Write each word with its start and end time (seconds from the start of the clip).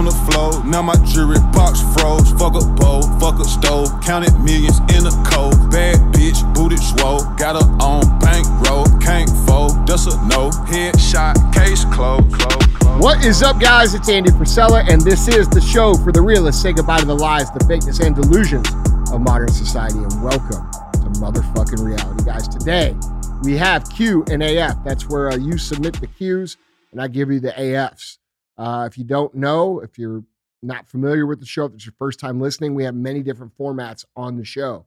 on 0.00 0.06
the 0.06 0.32
floor. 0.32 0.64
Now 0.64 0.80
my 0.80 0.96
jewelry 1.04 1.38
box 1.52 1.82
froze. 1.92 2.32
Fuck 2.40 2.56
a 2.56 2.64
bowl, 2.80 3.02
fuck 3.20 3.38
a 3.38 3.44
stove. 3.44 3.88
Counted 4.00 4.32
millions 4.40 4.80
in 4.96 5.04
a 5.04 5.12
cold. 5.28 5.70
Bad 5.70 6.00
bitch, 6.16 6.40
booted 6.54 6.80
swole. 6.80 7.20
Got 7.36 7.60
her 7.60 7.68
on 7.84 8.18
bankroll. 8.18 8.86
Can't 8.98 9.28
fold, 9.46 9.86
that's 9.86 10.06
a 10.06 10.16
no. 10.26 10.48
Headshot, 10.72 11.36
case 11.52 11.84
closed. 11.92 12.32
Close. 12.32 13.02
What 13.02 13.22
is 13.24 13.42
up, 13.42 13.60
guys? 13.60 13.92
It's 13.92 14.08
Andy 14.08 14.30
Frisella, 14.30 14.88
and 14.88 15.02
this 15.02 15.28
is 15.28 15.48
the 15.50 15.60
show 15.60 15.94
for 15.94 16.12
the 16.12 16.22
realists. 16.22 16.62
Say 16.62 16.72
goodbye 16.72 17.00
to 17.00 17.06
the 17.06 17.14
lies, 17.14 17.50
the 17.50 17.60
fakeness, 17.60 18.00
and 18.00 18.16
delusions 18.16 18.68
of 19.12 19.20
modern 19.20 19.52
society, 19.52 19.98
and 19.98 20.22
welcome 20.22 20.64
to 20.92 21.20
motherfucking 21.20 21.84
reality, 21.84 22.24
guys. 22.24 22.48
Today 22.48 22.96
we 23.42 23.54
have 23.58 23.88
Q 23.90 24.24
and 24.30 24.42
AF. 24.42 24.82
That's 24.82 25.10
where 25.10 25.30
uh, 25.30 25.36
you 25.36 25.58
submit 25.58 26.00
the 26.00 26.06
Qs, 26.06 26.56
and 26.90 27.02
I 27.02 27.08
give 27.08 27.30
you 27.30 27.38
the 27.38 27.52
AFs. 27.52 28.16
Uh, 28.60 28.84
if 28.84 28.98
you 28.98 29.04
don't 29.04 29.34
know, 29.34 29.80
if 29.80 29.98
you're 29.98 30.22
not 30.62 30.86
familiar 30.86 31.24
with 31.24 31.40
the 31.40 31.46
show, 31.46 31.64
if 31.64 31.72
it's 31.72 31.86
your 31.86 31.94
first 31.98 32.20
time 32.20 32.38
listening, 32.38 32.74
we 32.74 32.84
have 32.84 32.94
many 32.94 33.22
different 33.22 33.56
formats 33.56 34.04
on 34.14 34.36
the 34.36 34.44
show. 34.44 34.84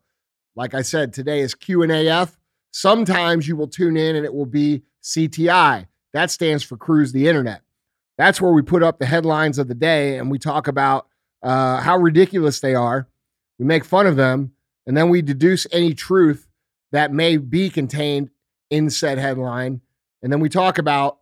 Like 0.56 0.76
I 0.76 0.84
said, 0.84 1.12
today 1.12 1.40
is 1.40 1.56
Q 1.56 1.82
and 1.82 1.92
AF. 1.92 2.38
Sometimes 2.70 3.48
you 3.48 3.56
will 3.56 3.68
tune 3.68 3.98
in 3.98 4.16
and 4.16 4.26
it 4.26 4.34
will 4.34 4.46
be 4.46 4.84
CTI. 5.02 5.88
That 6.14 6.30
stands 6.30 6.62
for 6.64 6.78
Cruise 6.78 7.14
the 7.14 7.28
Internet. 7.28 7.64
That's 8.16 8.40
where 8.40 8.52
we 8.52 8.62
put 8.62 8.84
up 8.84 9.00
the 9.00 9.08
headlines 9.08 9.58
of 9.58 9.68
the 9.68 9.74
day 9.74 10.20
and 10.20 10.30
we 10.30 10.38
talk 10.38 10.68
about 10.68 11.08
uh, 11.42 11.82
how 11.82 11.98
ridiculous 11.98 12.60
they 12.60 12.76
are. 12.76 13.08
We 13.58 13.66
make 13.66 13.86
fun 13.86 14.06
of 14.06 14.18
them, 14.18 14.52
and 14.86 14.96
then 14.96 15.10
we 15.10 15.24
deduce 15.24 15.66
any 15.72 15.96
truth 15.96 16.48
that 16.92 17.12
may 17.12 17.38
be 17.38 17.72
contained 17.72 18.30
in 18.70 18.92
said 18.92 19.18
headline, 19.18 19.82
and 20.22 20.32
then 20.32 20.40
we 20.40 20.50
talk 20.50 20.78
about 20.78 21.18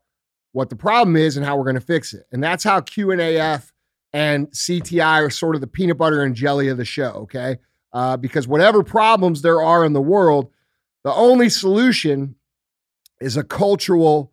what 0.54 0.70
the 0.70 0.76
problem 0.76 1.16
is 1.16 1.38
and 1.38 1.46
how 1.46 1.56
we're 1.58 1.64
going 1.64 1.76
to 1.76 1.82
fix 1.82 2.14
it. 2.14 2.26
And 2.32 2.44
that's 2.44 2.64
how 2.64 2.82
Q 2.82 3.12
and 3.12 3.22
AF 3.22 3.72
and 4.14 4.48
CTI 4.52 5.26
are 5.26 5.30
sort 5.30 5.56
of 5.56 5.62
the 5.62 5.68
peanut 5.68 5.98
butter 5.98 6.22
and 6.22 6.36
jelly 6.36 6.68
of 6.68 6.78
the 6.78 6.86
show. 6.86 7.12
Okay, 7.24 7.58
uh, 7.94 8.18
because 8.18 8.48
whatever 8.48 8.84
problems 8.84 9.42
there 9.42 9.62
are 9.62 9.86
in 9.86 9.94
the 9.94 10.02
world, 10.02 10.52
the 11.04 11.14
only 11.14 11.50
solution 11.50 12.36
is 13.20 13.38
a 13.38 13.44
cultural 13.44 14.32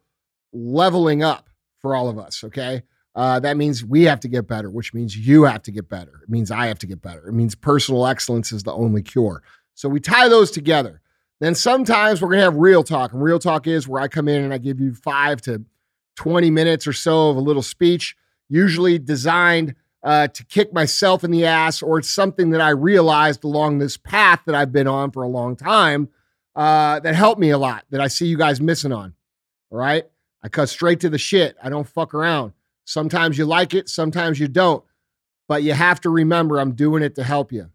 leveling 0.53 1.23
up 1.23 1.49
for 1.79 1.95
all 1.95 2.09
of 2.09 2.19
us. 2.19 2.43
Okay. 2.45 2.83
Uh, 3.15 3.41
that 3.41 3.57
means 3.57 3.85
we 3.85 4.05
have 4.05 4.21
to 4.21 4.29
get 4.29 4.47
better, 4.47 4.71
which 4.71 4.95
means 4.95 5.17
you 5.17 5.43
have 5.43 5.63
to 5.63 5.73
get 5.73 5.89
better. 5.89 6.21
It 6.23 6.29
means 6.29 6.53
I 6.53 6.67
have 6.67 6.79
to 6.79 6.87
get 6.87 7.03
better. 7.03 7.27
It 7.27 7.33
means 7.33 7.57
personal 7.57 8.07
excellence 8.07 8.53
is 8.53 8.63
the 8.63 8.73
only 8.73 9.03
cure. 9.03 9.43
So 9.75 9.89
we 9.89 9.99
tie 9.99 10.29
those 10.29 10.53
together. 10.53 11.01
Then 11.41 11.57
sometimes 11.57 12.21
we're 12.21 12.29
going 12.29 12.39
to 12.39 12.45
have 12.45 12.57
real 12.57 12.85
talk. 12.85 13.13
And 13.13 13.23
real 13.23 13.41
talk 13.41 13.67
is 13.67 13.89
where 13.89 14.01
I 14.01 14.07
come 14.07 14.29
in 14.29 14.45
and 14.45 14.55
I 14.55 14.59
give 14.59 14.79
you 14.79 14.95
five 14.95 15.41
to 15.43 15.65
20 16.19 16.51
minutes 16.51 16.85
or 16.85 16.93
so 16.93 17.31
of 17.31 17.37
a 17.37 17.41
little 17.41 17.63
speech, 17.63 18.17
usually 18.49 18.99
designed 18.99 19.77
uh, 20.03 20.27
to 20.27 20.45
kick 20.47 20.73
myself 20.73 21.23
in 21.23 21.31
the 21.31 21.47
ass, 21.47 21.81
or 21.81 21.99
it's 21.99 22.11
something 22.11 22.51
that 22.51 22.61
I 22.61 22.71
realized 22.71 23.45
along 23.45 23.79
this 23.79 23.97
path 23.97 24.41
that 24.47 24.55
I've 24.55 24.73
been 24.73 24.89
on 24.89 25.13
for 25.13 25.23
a 25.23 25.29
long 25.29 25.55
time 25.55 26.09
uh, 26.57 26.99
that 27.01 27.15
helped 27.15 27.41
me 27.41 27.51
a 27.51 27.59
lot 27.59 27.85
that 27.91 28.01
I 28.01 28.09
see 28.09 28.27
you 28.27 28.37
guys 28.37 28.61
missing 28.61 28.93
on. 28.93 29.15
All 29.71 29.79
right. 29.79 30.05
I 30.43 30.49
cut 30.49 30.69
straight 30.69 30.99
to 31.01 31.09
the 31.09 31.19
shit. 31.19 31.57
I 31.63 31.69
don't 31.69 31.89
fuck 31.89 32.15
around. 32.15 32.53
Sometimes 32.85 33.39
you 33.39 33.45
like 33.45 33.75
it, 33.75 33.89
sometimes 33.89 34.41
you 34.41 34.49
don't. 34.49 34.83
But 35.47 35.63
you 35.63 35.73
have 35.73 36.01
to 36.01 36.11
remember 36.11 36.59
I'm 36.59 36.73
doing 36.73 37.05
it 37.05 37.15
to 37.15 37.23
help 37.23 37.53
you. 37.53 37.71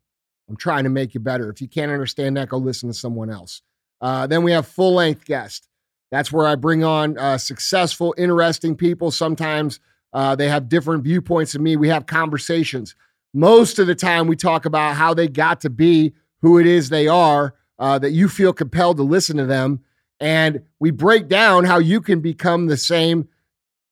I'm 0.50 0.58
trying 0.58 0.84
to 0.84 0.90
make 0.90 1.14
you 1.14 1.22
better. 1.22 1.50
If 1.50 1.62
you 1.62 1.70
can't 1.70 1.92
understand 1.92 2.36
that, 2.36 2.50
go 2.50 2.58
listen 2.58 2.90
to 2.90 2.94
someone 2.94 3.30
else. 3.30 3.62
Uh, 4.02 4.28
then 4.28 4.44
we 4.44 4.52
have 4.52 4.68
full 4.68 4.96
length 4.96 5.24
guest. 5.24 5.70
That's 6.14 6.32
where 6.32 6.46
I 6.46 6.54
bring 6.54 6.84
on 6.84 7.18
uh, 7.18 7.40
successful, 7.40 8.14
interesting 8.20 8.76
people. 8.76 9.10
Sometimes 9.10 9.80
uh, 10.14 10.36
they 10.36 10.48
have 10.48 10.70
different 10.70 11.04
viewpoints 11.04 11.54
than 11.54 11.64
me. 11.64 11.76
We 11.76 11.88
have 11.88 12.06
conversations. 12.06 12.94
Most 13.34 13.80
of 13.80 13.88
the 13.88 13.96
time, 13.96 14.28
we 14.28 14.36
talk 14.36 14.68
about 14.68 14.96
how 14.96 15.16
they 15.16 15.28
got 15.28 15.62
to 15.62 15.72
be 15.72 16.14
who 16.44 16.60
it 16.60 16.68
is 16.68 16.90
they 16.90 17.08
are, 17.08 17.56
uh, 17.80 17.98
that 17.98 18.12
you 18.12 18.30
feel 18.30 18.54
compelled 18.54 18.98
to 18.98 19.04
listen 19.04 19.38
to 19.38 19.48
them. 19.48 19.80
And 20.20 20.62
we 20.80 20.92
break 20.92 21.30
down 21.30 21.64
how 21.64 21.80
you 21.80 22.00
can 22.00 22.20
become 22.20 22.68
the 22.68 22.78
same 22.78 23.28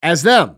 as 0.04 0.22
them. 0.22 0.58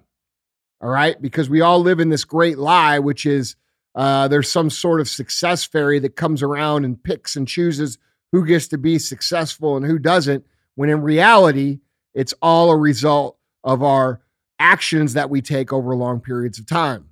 All 0.82 0.90
right. 0.90 1.16
Because 1.22 1.50
we 1.50 1.62
all 1.62 1.80
live 1.80 2.02
in 2.02 2.10
this 2.10 2.26
great 2.26 2.58
lie, 2.58 3.00
which 3.00 3.26
is 3.26 3.56
uh, 3.96 4.28
there's 4.28 4.52
some 4.52 4.70
sort 4.70 5.00
of 5.00 5.08
success 5.08 5.64
fairy 5.64 6.00
that 6.00 6.18
comes 6.18 6.44
around 6.44 6.84
and 6.84 7.02
picks 7.02 7.38
and 7.38 7.48
chooses 7.48 8.00
who 8.34 8.46
gets 8.46 8.68
to 8.68 8.78
be 8.78 9.00
successful 9.00 9.78
and 9.78 9.86
who 9.86 9.98
doesn't, 9.98 10.46
when 10.76 10.90
in 10.90 11.02
reality, 11.02 11.80
it's 12.14 12.34
all 12.42 12.72
a 12.72 12.78
result 12.78 13.38
of 13.64 13.84
our 13.84 14.22
actions 14.60 15.14
that 15.14 15.30
we 15.30 15.42
take 15.42 15.74
over 15.74 15.96
long 15.96 16.20
periods 16.20 16.60
of 16.60 16.66
time. 16.66 17.10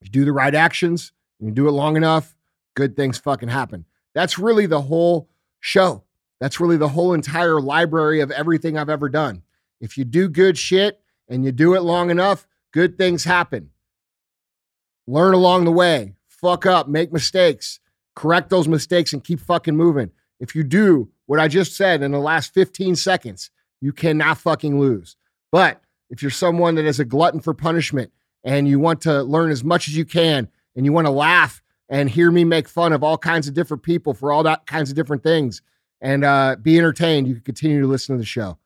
You 0.00 0.10
do 0.10 0.24
the 0.24 0.32
right 0.32 0.54
actions 0.54 1.12
and 1.38 1.48
you 1.48 1.54
do 1.54 1.68
it 1.68 1.72
long 1.72 1.96
enough, 1.96 2.34
good 2.74 2.96
things 2.96 3.18
fucking 3.18 3.48
happen. 3.48 3.84
That's 4.14 4.38
really 4.38 4.66
the 4.66 4.82
whole 4.82 5.28
show. 5.60 6.04
That's 6.40 6.60
really 6.60 6.76
the 6.76 6.88
whole 6.88 7.14
entire 7.14 7.60
library 7.60 8.20
of 8.20 8.30
everything 8.30 8.76
I've 8.76 8.90
ever 8.90 9.08
done. 9.08 9.42
If 9.80 9.98
you 9.98 10.04
do 10.04 10.28
good 10.28 10.56
shit 10.58 11.00
and 11.28 11.44
you 11.44 11.52
do 11.52 11.74
it 11.74 11.80
long 11.80 12.10
enough, 12.10 12.46
good 12.72 12.98
things 12.98 13.24
happen. 13.24 13.70
Learn 15.06 15.34
along 15.34 15.64
the 15.64 15.72
way, 15.72 16.14
fuck 16.28 16.66
up, 16.66 16.88
make 16.88 17.12
mistakes, 17.12 17.80
correct 18.14 18.50
those 18.50 18.68
mistakes, 18.68 19.12
and 19.12 19.22
keep 19.22 19.40
fucking 19.40 19.76
moving. 19.76 20.10
If 20.40 20.54
you 20.54 20.64
do 20.64 21.10
what 21.26 21.40
I 21.40 21.48
just 21.48 21.76
said 21.76 22.02
in 22.02 22.12
the 22.12 22.18
last 22.18 22.54
15 22.54 22.96
seconds, 22.96 23.50
you 23.80 23.92
cannot 23.92 24.38
fucking 24.38 24.80
lose. 24.80 25.16
But 25.52 25.80
if 26.10 26.22
you're 26.22 26.30
someone 26.30 26.76
that 26.76 26.84
is 26.84 27.00
a 27.00 27.04
glutton 27.04 27.40
for 27.40 27.54
punishment 27.54 28.12
and 28.44 28.68
you 28.68 28.78
want 28.78 29.00
to 29.02 29.22
learn 29.22 29.50
as 29.50 29.64
much 29.64 29.88
as 29.88 29.96
you 29.96 30.04
can 30.04 30.48
and 30.74 30.84
you 30.84 30.92
want 30.92 31.06
to 31.06 31.12
laugh 31.12 31.62
and 31.88 32.08
hear 32.08 32.30
me 32.30 32.44
make 32.44 32.68
fun 32.68 32.92
of 32.92 33.02
all 33.02 33.18
kinds 33.18 33.48
of 33.48 33.54
different 33.54 33.82
people 33.82 34.14
for 34.14 34.32
all 34.32 34.42
that 34.44 34.66
kinds 34.66 34.90
of 34.90 34.96
different 34.96 35.22
things 35.22 35.62
and 36.00 36.24
uh, 36.24 36.56
be 36.60 36.78
entertained, 36.78 37.26
you 37.26 37.34
can 37.34 37.42
continue 37.42 37.80
to 37.80 37.86
listen 37.86 38.14
to 38.14 38.18
the 38.18 38.26
show. 38.26 38.58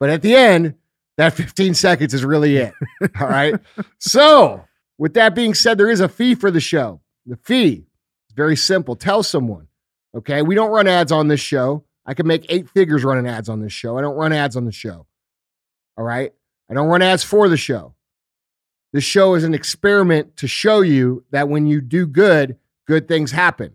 But 0.00 0.10
at 0.10 0.22
the 0.22 0.34
end, 0.34 0.74
that 1.16 1.34
15 1.34 1.74
seconds 1.74 2.14
is 2.14 2.24
really 2.24 2.56
it. 2.56 2.72
all 3.20 3.28
right. 3.28 3.54
So, 3.98 4.64
with 4.96 5.14
that 5.14 5.34
being 5.34 5.54
said, 5.54 5.78
there 5.78 5.90
is 5.90 6.00
a 6.00 6.08
fee 6.08 6.34
for 6.34 6.50
the 6.50 6.60
show. 6.60 7.00
The 7.26 7.36
fee 7.36 7.86
is 8.28 8.34
very 8.34 8.56
simple. 8.56 8.96
Tell 8.96 9.22
someone. 9.22 9.68
Okay. 10.16 10.42
We 10.42 10.54
don't 10.54 10.70
run 10.70 10.88
ads 10.88 11.12
on 11.12 11.28
this 11.28 11.40
show. 11.40 11.84
I 12.08 12.14
can 12.14 12.26
make 12.26 12.46
eight 12.48 12.70
figures 12.70 13.04
running 13.04 13.28
ads 13.28 13.50
on 13.50 13.60
this 13.60 13.72
show. 13.72 13.98
I 13.98 14.00
don't 14.00 14.16
run 14.16 14.32
ads 14.32 14.56
on 14.56 14.64
the 14.64 14.72
show. 14.72 15.06
All 15.98 16.04
right. 16.04 16.32
I 16.70 16.74
don't 16.74 16.88
run 16.88 17.02
ads 17.02 17.22
for 17.22 17.50
the 17.50 17.58
show. 17.58 17.94
This 18.94 19.04
show 19.04 19.34
is 19.34 19.44
an 19.44 19.52
experiment 19.52 20.38
to 20.38 20.48
show 20.48 20.80
you 20.80 21.26
that 21.32 21.50
when 21.50 21.66
you 21.66 21.82
do 21.82 22.06
good, 22.06 22.56
good 22.86 23.08
things 23.08 23.30
happen. 23.30 23.74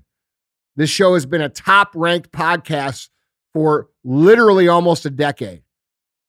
This 0.76 0.90
show 0.90 1.14
has 1.14 1.28
been 1.28 1.42
a 1.42 1.50
top 1.50 1.92
ranked 1.94 2.32
podcast 2.32 3.10
for 3.54 3.90
literally 4.04 4.68
almost 4.68 5.06
a 5.06 5.12
decade 5.12 5.62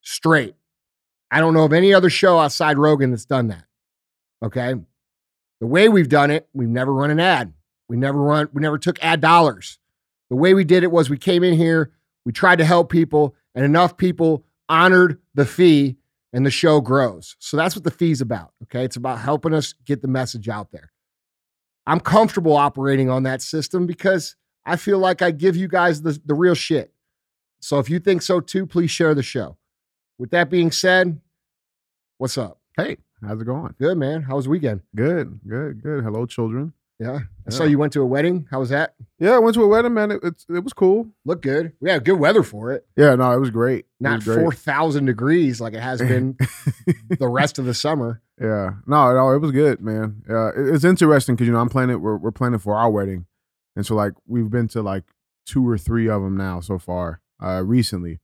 straight. 0.03 0.57
I 1.31 1.41
don't 1.41 1.55
know 1.55 1.65
of 1.65 1.73
any 1.73 1.95
other 1.95 2.11
show 2.11 2.39
outside 2.39 2.77
Rogan 2.77 3.13
that's 3.13 3.25
done 3.25 3.49
that. 3.49 3.65
Okay. 4.43 4.75
The 5.61 5.67
way 5.67 5.89
we've 5.89 6.11
done 6.11 6.31
it, 6.31 6.47
we've 6.53 6.69
never 6.69 6.93
run 6.93 7.11
an 7.11 7.19
ad. 7.19 7.55
We 7.89 7.97
never 7.97 8.21
run, 8.21 8.51
we 8.53 8.61
never 8.61 8.77
took 8.77 9.03
ad 9.03 9.23
dollars. 9.23 9.79
The 10.35 10.41
way 10.41 10.53
we 10.53 10.65
did 10.65 10.83
it 10.83 10.91
was 10.91 11.09
we 11.09 11.17
came 11.17 11.45
in 11.45 11.55
here, 11.55 11.93
we 12.25 12.33
tried 12.33 12.59
to 12.59 12.65
help 12.65 12.91
people, 12.91 13.37
and 13.55 13.65
enough 13.65 13.97
people 13.97 14.45
honored 14.69 15.21
the 15.33 15.47
fee 15.47 15.95
and 16.33 16.45
the 16.45 16.51
show 16.51 16.81
grows. 16.81 17.37
So 17.39 17.57
that's 17.57 17.77
what 17.77 17.85
the 17.85 17.93
fee's 17.93 18.21
about. 18.21 18.51
Okay. 18.65 18.85
It's 18.85 18.97
about 18.97 19.21
helping 19.21 19.55
us 19.55 19.75
get 19.85 20.03
the 20.03 20.09
message 20.09 20.49
out 20.49 20.73
there. 20.73 20.91
I'm 21.87 22.01
comfortable 22.01 22.57
operating 22.57 23.09
on 23.09 23.23
that 23.23 23.43
system 23.43 23.87
because 23.87 24.35
I 24.67 24.75
feel 24.75 24.99
like 24.99 25.23
I 25.23 25.31
give 25.31 25.55
you 25.55 25.69
guys 25.69 26.03
the, 26.03 26.21
the 26.27 26.35
real 26.35 26.57
shit. 26.57 26.93
So 27.61 27.79
if 27.79 27.89
you 27.89 28.01
think 28.01 28.21
so 28.21 28.41
too, 28.41 28.67
please 28.67 28.91
share 28.91 29.15
the 29.15 29.23
show. 29.23 29.57
With 30.19 30.33
that 30.33 30.51
being 30.51 30.73
said, 30.73 31.21
what's 32.19 32.37
up? 32.37 32.59
Hey, 32.77 32.97
how's 33.25 33.41
it 33.41 33.45
going? 33.45 33.73
Good, 33.79 33.99
man. 33.99 34.23
How 34.23 34.35
was 34.35 34.47
the 34.47 34.51
weekend? 34.51 34.81
Good, 34.97 35.39
good, 35.47 35.81
good. 35.81 36.03
Hello, 36.03 36.27
children. 36.27 36.73
Yeah. 37.01 37.21
I 37.47 37.51
saw 37.51 37.65
you 37.65 37.77
went 37.79 37.93
to 37.95 38.01
a 38.03 38.07
wedding. 38.07 38.47
How 38.51 38.61
was 38.61 38.69
that? 38.71 38.95
Yeah, 39.19 39.33
I 39.33 39.39
went 39.39 39.55
to 39.55 39.63
a 39.65 39.67
wedding, 39.69 39.95
man. 39.95 40.13
It, 40.13 40.21
it, 40.23 40.45
it 40.49 40.65
was 40.65 40.73
cool. 40.73 41.09
Looked 41.25 41.43
good. 41.43 41.73
We 41.81 41.91
had 41.91 42.05
good 42.05 42.19
weather 42.21 42.43
for 42.43 42.73
it. 42.73 42.87
Yeah, 42.97 43.15
no, 43.17 43.33
it 43.33 43.41
was 43.41 43.51
great. 43.51 43.81
It 43.81 43.87
Not 44.01 44.17
was 44.19 44.25
great. 44.25 44.41
4,000 44.43 45.05
degrees 45.05 45.61
like 45.61 45.75
it 45.75 45.81
has 45.83 45.99
been 46.13 46.37
the 47.19 47.29
rest 47.29 47.59
of 47.59 47.65
the 47.65 47.75
summer. 47.75 48.23
Yeah, 48.41 48.75
no, 48.87 49.13
no, 49.13 49.31
it 49.33 49.39
was 49.41 49.51
good, 49.51 49.81
man. 49.81 50.23
Yeah, 50.29 50.51
it- 50.57 50.75
it's 50.75 50.85
interesting 50.85 51.35
because 51.35 51.47
you 51.47 51.53
know 51.53 51.61
I'm 51.61 51.69
planning. 51.69 52.01
We're 52.01 52.17
we're 52.17 52.33
planning 52.33 52.59
for 52.59 52.75
our 52.75 52.91
wedding, 52.91 53.27
and 53.77 53.85
so 53.87 53.95
like 53.95 54.13
we've 54.27 54.51
been 54.51 54.67
to 54.69 54.83
like 54.83 55.05
two 55.47 55.69
or 55.69 55.77
three 55.79 56.09
of 56.09 56.23
them 56.23 56.37
now 56.37 56.59
so 56.61 56.79
far, 56.79 57.21
uh, 57.43 57.63
recently, 57.65 58.19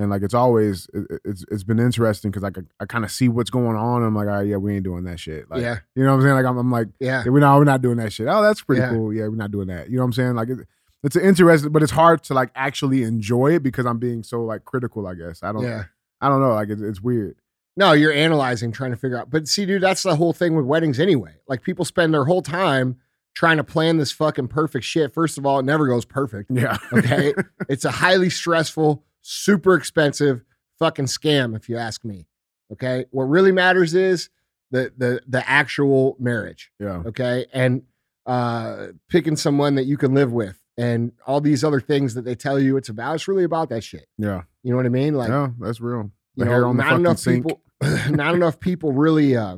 and 0.00 0.10
like 0.10 0.22
it's 0.22 0.34
always 0.34 0.88
it, 0.94 1.06
it- 1.10 1.20
it's 1.24 1.44
it's 1.50 1.64
been 1.64 1.78
interesting 1.78 2.30
because 2.30 2.42
like 2.42 2.58
I, 2.58 2.62
I 2.80 2.86
kind 2.86 3.04
of 3.04 3.10
see 3.10 3.28
what's 3.28 3.50
going 3.50 3.76
on. 3.76 3.98
And 3.98 4.06
I'm 4.06 4.14
like, 4.14 4.26
all 4.28 4.34
right, 4.34 4.46
yeah, 4.46 4.56
we 4.56 4.74
ain't 4.74 4.84
doing 4.84 5.04
that 5.04 5.20
shit. 5.20 5.50
Like, 5.50 5.62
yeah. 5.62 5.78
you 5.94 6.02
know 6.04 6.10
what 6.10 6.16
I'm 6.16 6.22
saying? 6.22 6.34
Like 6.34 6.46
I'm, 6.46 6.58
I'm 6.58 6.70
like, 6.70 6.88
Yeah. 6.98 7.22
yeah, 7.24 7.30
we're 7.30 7.40
not 7.40 7.58
we're 7.58 7.64
not 7.64 7.82
doing 7.82 7.98
that 7.98 8.12
shit. 8.12 8.26
Oh, 8.28 8.42
that's 8.42 8.62
pretty 8.62 8.82
Yeah. 8.82 8.90
cool. 8.90 9.12
Yeah, 9.12 9.28
we're 9.28 9.36
not 9.36 9.50
doing 9.50 9.68
that. 9.68 9.90
You 9.90 9.96
know 9.96 10.02
what 10.02 10.06
I'm 10.06 10.12
saying? 10.14 10.34
Like 10.34 10.48
it, 10.48 10.58
it's 11.02 11.16
interesting, 11.16 11.72
but 11.72 11.82
it's 11.82 11.92
hard 11.92 12.22
to 12.24 12.34
like 12.34 12.50
actually 12.54 13.02
enjoy 13.04 13.54
it 13.54 13.62
because 13.62 13.86
I'm 13.86 13.98
being 13.98 14.22
so 14.22 14.42
like 14.44 14.64
critical. 14.64 15.06
I 15.06 15.14
guess 15.14 15.42
I 15.42 15.52
don't. 15.52 15.62
Yeah. 15.64 15.84
I 16.20 16.28
don't 16.28 16.40
know. 16.40 16.52
Like 16.52 16.68
it's, 16.68 16.82
it's 16.82 17.00
weird. 17.00 17.36
No, 17.76 17.92
you're 17.92 18.12
analyzing, 18.12 18.72
trying 18.72 18.90
to 18.90 18.96
figure 18.96 19.16
out. 19.18 19.30
But 19.30 19.48
see, 19.48 19.64
dude, 19.64 19.82
that's 19.82 20.02
the 20.02 20.16
whole 20.16 20.32
thing 20.34 20.54
with 20.56 20.66
weddings 20.66 21.00
anyway. 21.00 21.34
Like 21.48 21.62
people 21.62 21.84
spend 21.84 22.12
their 22.12 22.24
whole 22.24 22.42
time 22.42 22.96
trying 23.32 23.56
to 23.56 23.64
plan 23.64 23.96
this 23.96 24.12
fucking 24.12 24.48
perfect 24.48 24.84
shit. 24.84 25.14
First 25.14 25.38
of 25.38 25.46
all, 25.46 25.60
it 25.60 25.64
never 25.64 25.86
goes 25.86 26.04
perfect. 26.04 26.50
Yeah. 26.50 26.76
Okay. 26.92 27.32
it's 27.70 27.84
a 27.86 27.90
highly 27.90 28.28
stressful, 28.28 29.02
super 29.22 29.74
expensive 29.74 30.44
fucking 30.78 31.06
scam, 31.06 31.56
if 31.56 31.68
you 31.68 31.76
ask 31.76 32.04
me. 32.04 32.26
Okay. 32.72 33.04
What 33.10 33.24
really 33.24 33.52
matters 33.52 33.94
is 33.94 34.30
the 34.70 34.92
the 34.96 35.20
the 35.26 35.48
actual 35.48 36.16
marriage. 36.18 36.70
yeah. 36.78 37.02
Okay. 37.06 37.46
And 37.52 37.82
uh 38.26 38.88
picking 39.08 39.36
someone 39.36 39.74
that 39.76 39.84
you 39.84 39.96
can 39.96 40.14
live 40.14 40.32
with 40.32 40.60
and 40.76 41.12
all 41.26 41.40
these 41.40 41.64
other 41.64 41.80
things 41.80 42.14
that 42.14 42.24
they 42.24 42.34
tell 42.34 42.58
you 42.60 42.76
it's 42.76 42.88
about. 42.88 43.14
It's 43.16 43.26
really 43.28 43.44
about 43.44 43.68
that 43.70 43.82
shit. 43.82 44.06
Yeah. 44.18 44.42
You 44.62 44.70
know 44.70 44.76
what 44.76 44.86
I 44.86 44.90
mean? 44.90 45.14
Like 45.14 45.30
yeah. 45.30 45.48
That's 45.58 45.80
real. 45.80 46.10
you 46.36 46.44
The 46.44 46.50
hair 46.50 46.60
know, 46.62 46.68
on 46.68 46.76
not 46.76 46.92
enough 46.94 47.18
sink. 47.18 47.44
people 47.46 47.60
not 48.10 48.34
enough 48.34 48.60
people 48.60 48.92
really 48.92 49.36
uh, 49.36 49.56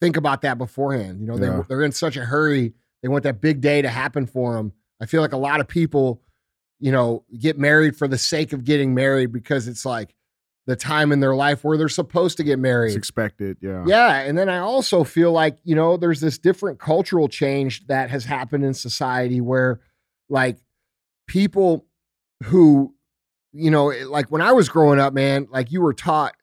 think 0.00 0.16
about 0.16 0.42
that 0.42 0.58
beforehand. 0.58 1.20
You 1.20 1.26
know, 1.26 1.36
they 1.36 1.46
Yeah. 1.46 1.62
they're 1.68 1.82
in 1.82 1.92
such 1.92 2.16
a 2.16 2.24
hurry. 2.24 2.74
They 3.02 3.08
want 3.08 3.24
that 3.24 3.40
big 3.40 3.60
day 3.60 3.82
to 3.82 3.88
happen 3.88 4.26
for 4.26 4.54
them. 4.56 4.72
I 5.00 5.06
feel 5.06 5.20
like 5.20 5.32
a 5.32 5.36
lot 5.38 5.60
of 5.60 5.68
people, 5.68 6.22
you 6.80 6.92
know, 6.92 7.24
get 7.38 7.58
married 7.58 7.96
for 7.96 8.08
the 8.08 8.18
sake 8.18 8.52
of 8.52 8.64
getting 8.64 8.94
married 8.94 9.32
because 9.32 9.68
it's 9.68 9.84
like 9.84 10.14
the 10.66 10.76
time 10.76 11.12
in 11.12 11.20
their 11.20 11.34
life 11.34 11.64
where 11.64 11.76
they're 11.78 11.88
supposed 11.88 12.36
to 12.36 12.44
get 12.44 12.58
married. 12.58 12.88
It's 12.88 12.96
expected. 12.96 13.56
Yeah. 13.60 13.84
Yeah, 13.86 14.20
and 14.20 14.36
then 14.36 14.48
I 14.48 14.58
also 14.58 15.02
feel 15.04 15.32
like, 15.32 15.58
you 15.64 15.74
know, 15.74 15.96
there's 15.96 16.20
this 16.20 16.38
different 16.38 16.78
cultural 16.78 17.28
change 17.28 17.86
that 17.86 18.10
has 18.10 18.24
happened 18.24 18.64
in 18.64 18.74
society 18.74 19.40
where 19.40 19.80
like 20.28 20.58
people 21.26 21.86
who 22.44 22.94
you 23.52 23.70
know, 23.70 23.86
like 23.86 24.30
when 24.30 24.42
I 24.42 24.52
was 24.52 24.68
growing 24.68 25.00
up, 25.00 25.12
man, 25.12 25.48
like 25.50 25.72
you 25.72 25.80
were 25.80 25.94
taught 25.94 26.34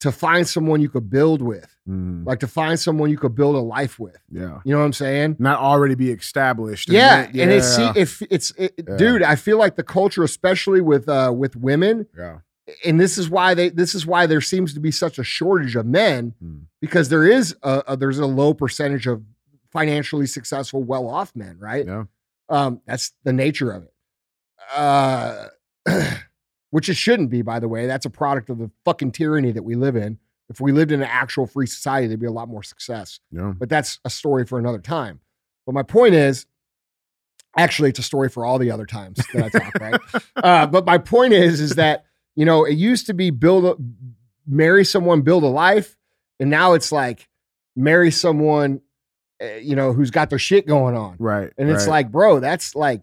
to 0.00 0.12
find 0.12 0.46
someone 0.46 0.80
you 0.80 0.88
could 0.88 1.10
build 1.10 1.42
with, 1.42 1.73
Mm, 1.88 2.24
like 2.26 2.40
to 2.40 2.46
find 2.46 2.80
someone 2.80 3.10
you 3.10 3.18
could 3.18 3.34
build 3.34 3.56
a 3.56 3.60
life 3.60 3.98
with. 3.98 4.16
yeah. 4.30 4.60
You 4.64 4.72
know 4.72 4.78
what 4.78 4.86
I'm 4.86 4.92
saying? 4.94 5.36
Not 5.38 5.58
already 5.58 5.94
be 5.94 6.10
established. 6.10 6.88
and 6.88 6.94
Yeah, 6.96 7.26
then- 7.26 7.40
and 7.40 7.50
it's 7.52 7.76
see, 7.76 7.90
if 7.94 8.22
it's 8.30 8.52
it, 8.56 8.72
Yeah. 8.88 8.96
dude, 8.96 9.22
I 9.22 9.36
feel 9.36 9.58
like 9.58 9.76
the 9.76 9.82
culture, 9.82 10.22
especially 10.22 10.80
with 10.80 11.08
uh 11.10 11.32
with 11.36 11.56
women, 11.56 12.06
yeah. 12.16 12.38
and 12.86 12.98
this 12.98 13.18
is 13.18 13.28
why 13.28 13.52
they 13.52 13.68
this 13.68 13.94
is 13.94 14.06
why 14.06 14.24
there 14.26 14.40
seems 14.40 14.72
to 14.72 14.80
be 14.80 14.90
such 14.90 15.18
a 15.18 15.24
shortage 15.24 15.76
of 15.76 15.84
men 15.84 16.32
Mm. 16.42 16.62
because 16.80 17.10
there 17.10 17.26
is 17.26 17.54
a, 17.62 17.82
a 17.88 17.96
there's 17.98 18.18
a 18.18 18.24
low 18.26 18.54
percentage 18.54 19.06
of 19.06 19.22
financially 19.70 20.26
successful, 20.26 20.82
well 20.82 21.06
off 21.06 21.36
men, 21.36 21.58
right? 21.58 21.84
Yeah. 21.86 22.04
Um, 22.48 22.80
that's 22.86 23.12
the 23.24 23.32
nature 23.34 23.70
of 23.72 23.82
it. 23.82 23.92
Uh, 24.74 25.48
which 26.70 26.88
it 26.88 26.94
shouldn't 26.96 27.30
be, 27.30 27.42
by 27.42 27.60
the 27.60 27.68
way. 27.68 27.86
That's 27.86 28.06
a 28.06 28.10
product 28.10 28.48
of 28.50 28.58
the 28.58 28.70
fucking 28.84 29.12
tyranny 29.12 29.52
that 29.52 29.62
we 29.62 29.74
live 29.74 29.96
in. 29.96 30.18
If 30.48 30.60
we 30.60 30.72
lived 30.72 30.92
in 30.92 31.00
an 31.00 31.08
actual 31.10 31.46
free 31.46 31.66
society, 31.66 32.06
there'd 32.06 32.20
be 32.20 32.26
a 32.26 32.32
lot 32.32 32.48
more 32.48 32.62
success. 32.62 33.18
Yeah. 33.30 33.54
But 33.56 33.68
that's 33.68 33.98
a 34.04 34.10
story 34.10 34.44
for 34.44 34.58
another 34.58 34.78
time. 34.78 35.20
But 35.66 35.72
my 35.74 35.82
point 35.82 36.14
is, 36.14 36.46
actually, 37.56 37.90
it's 37.90 37.98
a 37.98 38.02
story 38.02 38.28
for 38.28 38.44
all 38.44 38.58
the 38.58 38.70
other 38.70 38.86
times 38.86 39.18
that 39.32 39.44
I 39.44 39.48
talk, 39.58 39.74
right? 39.80 40.00
uh, 40.36 40.66
but 40.66 40.84
my 40.84 40.98
point 40.98 41.32
is, 41.32 41.60
is 41.60 41.76
that 41.76 42.04
you 42.36 42.44
know 42.44 42.64
it 42.64 42.74
used 42.74 43.06
to 43.06 43.14
be 43.14 43.30
build 43.30 43.64
a 43.64 43.76
marry 44.46 44.84
someone, 44.84 45.22
build 45.22 45.42
a 45.44 45.48
life, 45.48 45.96
and 46.38 46.50
now 46.50 46.74
it's 46.74 46.92
like 46.92 47.28
marry 47.76 48.10
someone, 48.10 48.80
uh, 49.42 49.46
you 49.54 49.74
know, 49.74 49.92
who's 49.92 50.10
got 50.10 50.28
their 50.30 50.38
shit 50.38 50.66
going 50.66 50.94
on, 50.94 51.16
Right. 51.18 51.50
and 51.56 51.70
it's 51.70 51.84
right. 51.86 51.90
like, 52.04 52.12
bro, 52.12 52.40
that's 52.40 52.74
like 52.74 53.02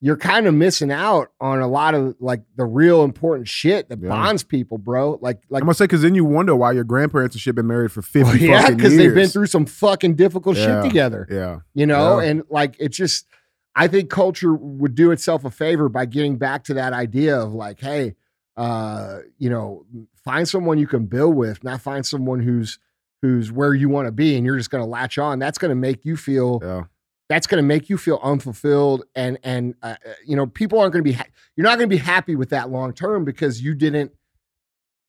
you're 0.00 0.16
kind 0.16 0.46
of 0.46 0.54
missing 0.54 0.92
out 0.92 1.32
on 1.40 1.60
a 1.60 1.66
lot 1.66 1.92
of 1.94 2.14
like 2.20 2.42
the 2.56 2.64
real 2.64 3.02
important 3.02 3.48
shit 3.48 3.88
that 3.88 3.98
Yeah. 4.00 4.08
bonds 4.10 4.44
people, 4.44 4.78
bro. 4.78 5.18
Like, 5.20 5.40
like 5.50 5.62
I'm 5.62 5.66
gonna 5.66 5.74
say 5.74 5.84
because 5.84 6.02
then 6.02 6.14
you 6.14 6.24
wonder 6.24 6.54
why 6.54 6.70
your 6.72 6.84
grandparents 6.84 7.34
and 7.34 7.40
shit 7.40 7.54
been 7.56 7.66
married 7.66 7.90
for 7.90 8.00
50 8.02 8.38
yeah, 8.46 8.70
because 8.70 8.96
they've 8.96 9.14
been 9.14 9.28
through 9.28 9.46
some 9.46 9.66
fucking 9.66 10.14
difficult 10.14 10.56
Yeah. 10.56 10.82
shit 10.82 10.90
together 10.90 11.26
Yeah. 11.30 11.58
you 11.74 11.84
know 11.86 12.20
Yeah. 12.20 12.28
and 12.28 12.42
like 12.48 12.76
it's 12.78 12.96
just 12.96 13.26
i 13.74 13.88
think 13.88 14.08
culture 14.08 14.54
would 14.54 14.94
do 14.94 15.10
itself 15.10 15.44
a 15.44 15.50
favor 15.50 15.88
by 15.88 16.06
getting 16.06 16.36
back 16.38 16.62
to 16.64 16.74
that 16.74 16.92
idea 16.92 17.36
of 17.36 17.52
like 17.52 17.80
hey 17.80 18.14
uh 18.56 19.18
you 19.38 19.50
know 19.50 19.84
find 20.24 20.48
someone 20.48 20.78
you 20.78 20.86
can 20.86 21.06
build 21.06 21.34
with 21.34 21.62
not 21.64 21.80
find 21.80 22.04
someone 22.06 22.40
who's 22.40 22.78
who's 23.22 23.50
where 23.50 23.74
you 23.74 23.88
want 23.88 24.06
to 24.06 24.12
be 24.12 24.36
and 24.36 24.46
you're 24.46 24.56
just 24.56 24.70
to 24.82 24.88
latch 24.88 25.18
on 25.18 25.38
that's 25.38 25.58
to 25.70 25.74
make 25.74 26.04
you 26.04 26.16
feel 26.16 26.60
Yeah. 26.62 26.84
That's 27.28 27.46
going 27.46 27.62
to 27.62 27.66
make 27.66 27.88
you 27.90 27.98
feel 27.98 28.18
unfulfilled 28.22 29.04
and 29.14 29.38
and 29.42 29.74
uh, 29.82 29.96
uh, 30.06 30.12
you 30.26 30.34
know 30.36 30.46
people 30.46 30.78
aren't 30.80 30.92
going 30.92 31.04
to 31.04 31.10
be 31.10 31.12
ha- 31.16 31.26
you're 31.56 31.64
not 31.64 31.78
going 31.78 31.88
to 31.88 31.94
be 31.94 32.02
happy 32.02 32.36
with 32.36 32.50
that 32.50 32.70
long 32.70 32.92
term 32.92 33.24
because 33.24 33.60
you 33.62 33.74
didn't 33.74 34.12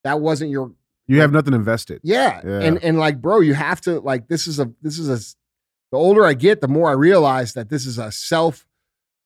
that 0.04 0.20
wasn't 0.22 0.50
your 0.52 0.72
You 1.08 1.22
have 1.22 1.32
nothing 1.32 1.54
invested. 1.54 2.02
yeah. 2.04 2.42
Yeah. 2.46 2.60
And 2.62 2.84
and 2.84 2.98
like, 3.00 3.22
bro, 3.22 3.40
you 3.40 3.54
have 3.54 3.82
to 3.82 4.00
like 4.00 4.28
this 4.28 4.48
is 4.48 4.60
a 4.60 4.72
this 4.82 4.98
is 5.00 5.10
a 5.10 5.18
the 5.92 5.98
older 5.98 6.24
I 6.26 6.34
get, 6.36 6.62
the 6.62 6.68
more 6.68 6.90
I 6.90 6.94
realize 6.94 7.54
that 7.54 7.70
this 7.70 7.86
is 7.86 7.98
a 7.98 8.12
self 8.12 8.66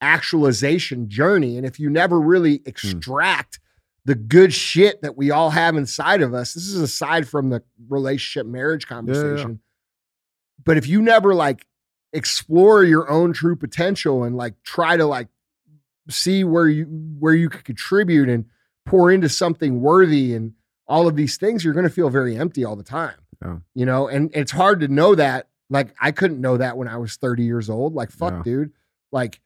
actualization 0.01 1.09
journey. 1.09 1.57
And 1.57 1.65
if 1.65 1.79
you 1.79 1.89
never 1.89 2.19
really 2.19 2.57
Hmm. 2.57 2.63
extract 2.69 3.59
the 4.05 4.15
good 4.15 4.53
shit 4.53 5.01
that 5.01 5.15
we 5.17 5.31
all 5.31 5.49
have 5.51 5.75
inside 5.77 6.21
of 6.21 6.33
us, 6.33 6.53
this 6.53 6.67
is 6.67 6.75
aside 6.81 7.27
from 7.27 7.49
the 7.49 7.63
relationship 7.89 8.45
marriage 8.45 8.85
conversation. 8.85 9.59
But 10.63 10.77
if 10.77 10.87
you 10.87 11.01
never 11.01 11.33
like 11.33 11.65
explore 12.13 12.83
your 12.83 13.10
own 13.10 13.33
true 13.33 13.56
potential 13.56 14.24
and 14.24 14.36
like 14.38 14.54
try 14.63 14.95
to 14.95 15.06
like 15.06 15.27
see 16.10 16.44
where 16.44 16.68
you 16.68 16.86
where 17.19 17.33
you 17.33 17.50
could 17.50 17.63
contribute 17.65 18.30
and 18.30 18.45
pour 18.86 19.12
into 19.12 19.30
something 19.30 19.81
worthy 19.81 20.33
and 20.33 20.54
all 20.88 21.07
of 21.07 21.15
these 21.15 21.38
things, 21.38 21.63
you're 21.63 21.74
going 21.74 21.86
to 21.86 21.89
feel 21.89 22.10
very 22.10 22.36
empty 22.36 22.63
all 22.65 22.75
the 22.75 22.83
time. 22.83 23.15
Yeah. 23.42 23.57
You 23.74 23.86
know, 23.86 24.07
and 24.10 24.30
it's 24.33 24.51
hard 24.51 24.81
to 24.81 24.88
know 24.89 25.15
that. 25.15 25.48
Like 25.69 25.95
I 26.00 26.12
couldn't 26.12 26.39
know 26.42 26.57
that 26.57 26.77
when 26.77 26.88
I 26.88 26.98
was 26.98 27.15
30 27.15 27.44
years 27.44 27.69
old. 27.69 27.94
Like 27.94 28.12
fuck, 28.12 28.33
Yeah. 28.33 28.42
dude. 28.44 28.71
Like 29.12 29.39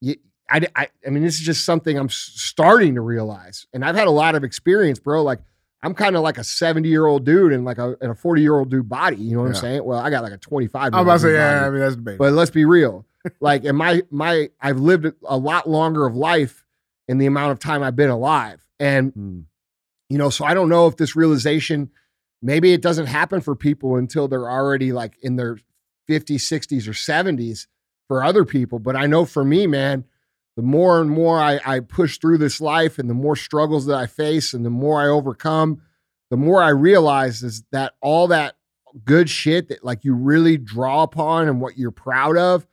you, 0.00 0.16
I, 0.48 0.66
I, 0.76 0.88
I 1.06 1.10
mean, 1.10 1.22
this 1.24 1.34
is 1.34 1.40
just 1.40 1.64
something 1.64 1.98
I'm 1.98 2.08
starting 2.10 2.94
to 2.94 3.00
realize, 3.00 3.66
and 3.72 3.84
I've 3.84 3.96
had 3.96 4.06
a 4.06 4.12
lot 4.12 4.34
of 4.36 4.44
experience, 4.44 4.98
bro. 5.00 5.22
Like 5.22 5.40
I'm 5.86 5.94
kind 5.94 6.16
of 6.16 6.22
like 6.22 6.36
a 6.36 6.44
70 6.44 6.88
year 6.88 7.06
old 7.06 7.24
dude 7.24 7.52
and 7.52 7.64
like 7.64 7.78
a, 7.78 7.96
and 8.00 8.10
a 8.10 8.14
40 8.14 8.42
year 8.42 8.56
old 8.56 8.70
dude 8.70 8.88
body. 8.88 9.16
You 9.16 9.36
know 9.36 9.42
what 9.42 9.48
I'm 9.48 9.54
saying? 9.54 9.84
Well, 9.84 9.98
I 9.98 10.10
got 10.10 10.22
like 10.24 10.32
a 10.32 10.38
25. 10.38 10.92
I'm 10.92 11.00
about 11.00 11.12
to 11.14 11.18
say, 11.20 11.26
old 11.28 11.34
yeah, 11.36 11.54
body. 11.54 11.66
I 11.66 11.70
mean, 11.70 11.80
that's 11.80 11.96
debatable. 11.96 12.26
But 12.26 12.32
let's 12.34 12.50
be 12.50 12.64
real. 12.64 13.06
Like, 13.40 13.64
and 13.64 13.76
my 13.76 14.02
my 14.10 14.50
I've 14.60 14.78
lived 14.78 15.06
a 15.24 15.36
lot 15.36 15.68
longer 15.68 16.06
of 16.06 16.14
life 16.14 16.64
in 17.08 17.18
the 17.18 17.26
amount 17.26 17.50
of 17.52 17.58
time 17.58 17.82
I've 17.82 17.96
been 17.96 18.08
alive. 18.10 18.64
And, 18.78 19.12
Hmm. 19.12 19.40
you 20.08 20.16
know, 20.18 20.30
so 20.30 20.44
I 20.44 20.54
don't 20.54 20.68
know 20.68 20.86
if 20.86 20.96
this 20.96 21.16
realization 21.16 21.90
maybe 22.40 22.72
it 22.72 22.82
doesn't 22.82 23.06
happen 23.06 23.40
for 23.40 23.56
people 23.56 23.96
until 23.96 24.28
they're 24.28 24.48
already 24.48 24.92
like 24.92 25.16
in 25.22 25.34
their 25.34 25.56
50s, 26.08 26.42
60s, 26.42 26.86
or 26.86 26.92
70s 26.92 27.66
for 28.06 28.22
other 28.22 28.44
people. 28.44 28.78
But 28.78 28.94
I 28.94 29.06
know 29.06 29.24
for 29.24 29.44
me, 29.44 29.66
man, 29.66 30.04
the 30.56 30.62
more 30.62 31.00
and 31.00 31.10
more 31.10 31.38
I, 31.38 31.60
I 31.64 31.80
push 31.80 32.18
through 32.18 32.38
this 32.38 32.60
life 32.60 32.98
and 32.98 33.08
the 33.10 33.14
more 33.14 33.36
struggles 33.36 33.86
that 33.86 33.96
I 33.96 34.06
face 34.06 34.54
and 34.54 34.64
the 34.64 34.70
more 34.70 35.00
I 35.00 35.06
overcome, 35.06 35.82
the 36.30 36.36
more 36.36 36.62
I 36.62 36.70
realize 36.70 37.42
is 37.42 37.62
that 37.72 37.94
all 38.00 38.28
that 38.28 38.56
good 39.04 39.28
shit 39.28 39.68
that 39.68 39.84
like 39.84 40.04
you 40.04 40.14
really 40.14 40.56
draw 40.56 41.02
upon 41.02 41.48
and 41.48 41.60
what 41.60 41.76
you're 41.76 41.90
proud 41.90 42.38
of, 42.38 42.66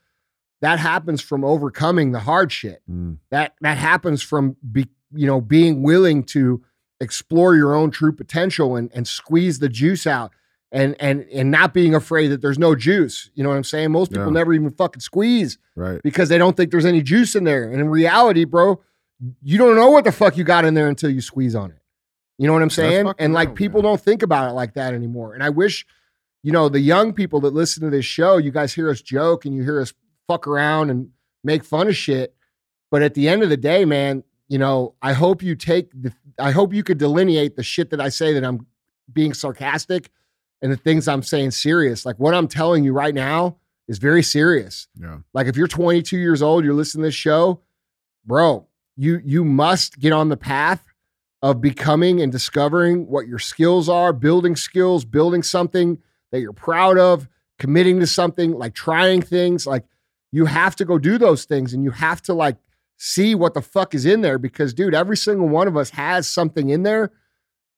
that 0.62 0.78
happens 0.78 1.20
from 1.20 1.44
overcoming 1.44 2.12
the 2.12 2.20
hard 2.20 2.50
shit. 2.50 2.82
Hmm. 2.86 3.14
That 3.30 3.54
that 3.60 3.76
happens 3.76 4.22
from 4.22 4.56
be, 4.72 4.88
you 5.12 5.26
know 5.26 5.40
being 5.40 5.82
willing 5.82 6.24
to 6.24 6.62
explore 7.00 7.54
your 7.54 7.74
own 7.74 7.90
true 7.90 8.12
potential 8.12 8.76
and 8.76 8.90
and 8.94 9.06
squeeze 9.06 9.58
the 9.58 9.68
juice 9.68 10.06
out 10.06 10.32
and 10.74 10.94
and 11.00 11.24
and 11.32 11.50
not 11.50 11.72
being 11.72 11.94
afraid 11.94 12.28
that 12.28 12.42
there's 12.42 12.58
no 12.58 12.74
juice. 12.74 13.30
You 13.34 13.42
know 13.42 13.48
what 13.48 13.56
I'm 13.56 13.64
saying? 13.64 13.90
Most 13.92 14.10
people 14.10 14.26
Yeah. 14.26 14.32
never 14.32 14.52
even 14.52 14.70
fucking 14.70 15.00
squeeze 15.00 15.56
Right. 15.76 16.02
because 16.02 16.28
they 16.28 16.36
don't 16.36 16.56
think 16.56 16.70
there's 16.70 16.84
any 16.84 17.00
juice 17.00 17.34
in 17.34 17.44
there. 17.44 17.64
And 17.70 17.80
in 17.80 17.88
reality, 17.88 18.44
bro, 18.44 18.80
you 19.42 19.56
don't 19.56 19.76
know 19.76 19.88
what 19.90 20.04
the 20.04 20.12
fuck 20.12 20.36
you 20.36 20.44
got 20.44 20.64
in 20.64 20.74
there 20.74 20.88
until 20.88 21.08
you 21.10 21.20
squeeze 21.20 21.54
on 21.54 21.70
it. 21.70 21.78
You 22.38 22.46
know 22.48 22.52
what 22.52 22.62
I'm 22.62 22.70
saying? 22.70 23.10
And 23.18 23.32
like 23.32 23.50
real, 23.50 23.56
people 23.56 23.82
man. 23.82 23.92
don't 23.92 24.00
think 24.00 24.22
about 24.22 24.50
it 24.50 24.54
like 24.54 24.74
that 24.74 24.92
anymore. 24.92 25.32
And 25.34 25.42
I 25.42 25.50
wish, 25.50 25.86
you 26.42 26.50
know, 26.52 26.68
the 26.68 26.80
young 26.80 27.12
people 27.12 27.40
that 27.42 27.54
listen 27.54 27.84
to 27.84 27.90
this 27.90 28.04
show, 28.04 28.36
you 28.38 28.50
guys 28.50 28.74
hear 28.74 28.90
us 28.90 29.00
joke 29.00 29.44
and 29.46 29.54
you 29.54 29.62
hear 29.62 29.80
us 29.80 29.94
fuck 30.26 30.46
around 30.48 30.90
and 30.90 31.10
make 31.44 31.62
fun 31.64 31.86
of 31.86 31.96
shit. 31.96 32.34
But 32.90 33.02
at 33.02 33.14
the 33.14 33.28
end 33.28 33.42
of 33.44 33.48
the 33.50 33.56
day, 33.56 33.84
man, 33.84 34.24
you 34.48 34.58
know, 34.58 34.94
I 35.00 35.12
hope 35.12 35.42
you 35.42 35.54
take 35.54 35.90
the 35.92 36.12
I 36.38 36.50
hope 36.50 36.74
you 36.74 36.82
could 36.82 36.98
delineate 36.98 37.54
the 37.54 37.62
shit 37.62 37.90
that 37.90 38.00
I 38.00 38.08
say 38.08 38.32
that 38.34 38.44
I'm 38.44 38.66
being 39.12 39.32
sarcastic 39.34 40.10
and 40.64 40.72
the 40.72 40.78
things 40.78 41.06
I'm 41.06 41.22
saying 41.22 41.50
serious. 41.50 42.06
Like 42.06 42.18
what 42.18 42.34
I'm 42.34 42.48
telling 42.48 42.84
you 42.84 42.94
right 42.94 43.14
now 43.14 43.58
is 43.86 43.98
very 43.98 44.22
serious. 44.22 44.88
Yeah. 44.98 45.18
Like 45.34 45.46
if 45.46 45.58
you're 45.58 45.68
22 45.68 46.16
years 46.16 46.40
old, 46.40 46.64
you're 46.64 46.72
listening 46.72 47.02
to 47.02 47.08
this 47.08 47.14
show, 47.14 47.60
bro, 48.24 48.66
you 48.96 49.20
you 49.22 49.44
must 49.44 49.98
get 49.98 50.14
on 50.14 50.30
the 50.30 50.38
path 50.38 50.82
of 51.42 51.60
becoming 51.60 52.22
and 52.22 52.32
discovering 52.32 53.06
what 53.08 53.28
your 53.28 53.38
skills 53.38 53.90
are, 53.90 54.14
building 54.14 54.56
skills, 54.56 55.04
building 55.04 55.42
something 55.42 55.98
that 56.32 56.40
you're 56.40 56.54
proud 56.54 56.96
of, 56.96 57.28
committing 57.58 58.00
to 58.00 58.06
something, 58.06 58.52
like 58.52 58.72
trying 58.72 59.20
things. 59.20 59.66
Like 59.66 59.84
you 60.32 60.46
have 60.46 60.74
to 60.76 60.86
go 60.86 60.98
do 60.98 61.18
those 61.18 61.44
things 61.44 61.74
and 61.74 61.84
you 61.84 61.90
have 61.90 62.22
to 62.22 62.32
like 62.32 62.56
see 62.96 63.34
what 63.34 63.52
the 63.52 63.60
fuck 63.60 63.94
is 63.94 64.06
in 64.06 64.22
there 64.22 64.38
because 64.38 64.72
dude, 64.72 64.94
every 64.94 65.18
single 65.18 65.46
one 65.46 65.68
of 65.68 65.76
us 65.76 65.90
has 65.90 66.26
something 66.26 66.70
in 66.70 66.84
there 66.84 67.12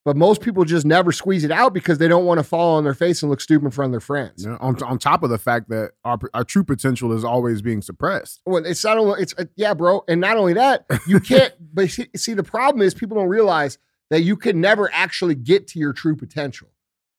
But 0.06 0.16
most 0.16 0.40
people 0.40 0.64
just 0.64 0.86
never 0.86 1.10
squeeze 1.10 1.42
it 1.42 1.50
out 1.50 1.74
because 1.74 1.98
they 1.98 2.06
don't 2.06 2.24
want 2.24 2.38
to 2.38 2.44
fall 2.44 2.76
on 2.76 2.84
their 2.84 2.94
face 2.94 3.22
and 3.24 3.28
look 3.28 3.40
stupid 3.40 3.64
in 3.64 3.70
front 3.72 3.88
of 3.88 3.92
their 3.92 4.00
friends. 4.00 4.44
You 4.44 4.50
know, 4.50 4.58
on, 4.60 4.80
on 4.84 4.98
top 5.00 5.24
of 5.24 5.30
the 5.30 5.36
fact 5.36 5.68
that 5.70 5.90
our, 6.04 6.16
our 6.32 6.44
true 6.44 6.62
potential 6.62 7.12
is 7.12 7.24
always 7.24 7.60
being 7.60 7.82
suppressed. 7.82 8.40
Well, 8.46 8.64
it's 8.64 8.84
not 8.84 8.98
only 8.98 9.20
it's 9.20 9.34
uh, 9.36 9.46
yeah, 9.56 9.74
bro, 9.74 10.04
and 10.06 10.20
not 10.20 10.36
only 10.36 10.52
that, 10.54 10.86
you 11.08 11.18
can't. 11.18 11.52
but 11.74 11.90
see, 11.90 12.06
see, 12.14 12.34
the 12.34 12.44
problem 12.44 12.82
is 12.82 12.94
people 12.94 13.16
don't 13.16 13.28
realize 13.28 13.78
that 14.10 14.22
you 14.22 14.36
can 14.36 14.60
never 14.60 14.88
actually 14.92 15.34
get 15.34 15.66
to 15.66 15.80
your 15.80 15.92
true 15.92 16.14
potential 16.14 16.68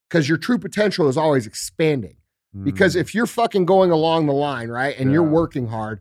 because 0.09 0.29
your 0.29 0.37
true 0.37 0.57
potential 0.57 1.09
is 1.09 1.17
always 1.17 1.45
expanding. 1.45 2.15
Because 2.63 2.95
Mm. 2.95 3.01
if 3.01 3.13
you're 3.13 3.27
fucking 3.27 3.65
going 3.65 3.91
along 3.91 4.25
the 4.27 4.33
line, 4.33 4.69
right, 4.69 4.97
and 4.97 5.11
you're 5.11 5.21
working 5.21 5.67
hard, 5.67 5.99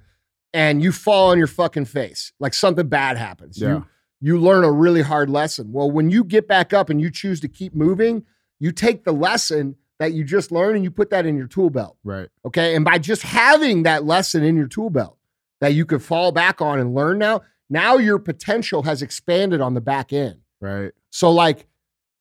and 0.55 0.81
you 0.83 0.93
fall 0.93 1.31
on 1.33 1.37
your 1.38 1.49
fucking 1.49 1.85
face, 1.87 2.33
like 2.38 2.55
something 2.55 2.87
bad 2.88 3.19
happens, 3.19 3.61
Yeah. 3.61 3.69
you 3.69 3.87
you 4.20 4.38
learn 4.38 4.64
a 4.64 4.73
really 4.73 5.02
hard 5.02 5.28
lesson. 5.30 5.73
Well, 5.73 5.90
when 5.90 6.11
you 6.11 6.25
get 6.25 6.49
back 6.49 6.73
up 6.73 6.88
and 6.90 7.00
you 7.00 7.11
choose 7.11 7.40
to 7.40 7.49
keep 7.49 7.75
moving, 7.75 8.25
you 8.58 8.73
take 8.73 9.04
the 9.04 9.12
lesson 9.12 9.76
that 9.99 10.12
you 10.12 10.25
just 10.25 10.52
learned 10.52 10.76
and 10.76 10.85
you 10.85 10.90
put 10.90 11.11
that 11.11 11.26
in 11.26 11.37
your 11.37 11.46
tool 11.46 11.70
belt. 11.70 11.96
right, 12.04 12.28
Okay. 12.44 12.75
And 12.75 12.85
by 12.85 12.99
just 12.99 13.23
having 13.23 13.82
that 13.85 14.04
lesson 14.04 14.42
in 14.42 14.56
your 14.56 14.66
tool 14.68 14.90
belt 14.90 15.16
that 15.61 15.73
you 15.75 15.87
could 15.87 16.02
fall 16.02 16.32
back 16.32 16.61
on 16.61 16.78
and 16.78 16.94
learn 16.94 17.18
now, 17.18 17.42
now 17.70 17.96
your 17.96 18.18
potential 18.18 18.82
has 18.82 19.00
expanded 19.02 19.61
on 19.61 19.75
the 19.75 19.80
back 19.80 20.12
end. 20.12 20.40
right, 20.61 20.92
So, 21.11 21.30
like, 21.32 21.66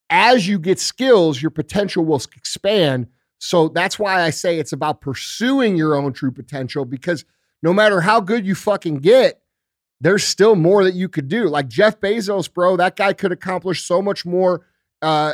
as 0.09 0.47
you 0.47 0.59
get 0.59 0.79
skills, 0.79 1.41
your 1.41 1.51
potential 1.51 2.05
will 2.05 2.21
expand. 2.35 3.07
So, 3.39 3.67
that's 3.69 3.99
why 3.99 4.21
I 4.21 4.29
say 4.29 4.57
it's 4.59 4.71
about 4.73 5.01
pursuing 5.01 5.75
your 5.75 5.95
own 5.95 6.13
true 6.13 6.31
potential 6.31 6.85
because 6.85 7.25
no 7.61 7.73
matter 7.73 8.01
how 8.01 8.21
good 8.21 8.45
you 8.45 8.55
fucking 8.55 8.97
get, 8.97 9.41
there's 10.01 10.23
still 10.23 10.55
more 10.55 10.83
that 10.83 10.93
you 10.93 11.07
could 11.09 11.27
do. 11.27 11.47
Like 11.47 11.67
Jeff 11.67 11.99
Bezos, 11.99 12.51
bro, 12.51 12.77
that 12.77 12.95
guy 12.95 13.13
could 13.13 13.31
accomplish 13.31 13.85
so 13.85 14.01
much 14.01 14.25
more 14.25 14.65
uh, 15.01 15.33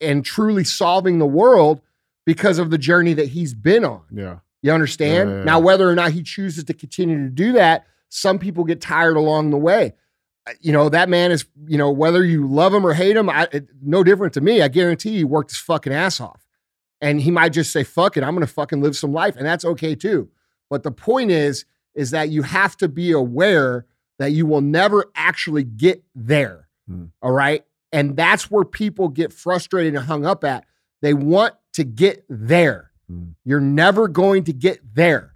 and 0.00 0.24
truly 0.24 0.64
solving 0.64 1.18
the 1.18 1.26
world 1.26 1.80
because 2.26 2.58
of 2.58 2.70
the 2.70 2.78
journey 2.78 3.12
that 3.14 3.28
he's 3.28 3.54
been 3.54 3.84
on. 3.84 4.02
yeah, 4.10 4.38
You 4.62 4.72
understand? 4.72 5.30
Yeah, 5.30 5.36
yeah, 5.38 5.44
Now, 5.44 5.60
whether 5.60 5.88
or 5.88 5.94
not 5.94 6.12
he 6.12 6.22
chooses 6.22 6.64
to 6.64 6.74
continue 6.74 7.22
to 7.22 7.30
do 7.30 7.52
that, 7.52 7.86
some 8.08 8.38
people 8.38 8.64
get 8.64 8.80
tired 8.80 9.16
along 9.16 9.50
the 9.50 9.58
way. 9.58 9.94
Uh, 10.46 10.52
You 10.60 10.72
know, 10.72 10.88
that 10.88 11.08
man 11.08 11.32
is, 11.32 11.44
you 11.66 11.76
know, 11.78 11.90
whether 11.90 12.24
you 12.24 12.46
love 12.46 12.72
him 12.72 12.86
or 12.86 12.94
hate 12.94 13.16
him, 13.16 13.28
I, 13.28 13.48
it, 13.52 13.68
no 13.82 14.02
different 14.02 14.32
to 14.34 14.40
me. 14.40 14.62
I 14.62 14.68
guarantee 14.68 15.16
he 15.18 15.24
worked 15.24 15.50
his 15.50 15.60
fucking 15.60 15.92
ass 15.92 16.20
off. 16.20 16.40
And 17.00 17.20
he 17.20 17.30
might 17.30 17.52
just 17.52 17.70
say, 17.72 17.84
fuck 17.84 18.16
it, 18.16 18.24
I'm 18.24 18.34
going 18.34 18.46
to 18.46 18.52
fucking 18.52 18.80
live 18.80 18.96
some 18.96 19.12
life. 19.12 19.36
And 19.36 19.44
that's 19.44 19.64
okay 19.64 19.94
too. 19.94 20.30
But 20.70 20.82
the 20.82 20.90
point 20.90 21.30
is, 21.30 21.66
is 21.94 22.10
that 22.10 22.28
you 22.28 22.42
have 22.42 22.76
to 22.78 22.88
be 22.88 23.12
aware 23.12 23.86
that 24.18 24.32
you 24.32 24.46
will 24.46 24.60
never 24.60 25.06
actually 25.14 25.64
get 25.64 26.04
there. 26.14 26.68
Hmm. 26.88 27.06
All 27.22 27.32
right. 27.32 27.64
And 27.92 28.16
that's 28.16 28.50
where 28.50 28.64
people 28.64 29.08
get 29.08 29.32
frustrated 29.32 29.94
and 29.94 30.04
hung 30.04 30.26
up 30.26 30.44
at. 30.44 30.64
They 31.02 31.14
want 31.14 31.54
to 31.74 31.84
get 31.84 32.24
there. 32.28 32.90
Hmm. 33.08 33.30
You're 33.44 33.60
never 33.60 34.08
going 34.08 34.44
to 34.44 34.52
get 34.52 34.80
there. 34.94 35.32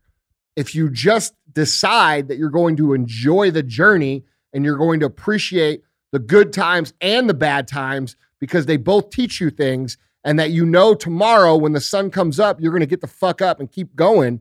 If 0.57 0.75
you 0.75 0.91
just 0.91 1.35
decide 1.53 2.29
that 2.29 2.39
you're 2.39 2.51
going 2.51 2.77
to 2.77 2.95
enjoy 2.95 3.51
the 3.51 3.63
journey 3.63 4.25
and 4.53 4.65
you're 4.65 4.77
going 4.77 5.01
to 5.01 5.07
appreciate 5.07 5.83
the 6.13 6.19
good 6.19 6.53
times 6.53 6.93
and 7.01 7.29
the 7.29 7.35
bad 7.35 7.69
times 7.69 8.17
because 8.41 8.67
they 8.67 8.77
both 8.77 9.11
teach 9.11 9.41
you 9.41 9.51
things, 9.51 9.99
and 10.25 10.39
that 10.39 10.51
you 10.51 10.67
know 10.67 10.95
tomorrow 10.95 11.57
when 11.57 11.73
the 11.73 11.81
sun 11.81 12.11
comes 12.11 12.39
up, 12.39 12.61
you're 12.61 12.73
going 12.73 12.81
to 12.81 12.87
get 12.87 13.01
the 13.01 13.07
fuck 13.07 13.41
up 13.41 13.61
and 13.61 13.71
keep 13.71 13.95
going, 13.97 14.41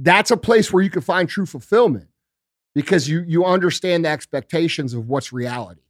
that's 0.00 0.30
a 0.30 0.36
place 0.36 0.72
where 0.72 0.82
you 0.82 0.90
can 0.90 1.02
find 1.02 1.28
true 1.28 1.44
fulfillment 1.46 2.08
because 2.74 3.08
you 3.08 3.24
you 3.26 3.44
understand 3.44 4.04
the 4.04 4.08
expectations 4.08 4.94
of 4.94 5.08
what's 5.08 5.32
reality. 5.32 5.80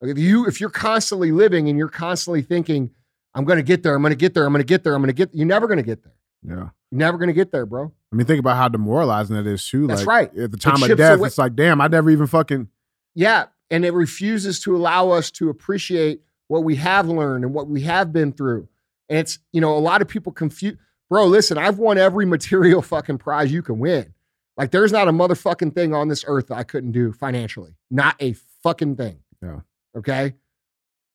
Like, 0.00 0.10
If 0.10 0.18
you 0.18 0.46
if 0.46 0.60
you're 0.60 0.70
constantly 0.70 1.32
living 1.32 1.68
and 1.68 1.78
you're 1.78 1.88
constantly 1.88 2.42
thinking, 2.42 2.90
I'm 3.34 3.44
going 3.44 3.58
to 3.58 3.62
get 3.62 3.82
there, 3.82 3.94
I'm 3.94 4.02
going 4.02 4.12
to 4.12 4.16
get 4.16 4.34
there, 4.34 4.44
I'm 4.44 4.52
going 4.52 4.64
to 4.64 4.66
get 4.66 4.82
there, 4.82 4.94
I'm 4.94 5.00
going 5.02 5.08
to 5.08 5.14
get, 5.14 5.34
you're 5.34 5.46
never 5.46 5.66
going 5.66 5.78
to 5.78 5.82
get 5.82 6.02
there. 6.02 6.14
yeah. 6.42 6.68
You're 6.90 6.98
never 6.98 7.18
going 7.18 7.28
to 7.28 7.34
get 7.34 7.50
there, 7.52 7.66
bro. 7.66 7.92
I 8.12 8.16
mean, 8.16 8.26
think 8.26 8.38
about 8.40 8.56
how 8.56 8.68
demoralizing 8.68 9.36
that 9.36 9.46
is 9.46 9.68
too. 9.68 9.86
That's 9.86 10.06
like, 10.06 10.32
right. 10.32 10.38
At 10.38 10.52
the 10.52 10.56
time 10.56 10.82
of 10.82 10.96
death, 10.96 11.18
away- 11.18 11.26
it's 11.26 11.38
like, 11.38 11.54
damn, 11.54 11.80
I 11.80 11.88
never 11.88 12.10
even 12.10 12.26
fucking. 12.26 12.68
Yeah, 13.14 13.46
and 13.70 13.84
it 13.84 13.92
refuses 13.92 14.60
to 14.60 14.76
allow 14.76 15.10
us 15.10 15.30
to 15.32 15.48
appreciate 15.50 16.20
what 16.48 16.62
we 16.64 16.76
have 16.76 17.08
learned 17.08 17.44
and 17.44 17.52
what 17.52 17.66
we 17.68 17.80
have 17.82 18.12
been 18.12 18.32
through. 18.32 18.68
And 19.08 19.18
it's, 19.18 19.38
you 19.52 19.60
know, 19.60 19.76
a 19.76 19.80
lot 19.80 20.00
of 20.00 20.08
people 20.08 20.32
confuse, 20.32 20.76
bro, 21.08 21.26
listen, 21.26 21.58
I've 21.58 21.78
won 21.78 21.98
every 21.98 22.26
material 22.26 22.82
fucking 22.82 23.18
prize 23.18 23.52
you 23.52 23.62
can 23.62 23.78
win. 23.78 24.12
Like 24.56 24.70
there's 24.70 24.92
not 24.92 25.08
a 25.08 25.12
motherfucking 25.12 25.74
thing 25.74 25.94
on 25.94 26.08
this 26.08 26.24
earth 26.26 26.48
that 26.48 26.56
I 26.56 26.62
couldn't 26.62 26.92
do 26.92 27.12
financially. 27.12 27.76
Not 27.90 28.16
a 28.20 28.34
fucking 28.62 28.96
thing. 28.96 29.20
Yeah. 29.42 29.60
Okay? 29.96 30.34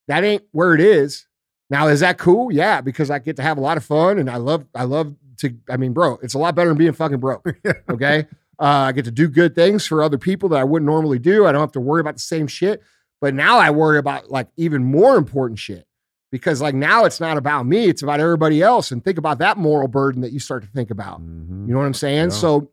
That 0.08 0.24
ain't 0.24 0.44
where 0.52 0.76
it 0.76 0.82
is. 0.82 1.28
Now, 1.70 1.88
is 1.88 2.02
that 2.02 2.18
cool? 2.18 2.52
Yeah, 2.52 2.82
because 2.82 3.10
I 3.10 3.20
get 3.20 3.38
to 3.38 3.42
have 3.42 3.58
a 3.58 3.62
lot 3.62 3.78
of 3.78 3.86
fun 3.86 4.20
and 4.20 4.30
I 4.30 4.38
love, 4.38 4.66
I 4.76 4.84
love 4.84 5.16
to, 5.38 5.56
I 5.70 5.78
mean, 5.78 5.94
bro, 5.94 6.20
it's 6.22 6.34
a 6.34 6.38
lot 6.38 6.54
better 6.54 6.70
than 6.70 6.78
being 6.78 6.94
fucking 6.94 7.20
broke. 7.20 7.48
Okay. 7.90 8.28
Uh, 8.60 8.90
I 8.90 8.92
get 8.92 9.06
to 9.06 9.12
do 9.12 9.28
good 9.28 9.56
things 9.56 9.88
for 9.88 10.04
other 10.04 10.20
people 10.20 10.50
that 10.50 10.60
I 10.60 10.64
wouldn't 10.64 10.86
normally 10.86 11.18
do. 11.18 11.48
I 11.48 11.52
don't 11.52 11.62
have 11.62 11.72
to 11.72 11.80
worry 11.80 12.00
about 12.00 12.14
the 12.14 12.22
same 12.22 12.46
shit. 12.46 12.84
But 13.20 13.34
now 13.34 13.58
I 13.58 13.72
worry 13.72 13.98
about 13.98 14.30
like 14.30 14.50
even 14.56 14.84
more 14.84 15.16
important 15.16 15.58
shit 15.58 15.88
because 16.32 16.62
like 16.62 16.74
now 16.76 17.06
it's 17.06 17.20
not 17.20 17.38
about 17.38 17.66
me, 17.66 17.86
it's 17.86 18.02
about 18.02 18.20
everybody 18.20 18.62
else. 18.62 18.92
And 18.92 19.04
think 19.04 19.18
about 19.18 19.40
that 19.40 19.58
moral 19.58 19.88
burden 19.88 20.22
that 20.22 20.32
you 20.32 20.40
start 20.40 20.64
to 20.64 20.70
think 20.70 20.90
about. 20.90 21.22
Mhm. 21.22 21.68
You 21.68 21.74
know 21.74 21.80
what 21.80 21.86
I'm 21.86 21.94
saying? 21.94 22.30
Yeah. 22.30 22.36
So 22.36 22.72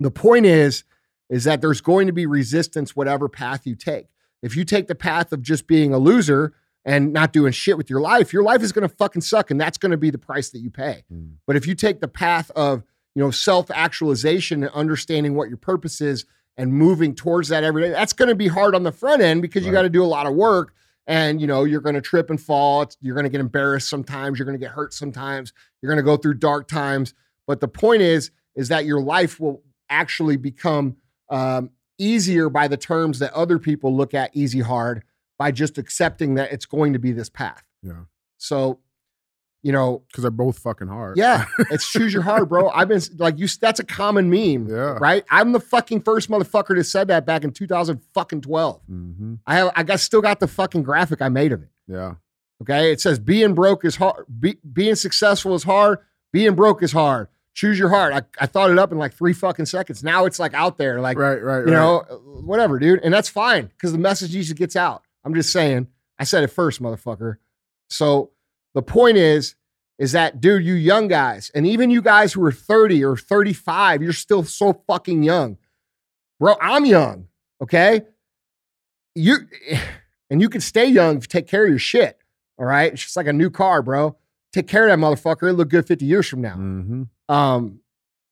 the 0.00 0.10
point 0.10 0.46
is, 0.46 0.84
is 1.30 1.44
that 1.44 1.60
there's 1.60 1.80
going 1.80 2.06
to 2.06 2.12
be 2.12 2.26
resistance 2.26 2.94
whatever 2.94 3.28
path 3.28 3.66
you 3.66 3.74
take. 3.74 4.06
If 4.42 4.56
you 4.56 4.64
take 4.64 4.88
the 4.88 4.94
path 4.94 5.32
of 5.32 5.40
just 5.40 5.66
being 5.66 5.94
a 5.94 5.98
loser 5.98 6.52
and 6.84 7.12
not 7.12 7.32
doing 7.32 7.52
shit 7.52 7.78
with 7.78 7.88
your 7.88 8.00
life, 8.00 8.32
your 8.32 8.42
life 8.42 8.62
is 8.62 8.72
going 8.72 8.86
to 8.86 8.94
fucking 8.94 9.22
suck, 9.22 9.50
and 9.50 9.58
that's 9.58 9.78
going 9.78 9.92
to 9.92 9.96
be 9.96 10.10
the 10.10 10.18
price 10.18 10.50
that 10.50 10.58
you 10.58 10.70
pay. 10.70 11.04
Mm. 11.10 11.36
But 11.46 11.56
if 11.56 11.66
you 11.66 11.74
take 11.74 12.00
the 12.00 12.08
path 12.08 12.50
of 12.50 12.82
you 13.14 13.22
know 13.22 13.30
self 13.30 13.70
actualization 13.70 14.62
and 14.64 14.72
understanding 14.74 15.34
what 15.34 15.48
your 15.48 15.56
purpose 15.56 16.00
is 16.00 16.26
and 16.58 16.72
moving 16.72 17.14
towards 17.14 17.48
that 17.48 17.64
every 17.64 17.82
day, 17.82 17.88
that's 17.90 18.12
going 18.12 18.28
to 18.28 18.34
be 18.34 18.48
hard 18.48 18.74
on 18.74 18.82
the 18.82 18.92
front 18.92 19.22
end 19.22 19.40
because 19.40 19.64
you 19.64 19.72
got 19.72 19.82
to 19.82 19.88
do 19.88 20.04
a 20.04 20.06
lot 20.06 20.26
of 20.26 20.34
work. 20.34 20.74
And 21.06 21.40
you 21.40 21.46
know 21.46 21.64
you're 21.64 21.80
going 21.80 21.94
to 21.96 22.00
trip 22.00 22.30
and 22.30 22.40
fall. 22.40 22.82
It's- 22.82 22.96
You're 23.00 23.14
going 23.14 23.24
to 23.24 23.30
get 23.30 23.40
embarrassed 23.40 23.88
sometimes. 23.88 24.38
You're 24.38 24.46
going 24.46 24.58
to 24.58 24.64
get 24.64 24.72
hurt 24.72 24.94
sometimes. 24.94 25.52
You're 25.82 25.90
going 25.92 26.02
to 26.04 26.10
go 26.10 26.16
through 26.16 26.34
dark 26.34 26.66
times. 26.68 27.12
But 27.46 27.60
the 27.60 27.68
point 27.68 28.00
is, 28.02 28.30
is 28.56 28.68
that 28.68 28.86
your 28.86 29.02
life 29.02 29.38
will 29.38 29.62
actually 29.90 30.36
become 30.36 30.96
um, 31.30 31.70
easier 31.98 32.48
by 32.48 32.68
the 32.68 32.76
terms 32.76 33.18
that 33.18 33.32
other 33.34 33.58
people 33.58 33.94
look 33.94 34.14
at 34.14 34.30
easy 34.34 34.60
hard 34.60 35.02
by 35.38 35.50
just 35.50 35.76
accepting 35.76 36.36
that 36.36 36.52
it's 36.52 36.64
going 36.66 36.92
to 36.94 36.98
be 36.98 37.12
this 37.12 37.28
path. 37.28 37.62
Yeah. 37.82 38.04
So, 38.38 38.78
you 39.64 39.72
know, 39.72 40.02
Because 40.06 40.22
they're 40.22 40.30
both 40.30 40.58
fucking 40.58 40.86
hard. 40.86 41.16
yeah, 41.16 41.46
it's 41.70 41.90
choose 41.90 42.12
your 42.12 42.22
hard, 42.22 42.48
bro. 42.48 42.68
I've 42.70 42.86
been 42.86 43.00
like 43.16 43.38
you. 43.38 43.48
That's 43.60 43.80
a 43.80 43.84
common 43.84 44.30
meme, 44.30 44.68
Yeah. 44.68 44.98
right? 45.00 45.24
I'm 45.30 45.50
the 45.52 45.58
fucking 45.60 46.02
first 46.02 46.30
motherfucker 46.30 46.76
that 46.76 46.84
said 46.84 47.08
that 47.08 47.26
back 47.26 47.42
in 47.42 47.50
2012. 47.50 48.80
hmm 48.86 49.34
I 49.46 49.54
have, 49.56 49.72
I 49.74 49.82
got 49.82 50.00
still 50.00 50.20
got 50.20 50.38
the 50.40 50.46
fucking 50.48 50.82
graphic 50.84 51.20
I 51.22 51.28
made 51.28 51.50
of 51.52 51.62
it. 51.62 51.70
Yeah. 51.88 52.14
Okay, 52.62 52.92
it 52.92 53.00
says 53.00 53.18
being 53.18 53.54
broke 53.54 53.84
is 53.84 53.96
hard. 53.96 54.26
Be, 54.40 54.56
being 54.72 54.94
successful 54.94 55.54
is 55.54 55.64
hard. 55.64 55.98
Being 56.32 56.54
broke 56.54 56.82
is 56.82 56.92
hard. 56.92 57.28
Choose 57.54 57.78
your 57.78 57.88
heart. 57.88 58.12
I, 58.12 58.22
I 58.42 58.46
thought 58.46 58.70
it 58.70 58.78
up 58.78 58.90
in 58.92 58.98
like 58.98 59.12
three 59.14 59.32
fucking 59.32 59.66
seconds. 59.66 60.02
Now 60.04 60.24
it's 60.24 60.38
like 60.38 60.54
out 60.54 60.76
there, 60.78 61.00
like 61.00 61.16
Right. 61.18 61.42
Right. 61.42 61.58
you 61.58 61.64
right. 61.64 61.72
know, 61.72 61.98
whatever, 62.44 62.78
dude. 62.78 63.00
And 63.02 63.12
that's 63.14 63.28
fine 63.28 63.66
because 63.66 63.92
the 63.92 63.98
message 63.98 64.34
usually 64.34 64.56
gets 64.56 64.76
out. 64.76 65.02
I'm 65.24 65.34
just 65.34 65.52
saying. 65.52 65.88
I 66.18 66.24
said 66.24 66.44
it 66.44 66.48
first, 66.48 66.80
motherfucker. 66.82 67.36
So 67.88 68.30
the 68.74 68.82
point 68.82 69.16
is, 69.16 69.54
is 69.98 70.12
that, 70.12 70.40
dude, 70.40 70.64
you 70.64 70.74
young 70.74 71.08
guys, 71.08 71.50
and 71.54 71.66
even 71.66 71.90
you 71.90 72.02
guys 72.02 72.32
who 72.32 72.44
are 72.44 72.52
30 72.52 73.04
or 73.04 73.16
35, 73.16 74.02
you're 74.02 74.12
still 74.12 74.42
so 74.42 74.72
fucking 74.86 75.22
young. 75.22 75.56
Bro, 76.40 76.56
I'm 76.60 76.84
young. 76.84 77.28
Okay. 77.62 78.02
You 79.14 79.36
and 80.30 80.40
you 80.40 80.48
can 80.48 80.60
stay 80.60 80.86
young 80.86 81.18
if 81.18 81.24
you 81.24 81.28
take 81.28 81.46
care 81.46 81.64
of 81.64 81.70
your 81.70 81.78
shit. 81.78 82.18
All 82.58 82.66
right. 82.66 82.92
It's 82.92 83.02
just 83.02 83.16
like 83.16 83.26
a 83.26 83.32
new 83.32 83.50
car, 83.50 83.82
bro. 83.82 84.16
Take 84.52 84.66
care 84.66 84.88
of 84.88 84.90
that 84.90 85.04
motherfucker. 85.04 85.44
It'll 85.44 85.56
look 85.56 85.68
good 85.68 85.86
50 85.86 86.04
years 86.04 86.28
from 86.28 86.40
now. 86.40 86.54
hmm 86.54 87.02
Um, 87.28 87.80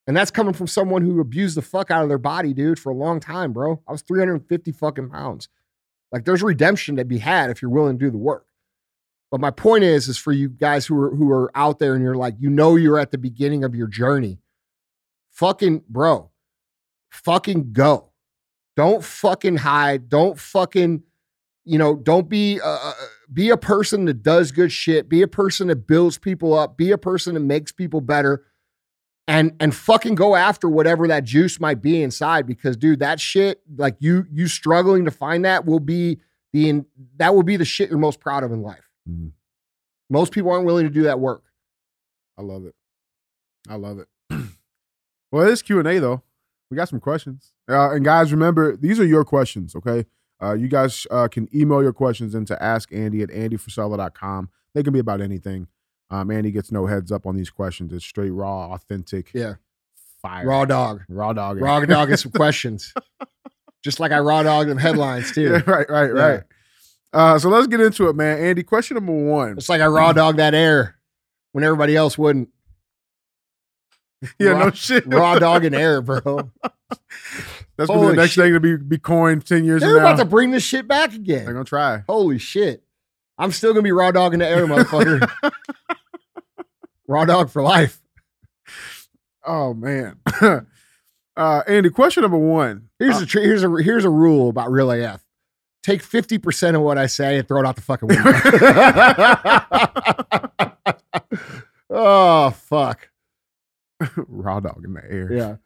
and 0.07 0.17
that's 0.17 0.33
coming 0.33 0.53
from 0.53 0.67
someone 0.67 1.03
who 1.03 1.21
abused 1.21 1.57
the 1.57 1.63
fuck 1.63 1.91
out 1.93 2.03
of 2.03 2.09
their 2.09 2.19
body, 2.19 2.53
dude, 2.53 2.79
for 2.79 2.91
a 2.91 2.95
long 2.95 3.21
time, 3.21 3.53
bro. 3.53 3.81
I 3.87 3.93
was 3.93 4.03
350 4.03 4.73
fucking 4.73 5.11
pounds. 5.11 5.49
Like 6.11 6.25
there's 6.25 6.43
redemption 6.43 6.97
to 6.97 7.05
be 7.05 7.19
had 7.19 7.51
if 7.51 7.63
you're 7.63 7.71
willing 7.71 7.99
to 7.99 8.05
do 8.05 8.11
the 8.11 8.19
work. 8.19 8.47
But 9.33 9.41
my 9.41 9.51
point 9.51 9.83
is, 9.83 10.09
is 10.09 10.19
for 10.19 10.31
you 10.31 10.51
guys 10.51 10.85
who 10.85 11.01
are 11.01 11.17
who 11.17 11.31
are 11.33 11.51
out 11.55 11.79
there 11.79 11.95
and 11.95 12.05
you're 12.05 12.15
like, 12.15 12.35
you 12.39 12.51
know 12.51 12.77
you're 12.77 12.99
at 12.99 13.13
the 13.13 13.19
beginning 13.19 13.65
of 13.65 13.75
your 13.75 13.89
journey. 13.89 14.39
Fucking 15.31 15.85
bro, 15.89 16.31
fucking 17.11 17.73
go. 17.73 18.11
Don't 18.77 19.03
fucking 19.03 19.57
hide. 19.57 20.11
Don't 20.11 20.39
fucking, 20.39 21.03
you 21.65 21.79
know, 21.79 21.97
don't 21.97 22.29
be 22.29 22.61
uh, 22.63 22.93
be 23.33 23.49
a 23.49 23.57
person 23.57 24.05
that 24.05 24.23
does 24.23 24.53
good 24.53 24.71
shit. 24.71 25.09
Be 25.09 25.23
a 25.23 25.29
person 25.29 25.69
that 25.69 25.87
builds 25.87 26.19
people 26.19 26.53
up. 26.53 26.77
Be 26.77 26.91
a 26.91 26.99
person 26.99 27.33
that 27.33 27.41
makes 27.41 27.73
people 27.73 28.03
better 28.03 28.45
and 29.29 29.53
and 29.61 29.75
fucking 29.75 30.15
go 30.15 30.35
after 30.35 30.69
whatever 30.69 31.09
that 31.09 31.25
juice 31.25 31.59
might 31.59 31.81
be 31.81 32.03
inside 32.03 32.47
because 32.47 32.77
dude 32.77 32.99
that 32.99 33.19
shit 33.19 33.63
like 33.77 33.97
you 33.99 34.27
you 34.31 34.47
struggling 34.47 35.07
to 35.07 35.11
find 35.11 35.45
that 35.47 35.65
will 35.65 35.81
be 35.81 36.19
the 36.53 36.83
that 37.17 37.35
will 37.35 37.45
be 37.45 37.57
the 37.57 37.65
shit 37.65 37.89
you're 37.89 37.99
most 37.99 38.21
proud 38.21 38.45
of 38.45 38.53
in 38.53 38.61
life. 38.61 38.92
Mhm. 39.09 39.33
Most 40.11 40.33
people 40.33 40.51
aren't 40.51 40.67
willing 40.67 40.85
to 40.85 40.91
do 40.93 41.03
that 41.05 41.19
work. 41.21 41.43
I 42.39 42.43
love 42.43 42.65
it. 42.67 42.75
I 43.69 43.77
love 43.77 43.99
it. 43.99 44.09
well, 45.33 45.47
it's 45.49 45.63
Q 45.63 45.79
and 45.79 45.89
A 45.89 45.99
though. 45.99 46.23
We 46.71 46.77
got 46.77 46.89
some 46.89 47.01
questions, 47.01 47.53
uh, 47.69 47.91
and 47.91 48.03
guys, 48.05 48.33
remember 48.33 48.77
these 48.77 48.99
are 48.99 49.05
your 49.05 49.25
questions. 49.25 49.75
Okay, 49.77 50.07
uh, 50.43 50.55
you 50.55 50.69
guys 50.69 51.07
uh, 51.11 51.29
can 51.29 51.49
email 51.55 51.83
your 51.83 51.93
questions 51.93 52.35
into 52.35 52.57
askandy 52.57 53.23
at 53.23 53.29
andyfrisella.com. 53.29 54.49
They 54.75 54.83
can 54.83 54.93
be 54.95 54.99
about 54.99 55.21
anything. 55.21 55.67
Um, 56.11 56.31
Andy 56.31 56.51
gets 56.51 56.73
no 56.73 56.87
heads 56.87 57.13
up 57.13 57.27
on 57.27 57.37
these 57.37 57.51
questions. 57.51 57.93
It's 57.93 58.05
straight 58.07 58.31
raw, 58.31 58.73
authentic, 58.73 59.33
Yeah. 59.35 59.55
fire, 60.23 60.47
Raw 60.47 60.65
dog. 60.65 61.03
raw 61.09 61.33
dog, 61.35 61.61
Raw 61.61 61.81
dog 61.85 62.09
and 62.11 62.19
some 62.19 62.33
questions. 62.33 62.93
Just 63.85 63.99
like 64.01 64.13
I 64.13 64.21
raw 64.21 64.43
dog 64.43 64.69
them 64.69 64.79
headlines 64.79 65.33
too. 65.33 65.43
Yeah, 65.43 65.63
right, 65.71 65.89
right, 65.91 66.11
Yeah. 66.15 66.23
right. 66.23 66.43
Uh, 67.13 67.39
so 67.39 67.49
let's 67.49 67.67
get 67.67 67.81
into 67.81 68.09
it, 68.09 68.17
man. 68.17 68.39
Andy, 68.39 68.63
question 68.63 68.95
number 68.95 69.13
one. 69.13 69.59
It's 69.59 69.69
like 69.69 69.81
I 69.83 69.87
raw 69.87 70.13
dog 70.13 70.37
that 70.39 70.55
air 70.55 70.97
when 71.53 71.63
everybody 71.65 71.95
else 71.97 72.17
wouldn't. 72.19 72.49
Yeah, 74.39 74.51
raw, 74.51 74.65
no 74.67 74.71
shit. 74.71 75.05
raw 75.07 75.37
dog 75.41 75.65
and 75.65 75.75
air, 75.85 76.01
bro. 76.01 76.21
That's 76.23 77.89
gonna 77.89 77.89
be 77.89 77.93
Holy 77.93 78.07
the 78.09 78.17
next 78.23 78.33
shit. 78.35 78.45
thing 78.45 78.53
to 78.53 78.61
be 78.61 78.77
be 78.77 78.97
coined 78.99 79.45
ten 79.45 79.65
years 79.65 79.81
They're 79.81 79.95
from 79.97 80.03
now. 80.05 80.11
about 80.13 80.23
to 80.23 80.25
bring 80.25 80.53
this 80.53 80.63
shit 80.63 80.87
back 80.87 81.13
again. 81.13 81.45
They're 81.45 81.53
gonna 81.55 81.65
try. 81.65 82.05
Holy 82.09 82.39
shit. 82.39 82.85
I'm 83.37 83.51
still 83.51 83.73
gonna 83.73 83.83
be 83.83 83.91
raw 83.91 84.13
dog 84.13 84.33
in 84.33 84.39
the 84.39 84.47
air, 84.49 84.65
motherfucker. 84.69 85.29
raw 87.09 87.25
dog 87.25 87.51
for 87.51 87.63
life. 87.63 88.01
Oh 89.45 89.75
man. 89.75 90.21
uh 91.37 91.63
Andy, 91.67 91.91
question 91.91 92.23
number 92.23 92.39
one. 92.39 92.91
Here's 93.01 93.21
a 93.21 93.27
tr- 93.27 93.41
here's 93.41 93.65
a 93.65 93.71
here's 93.83 94.05
a 94.05 94.11
rule 94.11 94.51
about 94.51 94.71
real 94.71 94.93
AF. 94.93 95.21
Take 95.83 96.03
50% 96.03 96.77
of 96.77 96.83
what 96.83 96.97
I 96.97 97.07
say 97.07 97.39
and 97.39 97.49
throw 97.49 97.61
it 97.61 97.67
out 97.67 97.75
the 97.75 97.83
fucking 97.83 98.09
window. 98.09 98.33
oh 101.91 102.51
fuck. 102.51 103.09
Raw 104.17 104.61
dog 104.61 104.85
in 104.85 104.95
the 104.95 105.03
air. 105.09 105.33
Yeah. 105.33 105.57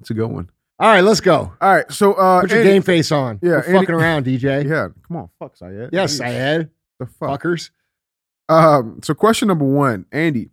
It's 0.00 0.10
a 0.10 0.14
good 0.14 0.30
one. 0.30 0.50
All 0.78 0.88
right, 0.88 1.00
let's 1.02 1.20
go. 1.20 1.52
All 1.60 1.74
right. 1.74 1.90
So 1.90 2.12
uh 2.14 2.42
Put 2.42 2.50
your 2.50 2.60
Andy- 2.60 2.70
game 2.72 2.82
face 2.82 3.10
on. 3.10 3.38
Yeah, 3.42 3.50
We're 3.50 3.62
Andy- 3.62 3.78
fucking 3.78 3.94
around, 3.94 4.26
DJ. 4.26 4.68
Yeah, 4.68 4.88
come 5.08 5.16
on. 5.16 5.28
Fuck 5.38 5.56
Syed. 5.56 5.90
Yes, 5.92 6.16
Syed. 6.18 6.68
The 6.98 7.06
fuck. 7.06 7.42
Fuckers. 7.42 7.70
Um, 8.48 9.00
so 9.02 9.12
question 9.14 9.48
number 9.48 9.64
one, 9.64 10.06
Andy, 10.12 10.50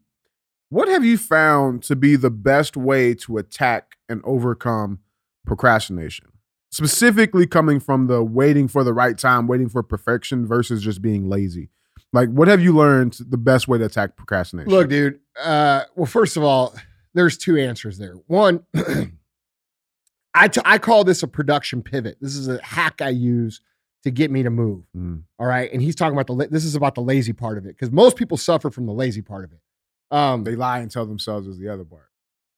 what 0.70 0.88
have 0.88 1.05
you 1.05 1.17
found 1.17 1.84
to 1.84 1.96
be 1.96 2.15
the 2.15 2.32
best 2.32 2.75
way 2.75 3.13
to 3.15 3.38
attack 3.38 3.98
and 4.10 4.22
overcome 4.24 5.00
procrastination? 5.46 6.27
Specifically 6.74 7.46
coming 7.46 7.80
from 7.80 8.08
the 8.08 8.24
waiting 8.24 8.68
for 8.68 8.84
the 8.84 8.94
right 8.94 9.15
time, 9.15 9.46
waiting 9.48 9.70
for 9.70 9.84
perfection 9.84 10.48
versus 10.48 10.82
just 10.82 11.03
being 11.03 11.30
lazy. 11.30 11.70
Like, 12.13 12.30
what 12.30 12.48
have 12.48 12.62
you 12.62 12.75
learned 12.75 13.18
the 13.30 13.38
best 13.38 13.68
way 13.68 13.77
to 13.77 13.86
attack 13.86 14.15
procrastination? 14.18 14.72
Look, 14.72 14.89
dude. 14.89 15.20
Uh, 15.39 15.84
well, 15.96 16.08
first 16.08 16.36
of 16.36 16.44
all, 16.44 16.74
there's 17.13 17.38
two 17.38 17.58
answers 17.58 18.00
there. 18.00 18.13
One, 18.25 18.65
I 20.34 20.48
t- 20.48 20.62
I 20.65 20.80
call 20.80 21.03
this 21.03 21.22
a 21.22 21.27
production 21.27 21.84
pivot. 21.84 22.18
This 22.20 22.36
is 22.36 22.48
a 22.48 22.60
hack 22.63 23.01
I 23.03 23.10
use 23.10 23.62
to 24.03 24.10
get 24.10 24.32
me 24.32 24.42
to 24.42 24.50
move. 24.50 24.84
Mm, 24.98 25.24
All 25.38 25.46
right, 25.46 25.72
and 25.72 25.80
he's 25.82 25.96
talking 25.96 26.13
about 26.13 26.25
the 26.27 26.34
la- 26.34 26.48
this 26.50 26.65
is 26.65 26.74
about 26.75 26.96
the 26.96 27.01
lazy 27.01 27.34
part 27.34 27.58
of 27.60 27.65
it 27.65 27.70
because 27.70 27.92
most 27.92 28.15
people 28.18 28.38
suffer 28.38 28.72
from 28.72 28.88
the 28.88 28.94
lazy 28.94 29.22
part 29.22 29.44
of 29.46 29.51
it. 29.51 29.60
Um, 30.10 30.44
they 30.44 30.56
lie 30.56 30.80
and 30.80 30.89
tell 30.89 31.06
themselves 31.06 31.48
is 31.48 31.60
the 31.60 31.70
other 31.70 31.84
part. 31.86 32.10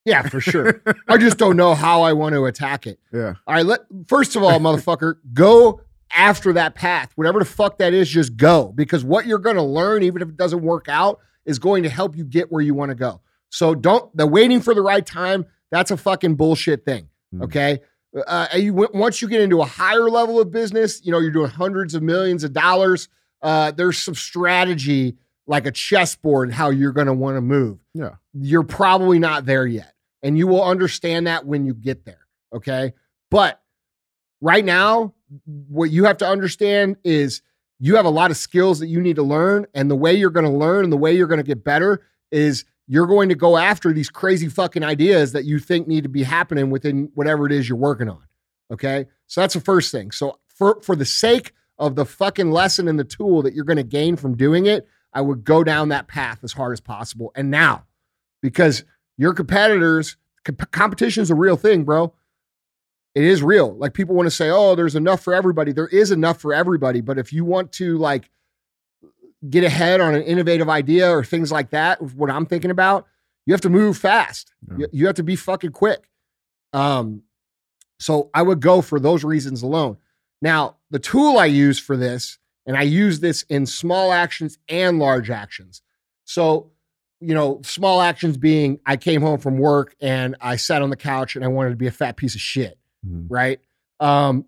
Yeah, 0.06 0.22
for 0.24 0.40
sure. 0.40 0.82
I 1.08 1.18
just 1.18 1.38
don't 1.38 1.58
know 1.58 1.76
how 1.76 2.04
I 2.04 2.14
want 2.14 2.34
to 2.34 2.46
attack 2.46 2.88
it. 2.88 3.00
Yeah. 3.14 3.36
All 3.48 3.56
right, 3.56 3.66
let 3.66 3.82
first 4.08 4.36
of 4.36 4.44
all, 4.44 4.60
motherfucker, 4.60 5.16
go 5.34 5.80
after 6.12 6.52
that 6.52 6.76
path. 6.76 7.14
Whatever 7.16 7.40
the 7.40 7.46
fuck 7.46 7.78
that 7.78 7.94
is, 7.94 8.10
just 8.10 8.36
go. 8.36 8.74
Because 8.76 9.06
what 9.06 9.26
you're 9.26 9.40
gonna 9.40 9.66
learn, 9.66 10.04
even 10.04 10.22
if 10.22 10.28
it 10.28 10.36
doesn't 10.36 10.62
work 10.62 10.88
out, 10.90 11.20
is 11.46 11.60
going 11.60 11.84
to 11.84 11.90
help 11.90 12.18
you 12.18 12.26
get 12.26 12.52
where 12.52 12.62
you 12.62 12.74
want 12.74 12.90
to 12.90 12.96
go. 12.96 13.22
So 13.50 13.74
don't 13.74 14.16
the 14.18 14.28
waiting 14.28 14.60
for 14.60 14.74
the 14.74 14.82
right 14.82 15.06
time, 15.06 15.46
that's 15.72 15.92
a 15.92 15.98
fucking 15.98 16.36
bullshit 16.36 16.84
thing. 16.84 17.08
Mm. 17.34 17.44
Okay. 17.44 17.80
Uh, 18.28 18.48
you 18.56 18.74
once 18.74 19.22
you 19.22 19.30
get 19.30 19.42
into 19.42 19.62
a 19.62 19.66
higher 19.66 20.10
level 20.10 20.40
of 20.42 20.52
business, 20.52 21.06
you 21.06 21.12
know, 21.12 21.20
you're 21.20 21.32
doing 21.32 21.50
hundreds 21.50 21.96
of 21.96 22.04
millions 22.04 22.44
of 22.44 22.52
dollars. 22.52 23.08
Uh, 23.42 23.72
there's 23.72 23.98
some 23.98 24.16
strategy 24.16 25.16
like 25.48 25.66
a 25.66 25.72
chessboard 25.72 26.52
how 26.52 26.70
you're 26.70 26.92
going 26.92 27.08
to 27.08 27.14
want 27.14 27.38
to 27.38 27.42
move. 27.42 27.80
Yeah. 27.94 28.16
You're 28.34 28.64
probably 28.64 29.20
not 29.20 29.46
there 29.46 29.66
yet. 29.66 29.94
And 30.26 30.40
you 30.40 30.48
will 30.48 30.64
understand 30.64 31.28
that 31.28 31.46
when 31.46 31.68
you 31.68 31.76
get 31.76 32.04
there. 32.04 32.26
Okay. 32.52 32.94
But 33.30 33.62
right 34.42 34.66
now, 34.66 35.14
what 35.46 35.92
you 35.92 36.06
have 36.06 36.18
to 36.18 36.28
understand 36.28 36.98
is 37.04 37.44
you 37.78 37.96
have 37.96 38.06
a 38.06 38.10
lot 38.10 38.32
of 38.32 38.38
skills 38.38 38.80
that 38.80 38.88
you 38.88 39.02
need 39.02 39.18
to 39.18 39.24
learn. 39.24 39.68
And 39.76 39.90
the 39.90 39.96
way 39.96 40.16
you're 40.16 40.32
going 40.32 40.48
to 40.48 40.52
learn 40.52 40.84
and 40.84 40.92
the 40.92 40.98
way 40.98 41.16
you're 41.16 41.28
going 41.28 41.40
to 41.40 41.44
get 41.44 41.64
better 41.64 42.02
is 42.32 42.66
you're 42.88 43.06
going 43.06 43.30
to 43.30 43.36
go 43.36 43.56
after 43.56 43.94
these 43.94 44.10
crazy 44.10 44.50
fucking 44.50 44.84
ideas 44.84 45.32
that 45.34 45.46
you 45.46 45.60
think 45.60 45.88
need 45.88 46.02
to 46.02 46.10
be 46.10 46.24
happening 46.24 46.72
within 46.72 47.12
whatever 47.14 47.46
it 47.46 47.52
is 47.52 47.70
you're 47.70 47.78
working 47.78 48.10
on. 48.10 48.24
Okay. 48.72 49.06
So 49.28 49.42
that's 49.42 49.54
the 49.54 49.62
first 49.62 49.92
thing. 49.92 50.10
So 50.10 50.40
for, 50.48 50.82
for 50.82 50.96
the 50.96 51.06
sake 51.06 51.54
of 51.78 51.96
the 51.96 52.06
fucking 52.06 52.50
lesson 52.50 52.88
and 52.88 52.98
the 52.98 53.04
tool 53.04 53.44
that 53.44 53.54
you're 53.54 53.64
going 53.64 53.78
to 53.78 53.84
gain 53.84 54.16
from 54.16 54.36
doing 54.36 54.66
it, 54.66 54.88
I 55.14 55.22
would 55.22 55.44
go 55.44 55.64
down 55.64 55.90
that 55.90 56.08
path 56.08 56.40
as 56.44 56.54
hard 56.54 56.74
as 56.74 56.82
possible. 56.82 57.32
And 57.36 57.52
now, 57.52 57.86
because 58.42 58.84
your 59.18 59.34
competitors, 59.34 60.18
comp- 60.44 60.72
competition 60.72 61.24
is 61.24 61.32
a 61.32 61.36
real 61.36 61.58
thing, 61.58 61.84
bro. 61.84 62.14
It 63.14 63.24
is 63.24 63.42
real. 63.42 63.76
Like 63.76 63.94
people 63.94 64.16
want 64.16 64.28
to 64.28 64.32
say, 64.32 64.50
oh, 64.50 64.76
there's 64.76 64.96
enough 64.96 65.22
for 65.22 65.34
everybody. 65.34 65.72
There 65.72 65.88
is 65.88 66.12
enough 66.12 66.42
for 66.42 66.54
everybody. 66.54 67.00
But 67.02 67.18
if 67.18 67.32
you 67.32 67.46
want 67.46 67.72
to 67.74 67.98
like 67.98 68.30
get 69.50 69.64
ahead 69.64 70.02
on 70.02 70.16
an 70.16 70.24
innovative 70.24 70.70
idea 70.70 71.10
or 71.10 71.24
things 71.24 71.52
like 71.52 71.70
that, 71.70 72.02
what 72.02 72.30
I'm 72.30 72.46
thinking 72.46 72.72
about, 72.72 73.08
you 73.46 73.54
have 73.54 73.62
to 73.62 73.70
move 73.70 73.98
fast. 73.98 74.52
Yeah. 74.68 74.76
You, 74.80 74.88
you 74.92 75.06
have 75.06 75.16
to 75.16 75.24
be 75.24 75.36
fucking 75.36 75.72
quick. 75.72 76.10
Um, 76.74 77.24
so 78.00 78.30
I 78.34 78.42
would 78.42 78.60
go 78.60 78.82
for 78.82 79.00
those 79.00 79.24
reasons 79.24 79.62
alone. 79.62 79.98
Now, 80.42 80.76
the 80.92 81.00
tool 81.00 81.38
I 81.38 81.46
use 81.46 81.80
for 81.80 81.96
this, 81.96 82.38
and 82.66 82.76
I 82.76 82.82
use 82.82 83.20
this 83.20 83.44
in 83.44 83.66
small 83.66 84.12
actions 84.12 84.58
and 84.68 85.00
large 85.00 85.30
actions. 85.30 85.82
So, 86.26 86.72
you 87.28 87.34
know, 87.34 87.62
small 87.64 88.02
actions 88.02 88.38
being 88.38 88.80
I 88.86 88.98
came 88.98 89.22
home 89.22 89.40
from 89.40 89.58
work 89.58 89.96
and 90.02 90.36
I 90.42 90.56
sat 90.58 90.82
on 90.82 90.90
the 90.90 90.96
couch 90.96 91.36
and 91.36 91.44
I 91.44 91.48
wanted 91.48 91.72
to 91.72 91.76
be 91.76 91.88
a 91.88 91.92
fat 91.92 92.18
piece 92.18 92.36
of 92.36 92.42
shit 92.42 92.78
Mhm. 93.08 93.28
right? 93.30 93.60
Um, 94.00 94.46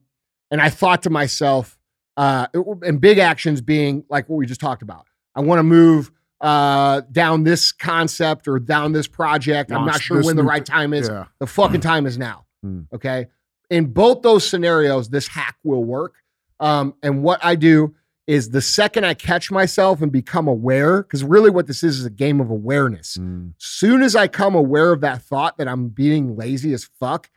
and 0.51 0.61
I 0.61 0.69
thought 0.69 1.03
to 1.03 1.09
myself, 1.09 1.77
uh, 2.17 2.47
it- 2.53 2.65
and 2.83 2.99
big 3.01 3.17
actions 3.19 3.61
being 3.61 4.03
like 4.09 4.27
what 4.29 4.37
we 4.37 4.45
just 4.45 4.59
talked 4.61 4.81
about. 4.81 5.05
I 5.35 5.41
want 5.41 5.59
to 5.59 5.63
move 5.63 6.11
uh, 6.39 7.01
down 7.11 7.43
this 7.43 7.71
concept 7.71 8.47
or 8.47 8.59
down 8.59 8.91
this 8.91 9.07
project. 9.07 9.71
I'm 9.71 9.85
not 9.87 9.99
sure 10.01 10.21
when 10.23 10.35
the 10.35 10.43
right 10.43 10.63
time 10.63 10.93
is. 10.93 11.09
Yeah. 11.09 11.25
The 11.39 11.47
fucking 11.47 11.81
time 11.81 12.05
is 12.05 12.17
now. 12.19 12.45
Hmm. 12.61 12.81
Okay. 12.93 13.25
In 13.71 13.91
both 13.91 14.21
those 14.21 14.47
scenarios, 14.47 15.09
this 15.09 15.27
hack 15.27 15.55
will 15.63 15.83
work. 15.83 16.13
Um, 16.59 16.93
and 17.01 17.23
what 17.23 17.43
I 17.43 17.55
do 17.55 17.95
is 18.27 18.49
the 18.49 18.61
second 18.61 19.05
I 19.05 19.13
catch 19.13 19.49
myself 19.49 20.01
and 20.01 20.11
become 20.11 20.47
aware, 20.47 21.01
because 21.01 21.23
really 21.23 21.49
what 21.49 21.65
this 21.65 21.81
is 21.81 21.99
is 21.99 22.05
a 22.05 22.09
game 22.09 22.39
of 22.41 22.49
awareness 22.49 23.17
Mm, 23.17 23.53
soon 23.57 24.01
as 24.01 24.15
I 24.15 24.27
come 24.27 24.53
aware 24.53 24.91
of 24.91 25.01
that 25.01 25.21
thought 25.21 25.57
that 25.57 25.67
I'm 25.67 25.87
being 25.87 26.35
lazy 26.35 26.73
as 26.73 26.83
fuck, 26.99 27.29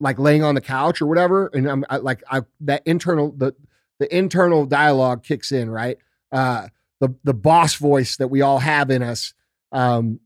like 0.00 0.18
laying 0.18 0.42
on 0.42 0.54
the 0.54 0.60
couch 0.62 1.02
or 1.02 1.06
whatever, 1.06 1.48
and 1.52 1.68
I'm 1.68 1.84
I, 1.90 1.98
like, 1.98 2.22
I 2.30 2.40
that 2.62 2.82
internal 2.86 3.32
the 3.36 3.54
the 3.98 4.16
internal 4.16 4.64
dialogue 4.66 5.22
kicks 5.22 5.52
in, 5.52 5.70
right? 5.70 5.98
Uh, 6.32 6.68
the 7.00 7.14
the 7.24 7.34
boss 7.34 7.74
voice 7.74 8.16
that 8.16 8.28
we 8.28 8.40
all 8.40 8.58
have 8.58 8.90
in 8.90 9.02
us 9.02 9.34
um, 9.70 10.18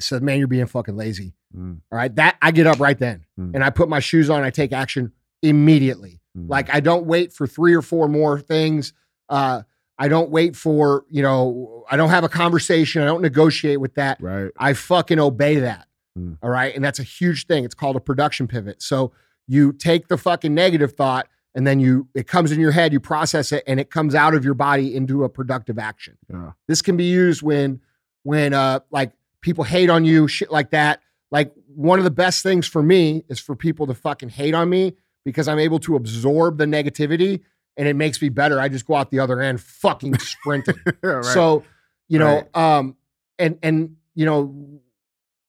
says, 0.00 0.20
"Man, 0.22 0.38
you're 0.38 0.48
being 0.48 0.66
fucking 0.66 0.96
lazy." 0.96 1.34
mm, 1.54 1.80
All 1.92 1.96
right, 1.98 2.14
that 2.16 2.36
I 2.40 2.52
get 2.52 2.66
up 2.66 2.80
right 2.80 2.98
then 2.98 3.26
Hmm. 3.36 3.50
and 3.54 3.62
I 3.62 3.70
put 3.70 3.88
my 3.88 4.00
shoes 4.00 4.30
on. 4.30 4.42
I 4.42 4.50
take 4.50 4.72
action 4.72 5.12
immediately. 5.42 6.20
mm. 6.36 6.48
Like 6.48 6.72
I 6.72 6.80
don't 6.80 7.06
wait 7.06 7.32
for 7.32 7.46
three 7.46 7.74
or 7.74 7.82
four 7.82 8.08
more 8.08 8.40
things. 8.40 8.92
Uh, 9.30 9.62
I 9.98 10.08
don't 10.08 10.30
wait 10.30 10.56
for 10.56 11.04
you 11.08 11.22
know. 11.22 11.84
I 11.90 11.96
don't 11.96 12.10
have 12.10 12.24
a 12.24 12.28
conversation. 12.28 13.02
I 13.02 13.06
don't 13.06 13.22
negotiate 13.22 13.80
with 13.80 13.94
that. 13.94 14.20
right. 14.20 14.50
I 14.58 14.74
fucking 14.74 15.18
obey 15.18 15.56
that. 15.56 15.88
Hmm. 16.16 16.34
All 16.42 16.50
right. 16.50 16.74
And 16.74 16.84
that's 16.84 16.98
a 16.98 17.04
huge 17.04 17.46
thing. 17.46 17.64
It's 17.64 17.74
called 17.74 17.96
a 17.96 18.00
production 18.00 18.46
pivot. 18.46 18.82
So 18.82 19.12
you 19.46 19.72
take 19.72 20.08
the 20.08 20.18
fucking 20.18 20.54
negative 20.54 20.92
thought 20.92 21.26
and 21.54 21.66
then 21.66 21.80
you, 21.80 22.08
it 22.14 22.26
comes 22.28 22.52
in 22.52 22.60
your 22.60 22.70
head, 22.70 22.92
you 22.92 23.00
process 23.00 23.50
it, 23.50 23.64
and 23.66 23.80
it 23.80 23.90
comes 23.90 24.14
out 24.14 24.34
of 24.34 24.44
your 24.44 24.54
body 24.54 24.94
into 24.94 25.24
a 25.24 25.28
productive 25.28 25.78
action. 25.78 26.16
Yeah. 26.32 26.52
This 26.68 26.82
can 26.82 26.96
be 26.96 27.04
used 27.04 27.42
when, 27.42 27.80
when, 28.22 28.54
uh, 28.54 28.80
like 28.90 29.12
people 29.40 29.64
hate 29.64 29.90
on 29.90 30.04
you, 30.04 30.28
shit 30.28 30.52
like 30.52 30.70
that. 30.70 31.00
Like 31.32 31.52
one 31.74 31.98
of 31.98 32.04
the 32.04 32.10
best 32.10 32.42
things 32.42 32.66
for 32.66 32.82
me 32.82 33.24
is 33.28 33.40
for 33.40 33.56
people 33.56 33.86
to 33.88 33.94
fucking 33.94 34.28
hate 34.28 34.54
on 34.54 34.68
me 34.68 34.94
because 35.24 35.48
I'm 35.48 35.58
able 35.58 35.80
to 35.80 35.96
absorb 35.96 36.58
the 36.58 36.66
negativity 36.66 37.40
and 37.80 37.88
it 37.88 37.96
makes 37.96 38.20
me 38.20 38.28
better. 38.28 38.60
I 38.60 38.68
just 38.68 38.86
go 38.86 38.94
out 38.94 39.10
the 39.10 39.20
other 39.20 39.40
end 39.40 39.58
fucking 39.60 40.18
sprinting. 40.18 40.76
Right. 41.02 41.24
So, 41.24 41.64
you 42.08 42.18
know, 42.18 42.42
Right. 42.54 42.56
um, 42.78 42.96
and 43.38 43.58
and 43.62 43.96
you 44.14 44.26
know, 44.26 44.80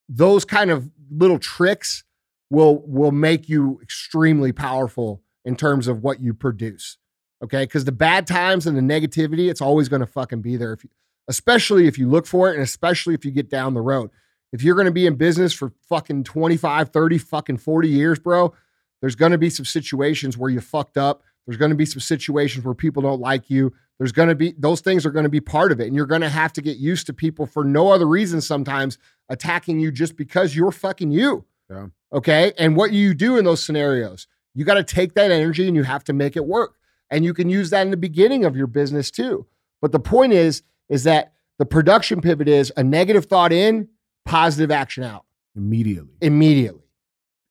those 0.08 0.46
kind 0.46 0.72
of 0.72 0.89
little 1.12 1.39
tricks 1.39 2.04
will 2.50 2.82
will 2.88 3.12
make 3.12 3.50
you 3.50 3.80
extremely 3.82 4.52
powerful 4.54 5.22
in 5.44 5.56
terms 5.58 5.88
of 5.88 6.04
what 6.04 6.22
you 6.22 6.34
produce. 6.34 6.98
Okay. 7.44 7.63
Because 7.63 7.84
the 7.86 7.91
bad 7.91 8.28
times 8.28 8.65
and 8.65 8.78
the 8.78 8.82
negativity, 8.82 9.50
it's 9.50 9.62
always 9.62 9.89
going 9.89 10.00
to 10.00 10.06
fucking 10.08 10.41
be 10.41 10.56
there. 10.56 10.72
If 10.74 10.84
you, 10.86 10.89
especially 11.28 11.88
if 11.88 11.98
you 11.98 12.08
look 12.10 12.26
for 12.28 12.50
it 12.50 12.54
and 12.54 12.63
especially 12.63 13.13
if 13.13 13.26
you 13.26 13.32
get 13.32 13.50
down 13.50 13.74
the 13.74 13.82
road. 13.82 14.10
If 14.54 14.63
you're 14.63 14.76
going 14.76 14.86
to 14.86 14.91
be 14.91 15.06
in 15.08 15.15
business 15.15 15.54
for 15.54 15.72
fucking 15.88 16.26
25, 16.26 16.89
30, 16.89 17.17
fucking 17.20 17.58
40 17.58 17.88
years, 17.89 18.20
bro, 18.20 18.54
there's 19.00 19.15
going 19.15 19.32
to 19.32 19.38
be 19.38 19.50
some 19.50 19.63
situations 19.65 20.38
where 20.38 20.50
you 20.50 20.60
fucked 20.60 20.98
up. 20.98 21.24
There's 21.45 21.58
going 21.58 21.71
to 21.71 21.75
be 21.75 21.86
some 21.86 21.99
situations 21.99 22.63
where 22.63 22.73
people 22.73 23.01
don't 23.01 23.19
like 23.21 23.49
you. 23.49 23.73
There's 23.97 24.12
going 24.12 24.30
to 24.30 24.36
be 24.36 24.54
those 24.58 24.82
things 24.82 25.06
are 25.06 25.12
going 25.12 25.23
to 25.23 25.30
be 25.30 25.41
part 25.41 25.71
of 25.71 25.80
it. 25.80 25.88
And 25.88 25.95
you're 25.95 26.06
going 26.06 26.21
to 26.21 26.30
have 26.30 26.54
to 26.54 26.62
get 26.62 26.77
used 26.77 27.08
to 27.08 27.13
people 27.13 27.45
for 27.45 27.63
no 27.63 27.89
other 27.91 28.08
reason 28.08 28.41
sometimes 28.41 28.97
attacking 29.30 29.80
you 29.80 29.91
just 29.91 30.15
because 30.15 30.56
you're 30.56 30.71
fucking 30.71 31.12
you. 31.12 31.45
Yeah. 31.69 31.88
Okay. 32.13 32.54
And 32.58 32.75
what 32.75 32.91
you 32.93 33.13
do 33.13 33.38
in 33.38 33.45
those 33.45 33.63
scenarios, 33.63 34.27
you 34.54 34.65
got 34.65 34.73
to 34.75 34.84
take 34.84 35.13
that 35.15 35.32
energy 35.32 35.67
and 35.67 35.75
you 35.75 35.84
have 35.84 36.04
to 36.06 36.13
make 36.13 36.36
it 36.36 36.45
work. 36.45 36.75
And 37.10 37.23
you 37.25 37.34
can 37.34 37.49
use 37.49 37.69
that 37.71 37.82
in 37.82 37.91
the 37.91 37.97
beginning 37.97 38.45
of 38.45 38.56
your 38.56 38.67
business 38.67 39.12
too. 39.12 39.45
But 39.82 39.91
the 39.91 39.99
point 39.99 40.34
is, 40.34 40.63
is 40.89 41.04
that 41.04 41.34
the 41.58 41.65
production 41.65 42.21
pivot 42.21 42.47
is 42.47 42.71
a 42.75 42.84
negative 42.84 43.25
thought 43.25 43.51
in, 43.54 43.88
positive 44.25 44.71
action 44.71 45.04
out 45.04 45.25
Immediately. 45.56 46.13
immediately. 46.21 46.84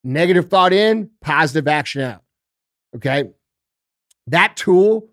Negative 0.03 0.49
thought 0.49 0.73
in, 0.73 1.09
positive 1.21 1.67
action 1.67 2.01
out. 2.01 2.23
Okay. 2.95 3.29
That 4.27 4.55
tool, 4.55 5.09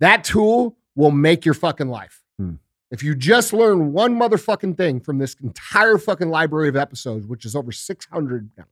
that 0.00 0.24
tool 0.24 0.76
will 0.94 1.10
make 1.10 1.44
your 1.44 1.54
fucking 1.54 1.88
life. 1.88 2.22
Hmm. 2.38 2.54
If 2.90 3.02
you 3.02 3.14
just 3.14 3.52
learn 3.52 3.92
one 3.92 4.18
motherfucking 4.18 4.76
thing 4.76 5.00
from 5.00 5.18
this 5.18 5.34
entire 5.42 5.98
fucking 5.98 6.30
library 6.30 6.68
of 6.68 6.76
episodes, 6.76 7.26
which 7.26 7.44
is 7.44 7.56
over 7.56 7.72
600 7.72 8.50
now, 8.56 8.64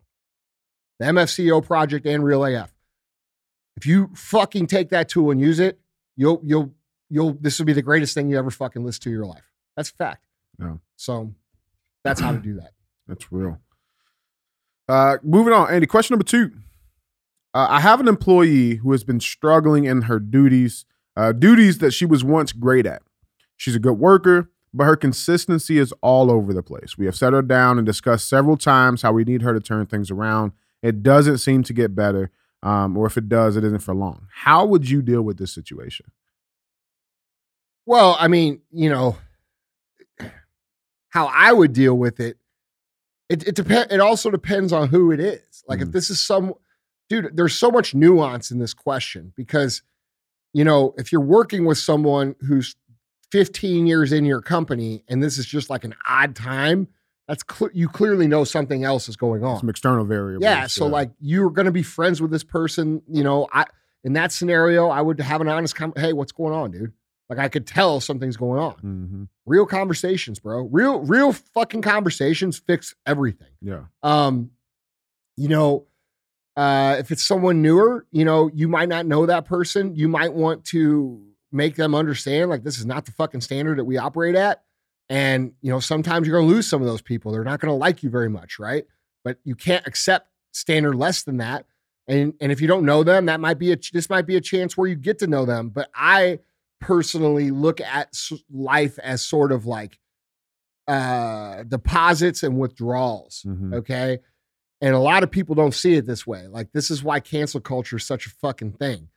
the 1.00 1.06
MFCEO 1.06 1.64
project 1.64 2.06
and 2.06 2.24
Real 2.24 2.44
AF, 2.44 2.72
if 3.76 3.86
you 3.86 4.10
fucking 4.14 4.68
take 4.68 4.90
that 4.90 5.08
tool 5.08 5.30
and 5.30 5.40
use 5.40 5.58
it, 5.58 5.80
you'll, 6.16 6.40
you'll, 6.44 6.72
you'll, 7.10 7.36
this 7.40 7.58
will 7.58 7.66
be 7.66 7.72
the 7.72 7.82
greatest 7.82 8.14
thing 8.14 8.30
you 8.30 8.38
ever 8.38 8.50
fucking 8.50 8.84
listen 8.84 9.02
to 9.02 9.08
in 9.08 9.14
your 9.14 9.26
life. 9.26 9.50
That's 9.76 9.90
a 9.90 9.94
fact. 9.94 10.26
Yeah. 10.60 10.74
So 10.96 11.34
that's 12.04 12.20
how 12.20 12.32
to 12.32 12.38
do 12.38 12.54
that. 12.54 12.70
That's 13.06 13.30
real. 13.30 13.58
Uh, 14.88 15.18
moving 15.22 15.52
on, 15.52 15.70
Andy. 15.70 15.86
Question 15.86 16.14
number 16.14 16.24
two. 16.24 16.52
Uh, 17.54 17.66
I 17.70 17.80
have 17.80 18.00
an 18.00 18.08
employee 18.08 18.76
who 18.76 18.90
has 18.92 19.04
been 19.04 19.20
struggling 19.20 19.84
in 19.84 20.02
her 20.02 20.18
duties, 20.18 20.84
uh, 21.16 21.32
duties 21.32 21.78
that 21.78 21.92
she 21.92 22.04
was 22.04 22.24
once 22.24 22.52
great 22.52 22.84
at. 22.84 23.02
She's 23.56 23.76
a 23.76 23.80
good 23.80 23.98
worker, 23.98 24.50
but 24.72 24.84
her 24.84 24.96
consistency 24.96 25.78
is 25.78 25.92
all 26.02 26.30
over 26.30 26.52
the 26.52 26.62
place. 26.64 26.98
We 26.98 27.06
have 27.06 27.14
set 27.14 27.32
her 27.32 27.42
down 27.42 27.78
and 27.78 27.86
discussed 27.86 28.28
several 28.28 28.56
times 28.56 29.02
how 29.02 29.12
we 29.12 29.22
need 29.24 29.42
her 29.42 29.52
to 29.54 29.60
turn 29.60 29.86
things 29.86 30.10
around. 30.10 30.50
It 30.82 31.02
doesn't 31.04 31.38
seem 31.38 31.62
to 31.62 31.72
get 31.72 31.94
better, 31.94 32.30
um, 32.64 32.96
or 32.96 33.06
if 33.06 33.16
it 33.16 33.28
does, 33.28 33.56
it 33.56 33.62
isn't 33.62 33.78
for 33.78 33.94
long. 33.94 34.26
How 34.32 34.66
would 34.66 34.90
you 34.90 35.00
deal 35.00 35.22
with 35.22 35.38
this 35.38 35.54
situation? 35.54 36.06
Well, 37.86 38.16
I 38.18 38.26
mean, 38.28 38.62
you 38.72 38.90
know, 38.90 39.16
how 41.10 41.26
I 41.26 41.52
would 41.52 41.72
deal 41.72 41.96
with 41.96 42.18
it. 42.18 42.38
It 43.28 43.46
it 43.46 43.54
depends. 43.54 43.92
It 43.92 44.00
also 44.00 44.30
depends 44.30 44.72
on 44.72 44.88
who 44.88 45.12
it 45.12 45.20
is. 45.20 45.62
Like 45.68 45.80
if 45.80 45.88
Mhm. 45.88 45.92
this 45.92 46.10
is 46.10 46.20
some 46.20 46.54
dude, 47.22 47.36
there's 47.36 47.54
so 47.54 47.70
much 47.70 47.94
nuance 47.94 48.50
in 48.50 48.58
this 48.58 48.74
question 48.74 49.32
because, 49.36 49.82
you 50.52 50.64
know, 50.64 50.94
if 50.98 51.12
you're 51.12 51.20
working 51.20 51.64
with 51.64 51.78
someone 51.78 52.34
who's 52.40 52.76
15 53.32 53.86
years 53.86 54.12
in 54.12 54.24
your 54.24 54.40
company 54.40 55.02
and 55.08 55.22
this 55.22 55.38
is 55.38 55.46
just 55.46 55.70
like 55.70 55.84
an 55.84 55.94
odd 56.08 56.36
time, 56.36 56.88
that's 57.26 57.42
cl- 57.50 57.70
you 57.72 57.88
clearly 57.88 58.26
know 58.26 58.44
something 58.44 58.84
else 58.84 59.08
is 59.08 59.16
going 59.16 59.42
on. 59.44 59.58
Some 59.58 59.68
external 59.70 60.04
variables. 60.04 60.42
Yeah. 60.44 60.66
So 60.66 60.86
like 60.86 61.10
you're 61.20 61.50
going 61.50 61.66
to 61.66 61.72
be 61.72 61.82
friends 61.82 62.20
with 62.20 62.30
this 62.30 62.44
person. 62.44 63.02
You 63.08 63.24
know, 63.24 63.48
I 63.52 63.64
in 64.04 64.12
that 64.12 64.30
scenario, 64.30 64.88
I 64.88 65.00
would 65.00 65.18
have 65.20 65.40
an 65.40 65.48
honest 65.48 65.74
com- 65.74 65.94
Hey, 65.96 66.12
what's 66.12 66.32
going 66.32 66.52
on, 66.54 66.70
dude? 66.70 66.92
Like 67.30 67.38
I 67.38 67.48
could 67.48 67.66
tell 67.66 68.00
something's 68.00 68.36
going 68.36 68.60
on. 68.60 68.74
Mhm. 68.84 69.28
Real 69.46 69.64
conversations, 69.64 70.38
bro. 70.38 70.68
Real, 70.70 71.00
real 71.00 71.32
fucking 71.32 71.80
conversations 71.80 72.58
fix 72.58 72.94
everything. 73.06 73.48
yeah, 73.62 73.84
Um, 74.02 74.50
you 75.36 75.48
know, 75.48 75.86
uh, 76.56 76.96
if 76.98 77.10
it's 77.10 77.24
someone 77.24 77.62
newer, 77.62 78.06
you 78.12 78.24
know, 78.24 78.50
you 78.54 78.68
might 78.68 78.88
not 78.88 79.06
know 79.06 79.26
that 79.26 79.44
person. 79.44 79.94
You 79.96 80.08
might 80.08 80.32
want 80.32 80.64
to 80.66 81.20
make 81.52 81.76
them 81.76 81.94
understand 81.94 82.50
like 82.50 82.62
this 82.64 82.78
is 82.78 82.86
not 82.86 83.04
the 83.06 83.12
fucking 83.12 83.40
standard 83.40 83.78
that 83.78 83.84
we 83.84 83.96
operate 83.98 84.34
at. 84.34 84.62
And, 85.08 85.52
you 85.60 85.70
know, 85.70 85.80
sometimes 85.80 86.26
you're 86.26 86.36
gonna 86.38 86.50
lose 86.52 86.66
some 86.68 86.80
of 86.80 86.86
those 86.88 87.02
people. 87.02 87.30
They're 87.32 87.44
not 87.44 87.60
gonna 87.60 87.76
like 87.76 88.02
you 88.02 88.10
very 88.10 88.28
much, 88.30 88.58
right? 88.58 88.84
But 89.24 89.38
you 89.44 89.54
can't 89.54 89.86
accept 89.86 90.28
standard 90.52 90.94
less 90.94 91.22
than 91.24 91.38
that. 91.38 91.66
And 92.08 92.34
and 92.40 92.50
if 92.52 92.60
you 92.60 92.68
don't 92.68 92.84
know 92.84 93.02
them, 93.04 93.26
that 93.26 93.40
might 93.40 93.58
be 93.58 93.72
a 93.72 93.76
this 93.92 94.08
might 94.10 94.26
be 94.26 94.36
a 94.36 94.40
chance 94.40 94.76
where 94.76 94.88
you 94.88 94.94
get 94.96 95.18
to 95.20 95.26
know 95.26 95.44
them. 95.44 95.70
But 95.70 95.90
I 95.94 96.38
personally 96.80 97.50
look 97.50 97.80
at 97.80 98.14
life 98.52 98.98
as 98.98 99.26
sort 99.26 99.52
of 99.52 99.64
like 99.66 99.98
uh 100.86 101.62
deposits 101.62 102.42
and 102.42 102.58
withdrawals 102.58 103.42
Mhm. 103.46 103.74
okay 103.76 104.18
and 104.80 104.94
a 104.94 104.98
lot 104.98 105.22
of 105.22 105.30
people 105.30 105.54
don't 105.54 105.74
see 105.74 105.94
it 105.94 106.06
this 106.06 106.26
way 106.26 106.46
like 106.48 106.72
this 106.72 106.90
is 106.90 107.02
why 107.02 107.20
cancel 107.20 107.60
culture 107.60 107.96
is 107.96 108.04
such 108.06 108.26
a 108.26 108.30
fucking 108.30 108.72
thing 108.72 109.08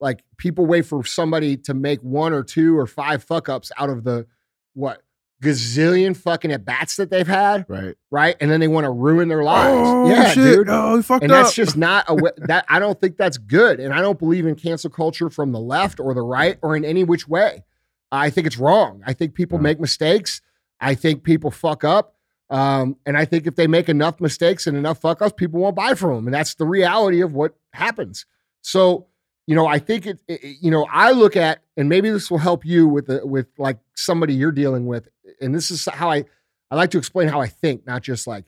like 0.00 0.22
people 0.36 0.66
wait 0.66 0.84
for 0.86 1.04
somebody 1.04 1.56
to 1.56 1.72
make 1.74 2.00
one 2.02 2.32
or 2.32 2.42
two 2.42 2.76
or 2.78 2.86
five 2.86 3.24
fuck 3.24 3.48
ups 3.48 3.72
out 3.78 3.88
of 3.90 4.04
the 4.04 4.26
what 4.74 5.02
gazillion 5.42 6.16
fucking 6.16 6.50
at 6.50 6.64
bats 6.64 6.96
that 6.96 7.10
they've 7.10 7.26
had 7.26 7.66
right. 7.68 7.94
right 8.10 8.36
and 8.40 8.50
then 8.50 8.58
they 8.58 8.68
want 8.68 8.84
to 8.84 8.90
ruin 8.90 9.28
their 9.28 9.42
lives 9.44 9.76
Oh, 9.88 10.08
yeah 10.08 10.28
shit. 10.32 10.56
dude 10.56 10.68
Oh, 10.70 10.96
he 10.96 11.02
fucked 11.02 11.22
and 11.24 11.32
up. 11.32 11.44
that's 11.44 11.54
just 11.54 11.76
not 11.76 12.06
a 12.08 12.14
wa- 12.14 12.30
that 12.38 12.64
I 12.68 12.78
don't 12.78 12.98
think 12.98 13.18
that's 13.18 13.36
good, 13.36 13.78
and 13.78 13.92
I 13.92 14.00
don't 14.00 14.18
believe 14.18 14.46
in 14.46 14.54
cancel 14.54 14.88
culture 14.90 15.28
from 15.28 15.52
the 15.52 15.60
left 15.60 16.00
or 16.00 16.14
the 16.14 16.22
right 16.22 16.58
or 16.62 16.74
in 16.74 16.84
any 16.86 17.04
which 17.04 17.28
way. 17.28 17.64
I 18.10 18.30
think 18.30 18.46
it's 18.46 18.56
wrong. 18.56 19.02
I 19.06 19.12
think 19.12 19.34
people 19.34 19.58
Yeah. 19.58 19.62
make 19.62 19.80
mistakes. 19.80 20.40
I 20.80 20.94
think 20.94 21.22
people 21.22 21.50
fuck 21.50 21.84
up, 21.84 22.15
um, 22.50 22.96
and 23.06 23.16
I 23.18 23.24
think 23.24 23.46
if 23.46 23.56
they 23.56 23.66
make 23.66 23.88
enough 23.88 24.20
mistakes 24.20 24.66
and 24.66 24.76
enough 24.76 25.00
fuck 25.00 25.20
ups, 25.22 25.34
people 25.36 25.60
won't 25.60 25.76
buy 25.76 25.94
from 25.94 26.14
them, 26.16 26.26
and 26.26 26.34
that's 26.34 26.54
the 26.54 26.66
reality 26.66 27.20
of 27.20 27.32
what 27.34 27.54
happens. 27.72 28.24
So, 28.62 29.06
you 29.46 29.54
know, 29.54 29.66
I 29.66 29.78
think 29.78 30.06
it, 30.06 30.20
it- 30.28 30.56
You 30.60 30.70
know, 30.70 30.86
I 30.90 31.12
look 31.12 31.36
at, 31.36 31.62
and 31.76 31.88
maybe 31.88 32.10
this 32.10 32.30
will 32.30 32.38
help 32.38 32.64
you 32.64 32.86
with 32.88 33.06
the 33.06 33.26
with 33.26 33.46
like 33.58 33.78
somebody 33.94 34.34
you're 34.34 34.52
dealing 34.52 34.86
with, 34.86 35.08
and 35.40 35.54
this 35.54 35.70
is 35.70 35.84
how 35.92 36.10
I 36.10 36.24
I 36.70 36.76
like 36.76 36.90
to 36.90 36.98
explain 36.98 37.28
how 37.28 37.40
I 37.40 37.46
think, 37.48 37.86
not 37.86 38.02
just 38.02 38.26
like 38.26 38.44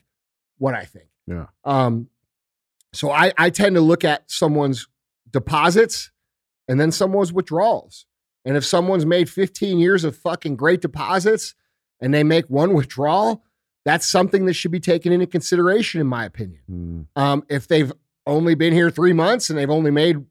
what 0.57 0.73
I 0.73 0.83
think. 0.85 1.07
Yeah. 1.27 1.45
Um, 1.63 2.09
so 2.91 3.11
I, 3.11 3.31
I 3.37 3.49
tend 3.49 3.75
to 3.75 3.81
look 3.81 4.03
at 4.03 4.29
someone's 4.29 4.87
deposits 5.31 6.11
and 6.67 6.79
then 6.79 6.91
someone's 6.91 7.31
withdrawals. 7.31 8.05
And 8.45 8.57
if 8.57 8.65
someone's 8.65 9.05
made 9.05 9.29
15 9.29 9.79
years 9.79 10.03
of 10.03 10.17
fucking 10.17 10.55
great 10.55 10.81
deposits 10.81 11.53
and 12.01 12.13
they 12.13 12.23
make 12.23 12.49
one 12.49 12.73
withdrawal, 12.79 13.43
that's 13.85 14.05
something 14.05 14.45
that 14.45 14.53
should 14.53 14.71
be 14.71 14.79
taken 14.79 15.11
into 15.11 15.25
consideration, 15.27 16.01
in 16.01 16.07
my 16.07 16.25
opinion. 16.25 16.59
Mm, 16.69 17.21
Um, 17.21 17.43
if 17.49 17.67
they've 17.67 17.91
only 18.27 18.55
been 18.55 18.73
here 18.73 18.89
three 18.89 19.13
months 19.13 19.49
and 19.49 19.57
they've 19.57 19.69
only 19.69 19.91
made 19.91 20.25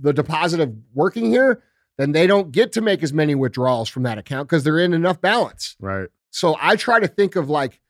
the 0.00 0.12
deposit 0.12 0.60
of 0.60 0.74
working 0.94 1.26
here, 1.26 1.62
then 1.98 2.12
they 2.12 2.26
don't 2.26 2.50
get 2.50 2.72
to 2.72 2.80
make 2.80 3.02
as 3.02 3.12
many 3.12 3.34
withdrawals 3.34 3.88
from 3.88 4.02
that 4.04 4.18
account 4.18 4.48
because 4.48 4.64
they're 4.64 4.78
in 4.78 4.92
enough 4.94 5.20
balance. 5.20 5.76
right. 5.80 6.08
So 6.30 6.56
I 6.60 6.74
try 6.74 6.98
to 6.98 7.06
think 7.06 7.36
of 7.36 7.48
like, 7.48 7.80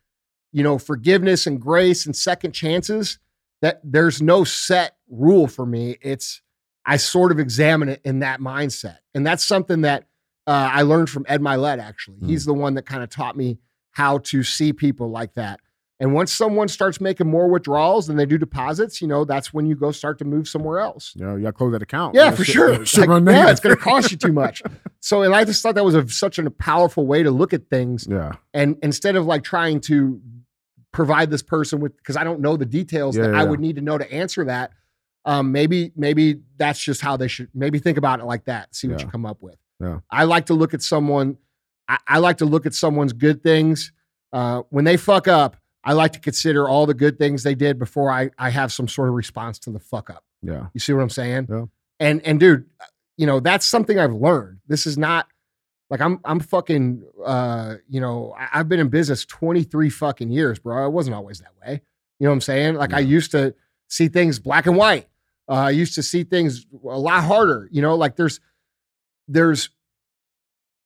you 0.52 0.62
know, 0.62 0.76
forgiveness 0.78 1.46
and 1.46 1.58
grace 1.58 2.04
and 2.04 2.14
second 2.14 2.52
chances. 2.52 3.18
That 3.62 3.80
there's 3.82 4.20
no 4.20 4.44
set 4.44 4.96
rule 5.08 5.46
for 5.46 5.64
me. 5.64 5.96
It's 6.02 6.42
I 6.84 6.98
sort 6.98 7.32
of 7.32 7.38
examine 7.38 7.88
it 7.88 8.02
in 8.04 8.18
that 8.18 8.40
mindset, 8.40 8.98
and 9.14 9.26
that's 9.26 9.42
something 9.42 9.80
that 9.82 10.02
uh, 10.46 10.68
I 10.70 10.82
learned 10.82 11.08
from 11.08 11.24
Ed 11.26 11.40
Mylett. 11.40 11.78
Actually, 11.78 12.18
Hmm. 12.18 12.26
he's 12.28 12.44
the 12.44 12.52
one 12.52 12.74
that 12.74 12.84
kind 12.84 13.02
of 13.02 13.08
taught 13.08 13.38
me 13.38 13.56
how 13.94 14.18
to 14.18 14.42
see 14.44 14.72
people 14.72 15.10
like 15.10 15.34
that. 15.34 15.58
And 16.00 16.12
once 16.12 16.32
someone 16.32 16.66
starts 16.68 17.00
making 17.00 17.28
more 17.28 17.48
withdrawals 17.48 18.08
than 18.08 18.16
they 18.16 18.26
do 18.26 18.36
deposits, 18.36 19.00
you 19.00 19.06
know, 19.08 19.24
that's 19.24 19.54
when 19.54 19.64
you 19.64 19.76
go 19.76 19.92
start 19.92 20.18
to 20.18 20.24
move 20.24 20.46
somewhere 20.48 20.80
else. 20.80 21.12
Yeah, 21.16 21.34
you 21.36 21.42
got 21.42 21.48
to 21.48 21.52
close 21.52 21.72
that 21.72 21.82
account. 21.82 22.14
Yeah, 22.16 22.32
for 22.32 22.44
sure. 22.44 22.72
Like, 22.78 22.88
yeah, 23.26 23.48
it's 23.50 23.60
going 23.60 23.74
to 23.76 23.80
cost 23.80 24.10
you 24.10 24.16
too 24.16 24.32
much. 24.42 24.60
So, 25.00 25.22
and 25.22 25.34
I 25.34 25.44
just 25.44 25.62
thought 25.62 25.76
that 25.76 25.84
was 25.84 25.94
a, 25.94 26.06
such 26.08 26.38
a 26.38 26.50
powerful 26.50 27.06
way 27.06 27.22
to 27.22 27.30
look 27.30 27.52
at 27.54 27.70
things 27.70 28.06
yeah, 28.10 28.32
and 28.52 28.76
instead 28.82 29.16
of 29.16 29.24
like 29.26 29.44
trying 29.44 29.80
to 29.82 30.20
provide 30.92 31.28
this 31.30 31.42
person 31.42 31.80
with 31.80 31.96
because 31.96 32.16
i 32.16 32.22
don't 32.22 32.38
know 32.38 32.56
the 32.56 32.64
details 32.64 33.16
Yeah, 33.16 33.24
that 33.24 33.32
yeah, 33.32 33.40
i 33.40 33.44
would 33.44 33.58
need 33.58 33.74
to 33.74 33.82
know 33.82 33.98
to 33.98 34.08
answer 34.12 34.44
that 34.44 34.70
um 35.24 35.50
maybe 35.50 35.90
maybe 35.96 36.40
that's 36.56 36.78
just 36.80 37.00
how 37.00 37.16
they 37.16 37.26
should 37.26 37.48
maybe 37.52 37.80
think 37.80 37.98
about 37.98 38.20
it 38.20 38.26
like 38.26 38.44
that 38.44 38.72
see 38.76 38.86
what 38.86 39.00
you 39.02 39.08
come 39.08 39.26
up 39.26 39.42
with 39.42 39.56
Yeah. 39.80 39.98
i 40.08 40.22
like 40.22 40.46
to 40.46 40.54
look 40.54 40.72
at 40.72 40.82
someone 40.82 41.36
I, 41.88 41.98
I 42.06 42.18
like 42.18 42.38
to 42.38 42.44
look 42.44 42.66
at 42.66 42.74
someone's 42.74 43.12
good 43.12 43.42
things 43.42 43.92
uh 44.32 44.62
when 44.70 44.84
they 44.84 44.96
fuck 44.96 45.28
up 45.28 45.56
i 45.84 45.92
like 45.92 46.12
to 46.12 46.20
consider 46.20 46.68
all 46.68 46.86
the 46.86 46.94
good 46.94 47.18
things 47.18 47.42
they 47.42 47.54
did 47.54 47.78
before 47.78 48.10
i 48.10 48.30
i 48.38 48.50
have 48.50 48.72
some 48.72 48.88
sort 48.88 49.08
of 49.08 49.14
response 49.14 49.58
to 49.60 49.70
the 49.70 49.80
fuck 49.80 50.10
up 50.10 50.24
yeah, 50.44 50.66
you 50.74 50.80
see 50.80 50.92
what 50.92 51.02
I'm 51.02 51.10
saying? 51.10 51.48
Yeah. 51.50 51.64
And 51.98 52.20
and 52.26 52.38
dude, 52.38 52.66
you 53.16 53.26
know, 53.26 53.40
that's 53.40 53.66
something 53.66 53.98
I've 53.98 54.12
learned. 54.12 54.58
This 54.66 54.86
is 54.86 54.98
not 54.98 55.26
like 55.90 56.00
I'm 56.00 56.20
I'm 56.24 56.40
fucking 56.40 57.04
uh, 57.24 57.76
you 57.88 58.00
know, 58.00 58.34
I, 58.38 58.60
I've 58.60 58.68
been 58.68 58.80
in 58.80 58.88
business 58.88 59.24
23 59.24 59.90
fucking 59.90 60.30
years, 60.30 60.58
bro. 60.58 60.84
I 60.84 60.88
wasn't 60.88 61.16
always 61.16 61.40
that 61.40 61.52
way. 61.64 61.80
You 62.18 62.26
know 62.26 62.30
what 62.30 62.34
I'm 62.34 62.40
saying? 62.42 62.74
Like 62.74 62.92
I 62.92 63.00
used 63.00 63.30
to 63.32 63.54
see 63.88 64.08
things 64.08 64.38
black 64.38 64.66
and 64.66 64.76
white. 64.76 65.08
Uh, 65.48 65.54
I 65.54 65.70
used 65.70 65.94
to 65.96 66.02
see 66.02 66.24
things 66.24 66.66
a 66.84 66.98
lot 66.98 67.24
harder. 67.24 67.68
You 67.72 67.82
know, 67.82 67.94
like 67.94 68.16
there's 68.16 68.40
there's 69.28 69.70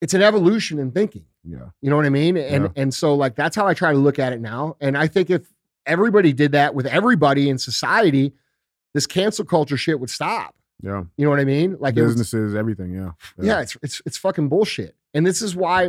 it's 0.00 0.14
an 0.14 0.22
evolution 0.22 0.78
in 0.78 0.90
thinking. 0.92 1.24
Yeah. 1.44 1.70
You 1.80 1.90
know 1.90 1.96
what 1.96 2.06
I 2.06 2.10
mean? 2.10 2.36
And 2.36 2.64
Yeah. 2.64 2.70
and 2.82 2.92
so 2.94 3.14
like 3.14 3.34
that's 3.34 3.56
how 3.56 3.66
I 3.66 3.74
try 3.74 3.92
to 3.92 3.98
look 3.98 4.18
at 4.18 4.32
it 4.32 4.40
now. 4.40 4.76
And 4.80 4.96
I 4.96 5.06
think 5.08 5.30
if 5.30 5.52
everybody 5.86 6.32
did 6.32 6.52
that 6.52 6.74
with 6.74 6.86
everybody 6.86 7.48
in 7.48 7.58
society, 7.58 8.32
this 8.94 9.06
cancel 9.06 9.44
culture 9.44 9.76
shit 9.76 9.98
would 10.00 10.10
stop. 10.10 10.54
Yeah. 10.82 11.04
You 11.16 11.24
know 11.24 11.30
what 11.30 11.40
I 11.40 11.44
mean? 11.44 11.76
Like 11.80 11.96
it 11.96 12.02
was, 12.02 12.12
Businesses, 12.12 12.54
everything. 12.54 12.94
Yeah. 12.94 13.12
yeah, 13.40 13.60
it's 13.62 13.76
it's 13.82 14.02
it's 14.06 14.16
fucking 14.18 14.48
bullshit. 14.48 14.94
And 15.14 15.26
this 15.26 15.42
is 15.42 15.56
why, 15.56 15.84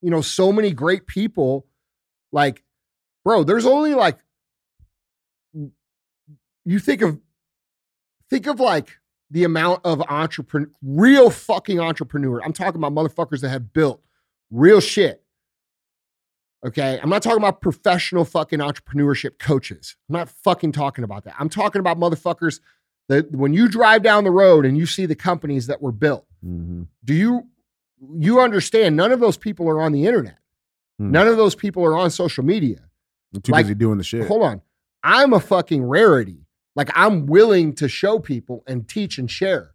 you 0.00 0.10
know, 0.10 0.20
so 0.20 0.52
many 0.52 0.70
great 0.72 1.06
people, 1.06 1.66
like, 2.30 2.62
bro, 3.24 3.42
there's 3.42 3.66
only 3.66 3.94
like 3.94 4.18
you 6.64 6.78
think 6.78 7.02
of 7.02 7.18
think 8.30 8.46
of 8.46 8.60
like 8.60 8.98
the 9.32 9.42
amount 9.44 9.80
of 9.84 10.00
entrepreneur 10.02 10.68
real 10.82 11.28
fucking 11.30 11.80
entrepreneur. 11.80 12.40
I'm 12.44 12.52
talking 12.52 12.80
about 12.82 12.92
motherfuckers 12.92 13.40
that 13.40 13.48
have 13.48 13.72
built 13.72 14.00
real 14.50 14.78
shit. 14.80 15.22
Okay. 16.64 17.00
I'm 17.02 17.08
not 17.10 17.22
talking 17.22 17.38
about 17.38 17.60
professional 17.60 18.24
fucking 18.24 18.60
entrepreneurship 18.60 19.38
coaches. 19.38 19.96
I'm 20.08 20.12
not 20.14 20.28
fucking 20.28 20.72
talking 20.72 21.02
about 21.02 21.24
that. 21.24 21.34
I'm 21.38 21.48
talking 21.48 21.80
about 21.80 21.98
motherfuckers 21.98 22.60
that 23.08 23.32
when 23.32 23.52
you 23.52 23.68
drive 23.68 24.02
down 24.02 24.22
the 24.24 24.30
road 24.30 24.64
and 24.64 24.78
you 24.78 24.86
see 24.86 25.06
the 25.06 25.16
companies 25.16 25.66
that 25.66 25.82
were 25.82 25.92
built, 25.92 26.26
hmm 26.42 26.82
do 27.04 27.14
you 27.14 27.48
you 28.18 28.40
understand 28.40 28.96
none 28.96 29.12
of 29.12 29.20
those 29.20 29.36
people 29.36 29.68
are 29.68 29.80
on 29.80 29.92
the 29.92 30.06
internet 30.06 30.38
Hmm. 30.98 31.10
none 31.12 31.26
of 31.28 31.36
those 31.36 31.54
people 31.54 31.84
are 31.84 31.96
on 31.96 32.10
social 32.10 32.44
media 32.44 32.80
Too 33.42 33.50
Like, 33.52 33.64
busy 33.64 33.74
doing 33.74 33.96
the 33.98 34.04
shit. 34.04 34.26
hold 34.26 34.42
on 34.42 34.60
i'm 35.04 35.32
a 35.32 35.40
fucking 35.40 35.82
rarity 35.84 36.44
like 36.76 36.90
i'm 36.94 37.26
willing 37.26 37.74
to 37.74 37.88
show 37.88 38.18
people 38.18 38.62
and 38.66 38.88
teach 38.88 39.18
and 39.18 39.30
share. 39.30 39.72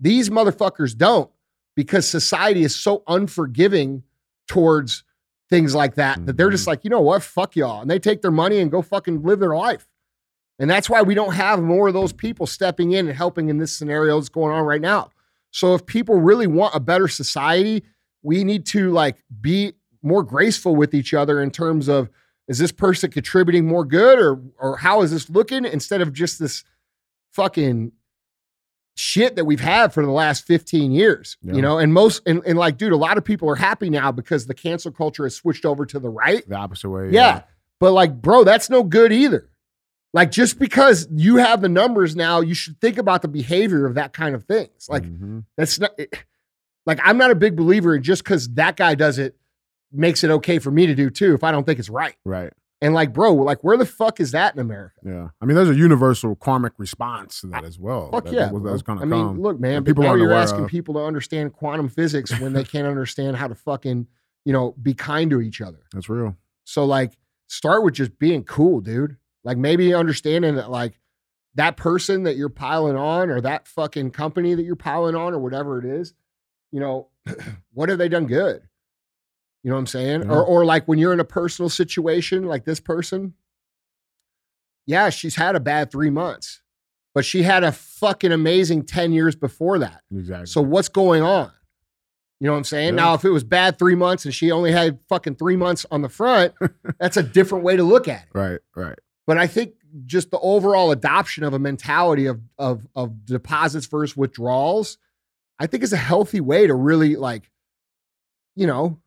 These 0.00 0.30
motherfuckers 0.30 0.96
don't 0.96 1.30
because 1.74 2.08
society 2.08 2.62
is 2.62 2.74
so 2.76 3.02
unforgiving 3.08 4.04
towards 4.46 5.04
things 5.50 5.74
like 5.74 5.94
that 5.96 6.24
that 6.26 6.36
they're 6.36 6.50
just 6.50 6.64
Mhm. 6.64 6.68
like 6.68 6.84
you 6.84 6.90
know 6.90 7.00
what? 7.00 7.22
Fuck 7.22 7.56
y'all. 7.56 7.80
And 7.82 7.90
they 7.90 7.98
take 7.98 8.22
their 8.22 8.30
money 8.30 8.58
and 8.58 8.70
go 8.70 8.82
fucking 8.82 9.22
live 9.22 9.40
their 9.40 9.56
life. 9.56 9.88
And 10.58 10.68
that's 10.68 10.90
why 10.90 11.02
we 11.02 11.14
don't 11.14 11.34
have 11.34 11.62
more 11.62 11.88
of 11.88 11.94
those 11.94 12.12
people 12.12 12.46
stepping 12.46 12.92
in 12.92 13.06
and 13.08 13.16
helping 13.16 13.48
in 13.48 13.58
this 13.58 13.74
scenario 13.76 14.18
that's 14.18 14.28
going 14.28 14.52
on 14.52 14.64
right 14.64 14.80
now. 14.80 15.10
So 15.50 15.74
if 15.74 15.86
people 15.86 16.16
really 16.16 16.46
want 16.46 16.74
a 16.74 16.80
better 16.80 17.08
society 17.08 17.84
we 18.22 18.42
need 18.44 18.66
to 18.66 18.90
like 18.90 19.22
be 19.40 19.72
more 20.02 20.22
graceful 20.24 20.74
with 20.74 20.92
each 20.92 21.14
other 21.14 21.40
in 21.40 21.50
terms 21.50 21.88
of 21.88 22.10
is 22.48 22.58
this 22.58 22.72
person 22.72 23.10
contributing 23.10 23.66
more 23.66 23.84
good 23.84 24.18
or 24.18 24.40
or 24.58 24.76
how 24.78 25.02
is 25.02 25.10
this 25.10 25.28
looking 25.30 25.64
instead 25.64 26.00
of 26.00 26.12
just 26.12 26.38
this 26.38 26.64
fucking 27.32 27.92
shit 28.96 29.36
that 29.36 29.44
we've 29.44 29.60
had 29.60 29.92
for 29.94 30.04
the 30.04 30.10
last 30.10 30.44
15 30.46 30.90
years 30.90 31.36
Yeah. 31.42 31.54
you 31.54 31.62
know 31.62 31.78
and 31.78 31.94
most 31.94 32.20
and, 32.26 32.42
and 32.44 32.58
like 32.58 32.78
dude 32.78 32.92
a 32.92 32.96
lot 32.96 33.16
of 33.16 33.24
people 33.24 33.48
are 33.48 33.54
happy 33.54 33.90
now 33.90 34.10
because 34.10 34.46
the 34.46 34.54
cancel 34.54 34.90
culture 34.90 35.22
has 35.24 35.36
switched 35.36 35.64
over 35.64 35.86
to 35.86 36.00
the 36.00 36.08
right 36.08 36.46
The 36.48 36.56
opposite 36.56 36.88
way. 36.90 37.10
yeah. 37.10 37.42
But 37.80 37.92
like, 37.92 38.20
bro, 38.20 38.42
that's 38.42 38.68
no 38.68 38.82
good 38.82 39.12
either. 39.12 39.48
Like, 40.12 40.32
just 40.32 40.58
because 40.58 41.06
you 41.12 41.36
have 41.36 41.60
the 41.60 41.68
numbers 41.68 42.16
now, 42.16 42.40
you 42.40 42.52
should 42.54 42.80
think 42.80 42.98
about 42.98 43.22
the 43.22 43.28
behavior 43.28 43.86
of 43.86 43.94
that 43.94 44.12
kind 44.12 44.34
of 44.34 44.42
things. 44.44 44.88
Like, 44.88 45.04
Mhm. 45.04 45.44
that's 45.56 45.78
not 45.78 45.92
it- 45.96 46.12
like 46.86 46.98
I'm 47.04 47.18
not 47.18 47.30
a 47.30 47.36
big 47.36 47.54
believer 47.54 47.94
in 47.94 48.02
just 48.02 48.24
because 48.24 48.48
that 48.54 48.76
guy 48.76 48.96
does 48.96 49.18
it 49.20 49.36
makes 49.92 50.22
it 50.24 50.30
okay 50.30 50.58
for 50.58 50.70
me 50.70 50.86
to 50.86 50.94
do 50.94 51.10
too 51.10 51.34
if 51.34 51.42
I 51.44 51.50
don't 51.52 51.64
think 51.64 51.78
it's 51.78 51.88
right. 51.90 52.14
right. 52.24 52.52
And 52.80 52.94
like, 52.94 53.12
bro, 53.12 53.34
like 53.34 53.64
where 53.64 53.76
the 53.76 53.84
fuck 53.86 54.20
is 54.20 54.30
that 54.32 54.54
in 54.54 54.60
America? 54.60 55.00
Yeah. 55.04 55.28
I 55.40 55.46
mean, 55.46 55.56
there's 55.56 55.70
a 55.70 55.74
universal 55.74 56.36
karmic 56.36 56.74
response 56.78 57.40
to 57.40 57.48
that 57.48 57.64
as 57.64 57.76
well. 57.78 58.10
Fuck 58.12 58.26
that, 58.26 58.32
yeah. 58.32 58.46
that 58.46 58.52
was- 58.54 58.62
that's 58.62 58.82
going 58.82 59.00
I 59.00 59.04
mean, 59.04 59.20
come. 59.26 59.40
look, 59.40 59.58
man, 59.58 59.82
people 59.84 60.04
now 60.04 60.10
aren't 60.10 60.22
you're 60.22 60.32
asking 60.32 60.64
of. 60.64 60.70
people 60.70 60.94
to 60.94 61.00
understand 61.00 61.52
quantum 61.52 61.88
physics 61.88 62.38
when 62.38 62.52
they 62.52 62.62
can't 62.64 62.86
understand 62.86 63.36
how 63.36 63.48
to 63.48 63.54
fucking, 63.56 64.06
you 64.44 64.52
know, 64.52 64.74
be 64.80 64.94
kind 64.94 65.28
to 65.30 65.40
each 65.40 65.60
other. 65.60 65.80
That's 65.92 66.08
real. 66.08 66.36
So 66.64 66.84
like 66.84 67.18
start 67.48 67.82
with 67.82 67.94
just 67.94 68.16
being 68.18 68.44
cool, 68.44 68.80
dude. 68.80 69.16
Like 69.42 69.56
maybe 69.56 69.92
understanding 69.94 70.54
that 70.56 70.70
like 70.70 71.00
that 71.56 71.76
person 71.76 72.22
that 72.24 72.36
you're 72.36 72.48
piling 72.48 72.96
on 72.96 73.30
or 73.30 73.40
that 73.40 73.66
fucking 73.66 74.12
company 74.12 74.54
that 74.54 74.62
you're 74.62 74.76
piling 74.76 75.16
on 75.16 75.34
or 75.34 75.40
whatever 75.40 75.80
it 75.80 75.84
is, 75.84 76.14
you 76.70 76.78
know, 76.78 77.08
what 77.72 77.88
have 77.88 77.98
they 77.98 78.08
done 78.08 78.26
good? 78.26 78.67
You 79.62 79.70
know 79.70 79.76
what 79.76 79.80
I'm 79.80 79.86
saying? 79.86 80.22
Yeah. 80.22 80.30
Or 80.30 80.44
or 80.44 80.64
like 80.64 80.86
when 80.86 80.98
you're 80.98 81.12
in 81.12 81.20
a 81.20 81.24
personal 81.24 81.68
situation 81.68 82.44
like 82.44 82.64
this 82.64 82.80
person, 82.80 83.34
yeah, 84.86 85.10
she's 85.10 85.36
had 85.36 85.56
a 85.56 85.60
bad 85.60 85.90
3 85.90 86.10
months. 86.10 86.62
But 87.14 87.24
she 87.24 87.42
had 87.42 87.64
a 87.64 87.72
fucking 87.72 88.30
amazing 88.30 88.84
10 88.84 89.12
years 89.12 89.34
before 89.34 89.78
that. 89.80 90.02
Exactly. 90.14 90.46
So 90.46 90.60
what's 90.62 90.88
going 90.88 91.22
on? 91.22 91.50
You 92.38 92.46
know 92.46 92.52
what 92.52 92.58
I'm 92.58 92.64
saying? 92.64 92.90
Yeah. 92.90 93.02
Now, 93.02 93.14
if 93.14 93.24
it 93.24 93.30
was 93.30 93.42
bad 93.42 93.78
three 93.78 93.96
months 93.96 94.24
and 94.24 94.32
she 94.32 94.52
only 94.52 94.70
had 94.70 95.00
fucking 95.08 95.34
three 95.34 95.56
months 95.56 95.84
on 95.90 96.02
the 96.02 96.08
front, 96.08 96.54
that's 97.00 97.16
a 97.16 97.22
different 97.22 97.64
way 97.64 97.76
to 97.76 97.82
look 97.82 98.06
at 98.06 98.22
it. 98.22 98.28
right. 98.32 98.60
Right. 98.76 98.98
But 99.26 99.36
I 99.38 99.46
think 99.46 99.74
just 100.06 100.30
the 100.30 100.38
overall 100.38 100.90
adoption 100.90 101.44
of 101.44 101.52
a 101.52 101.58
mentality 101.58 102.26
of 102.26 102.40
of 102.58 102.86
of 102.94 103.26
deposits 103.26 103.86
versus 103.86 104.16
withdrawals, 104.16 104.96
I 105.58 105.66
think 105.66 105.82
is 105.82 105.92
a 105.92 105.96
healthy 105.98 106.40
way 106.40 106.66
to 106.66 106.74
really 106.74 107.16
like, 107.16 107.50
you 108.54 108.66
know, 108.66 109.00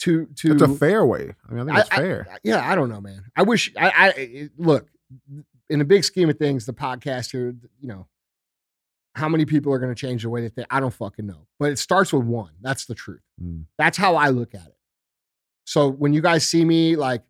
to 0.00 0.26
to 0.36 0.52
It's 0.52 0.62
a 0.62 0.68
fair 0.68 1.04
way. 1.06 1.34
I 1.48 1.52
mean, 1.54 1.68
I 1.70 1.74
think 1.74 1.78
it's 1.86 1.90
I- 1.92 1.96
I- 1.96 1.98
fair. 2.00 2.38
yeah, 2.42 2.70
I 2.70 2.74
don't 2.74 2.88
know, 2.88 3.00
man. 3.00 3.24
I 3.36 3.42
wish 3.42 3.72
I, 3.78 3.90
I 4.18 4.48
look 4.58 4.88
in 5.70 5.78
the 5.78 5.84
big 5.84 6.04
scheme 6.04 6.28
of 6.28 6.36
things, 6.38 6.66
the 6.66 6.72
podcast 6.74 7.30
here, 7.32 7.54
you 7.80 7.88
know, 7.88 8.06
how 9.14 9.28
many 9.28 9.44
people 9.44 9.72
are 9.72 9.78
going 9.78 9.94
to 9.94 9.98
change 9.98 10.22
the 10.22 10.28
way 10.28 10.40
they 10.42 10.48
think? 10.48 10.66
I 10.70 10.80
don't 10.80 10.92
fucking 10.92 11.26
know. 11.26 11.46
But 11.58 11.70
it 11.72 11.78
starts 11.78 12.12
with 12.12 12.24
one. 12.24 12.50
That's 12.60 12.84
the 12.86 12.94
truth. 12.94 13.22
Mm. 13.42 13.64
That's 13.78 13.96
how 13.96 14.16
I 14.16 14.28
look 14.30 14.54
at 14.54 14.66
it. 14.66 14.76
So 15.66 15.88
when 15.88 16.12
you 16.12 16.20
guys 16.20 16.46
see 16.48 16.64
me, 16.64 16.96
like 16.96 17.22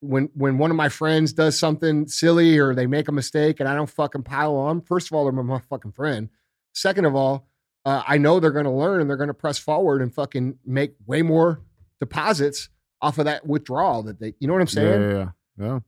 when 0.00 0.28
when 0.34 0.58
one 0.58 0.70
of 0.70 0.76
my 0.76 0.88
friends 0.88 1.32
does 1.32 1.58
something 1.58 2.08
silly 2.08 2.58
or 2.58 2.74
they 2.74 2.86
make 2.86 3.08
a 3.08 3.12
mistake 3.12 3.60
and 3.60 3.68
I 3.68 3.74
don't 3.74 3.88
fucking 3.88 4.24
pile 4.24 4.56
on, 4.56 4.80
first 4.82 5.06
of 5.06 5.12
all, 5.12 5.24
they're 5.24 5.32
my 5.32 5.60
fucking 5.70 5.92
friend. 5.92 6.28
Second 6.74 7.04
of 7.06 7.14
all, 7.14 7.46
uh, 7.84 8.02
I 8.06 8.18
know 8.18 8.40
they're 8.40 8.50
going 8.50 8.64
to 8.66 8.70
learn 8.70 9.00
and 9.00 9.08
they're 9.08 9.16
going 9.16 9.28
to 9.28 9.34
press 9.34 9.58
forward 9.58 10.02
and 10.02 10.12
fucking 10.12 10.58
make 10.66 10.94
way 11.06 11.22
more 11.22 11.60
deposits 12.00 12.68
off 13.02 13.18
of 13.18 13.24
that 13.26 13.46
withdrawal 13.46 14.02
that 14.04 14.18
they, 14.20 14.34
you 14.40 14.46
know 14.48 14.54
what 14.54 14.62
I'm 14.62 14.68
Yeah, 14.68 14.90
saying? 14.90 15.02
yeah, 15.02 15.16
yeah. 15.58 15.66
Yeah. 15.66 15.80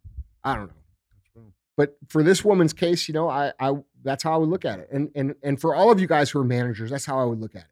I 0.45 0.55
don't 0.57 0.67
know. 0.69 0.75
But 1.77 1.97
for 2.09 2.23
this 2.23 2.45
woman's 2.45 2.73
case, 2.75 3.09
you 3.09 3.15
know, 3.15 3.29
I, 3.31 3.53
I, 3.59 3.73
that's 4.05 4.23
how 4.23 4.35
I 4.35 4.37
would 4.37 4.51
look 4.51 4.65
at 4.67 4.79
it. 4.79 4.89
And, 4.93 5.11
and, 5.15 5.35
and 5.43 5.59
for 5.61 5.75
all 5.75 5.91
of 5.91 5.99
you 6.01 6.07
guys 6.07 6.31
who 6.31 6.39
are 6.39 6.45
managers, 6.45 6.91
that's 6.91 7.07
how 7.07 7.19
I 7.19 7.25
would 7.25 7.41
look 7.41 7.55
at 7.57 7.65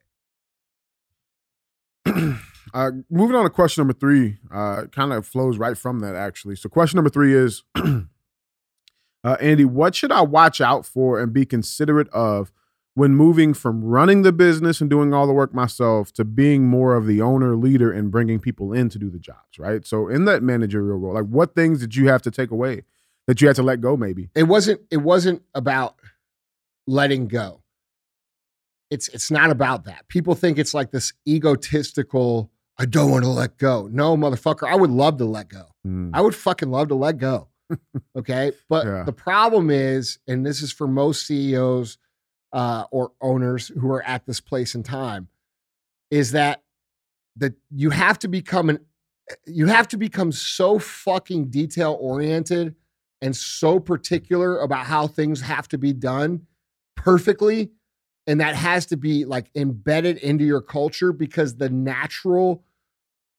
it. 2.06 2.36
Uh, 2.72 2.92
moving 3.10 3.34
on 3.34 3.42
to 3.42 3.50
question 3.50 3.80
number 3.80 3.92
three, 3.94 4.36
uh, 4.54 4.84
kind 4.92 5.12
of 5.12 5.26
flows 5.26 5.58
right 5.58 5.76
from 5.76 5.98
that 5.98 6.14
actually. 6.14 6.54
So, 6.54 6.68
question 6.68 6.98
number 6.98 7.10
three 7.10 7.34
is, 7.34 7.64
uh, 7.74 8.02
Andy, 9.40 9.64
what 9.64 9.96
should 9.96 10.12
I 10.12 10.20
watch 10.20 10.60
out 10.60 10.86
for 10.86 11.18
and 11.20 11.32
be 11.32 11.44
considerate 11.44 12.08
of 12.10 12.52
when 12.94 13.14
moving 13.14 13.54
from 13.54 13.84
running 13.84 14.22
the 14.22 14.32
business 14.32 14.80
and 14.80 14.90
doing 14.90 15.14
all 15.14 15.26
the 15.26 15.32
work 15.32 15.54
myself 15.54 16.12
to 16.12 16.24
being 16.24 16.66
more 16.66 16.94
of 16.96 17.06
the 17.06 17.20
owner, 17.22 17.54
leader, 17.56 17.92
and 17.92 18.10
bringing 18.10 18.38
people 18.40 18.72
in 18.72 18.88
to 18.88 18.98
do 18.98 19.08
the 19.10 19.18
jobs? 19.18 19.58
Right. 19.58 19.86
So, 19.86 20.08
in 20.08 20.24
that 20.26 20.42
managerial 20.42 20.98
role, 20.98 21.14
like 21.14 21.26
what 21.26 21.54
things 21.54 21.80
did 21.80 21.94
you 21.96 22.08
have 22.08 22.22
to 22.22 22.30
take 22.30 22.50
away 22.50 22.82
that 23.26 23.40
you 23.40 23.46
had 23.46 23.56
to 23.56 23.62
let 23.62 23.80
go? 23.80 23.96
Maybe. 23.96 24.30
It 24.34 24.44
wasn't, 24.44 24.80
it 24.90 24.98
wasn't 24.98 25.42
about 25.54 25.96
letting 26.86 27.28
go. 27.28 27.62
It's, 28.90 29.06
it's 29.08 29.30
not 29.30 29.50
about 29.50 29.84
that. 29.84 30.08
People 30.08 30.34
think 30.34 30.58
it's 30.58 30.74
like 30.74 30.90
this 30.90 31.12
egotistical, 31.28 32.50
I 32.76 32.86
don't 32.86 33.10
want 33.10 33.22
to 33.24 33.30
let 33.30 33.56
go. 33.56 33.88
No, 33.92 34.16
motherfucker, 34.16 34.68
I 34.68 34.74
would 34.74 34.90
love 34.90 35.18
to 35.18 35.24
let 35.26 35.48
go. 35.48 35.66
Mm, 35.86 36.10
I 36.12 36.20
would 36.20 36.34
fucking 36.34 36.70
love 36.70 36.88
to 36.88 36.94
let 36.96 37.18
go. 37.18 37.48
Okay. 38.18 38.50
But 38.68 38.84
Yeah. 38.86 39.02
the 39.04 39.12
problem 39.12 39.70
is, 39.70 40.18
and 40.26 40.44
this 40.44 40.60
is 40.60 40.72
for 40.72 40.88
most 40.88 41.24
CEOs 41.28 41.98
uh, 42.52 42.84
or 42.90 43.12
owners 43.20 43.68
who 43.68 43.90
are 43.90 44.02
at 44.02 44.26
this 44.26 44.40
place 44.40 44.74
in 44.74 44.82
time, 44.82 45.28
is 46.10 46.32
that 46.32 46.62
that 47.36 47.54
you 47.70 47.90
have 47.90 48.18
to 48.18 48.28
become 48.28 48.70
an 48.70 48.80
you 49.46 49.66
have 49.66 49.88
to 49.88 49.96
become 49.96 50.32
so 50.32 50.78
fucking 50.78 51.50
detail 51.50 51.96
oriented 52.00 52.74
and 53.22 53.36
so 53.36 53.78
particular 53.78 54.58
about 54.58 54.86
how 54.86 55.06
things 55.06 55.40
have 55.40 55.68
to 55.68 55.78
be 55.78 55.92
done 55.92 56.46
perfectly 56.96 57.70
and 58.26 58.40
that 58.40 58.54
has 58.54 58.86
to 58.86 58.96
be 58.96 59.24
like 59.24 59.50
embedded 59.54 60.18
into 60.18 60.44
your 60.44 60.60
culture 60.60 61.12
because 61.12 61.56
the 61.56 61.68
natural 61.68 62.64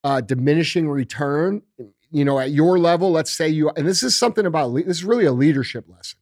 uh, 0.04 0.21
diminishing 0.21 0.89
return 0.89 1.62
you 2.10 2.26
know 2.26 2.39
at 2.39 2.52
your 2.52 2.80
level 2.80 3.12
let's 3.12 3.32
say 3.32 3.47
you 3.47 3.69
and 3.71 3.88
this 3.88 4.04
is 4.04 4.15
something 4.15 4.45
about 4.45 4.74
this 4.74 4.88
is 4.88 5.04
really 5.04 5.26
a 5.26 5.32
leadership 5.32 5.86
lesson 5.88 6.19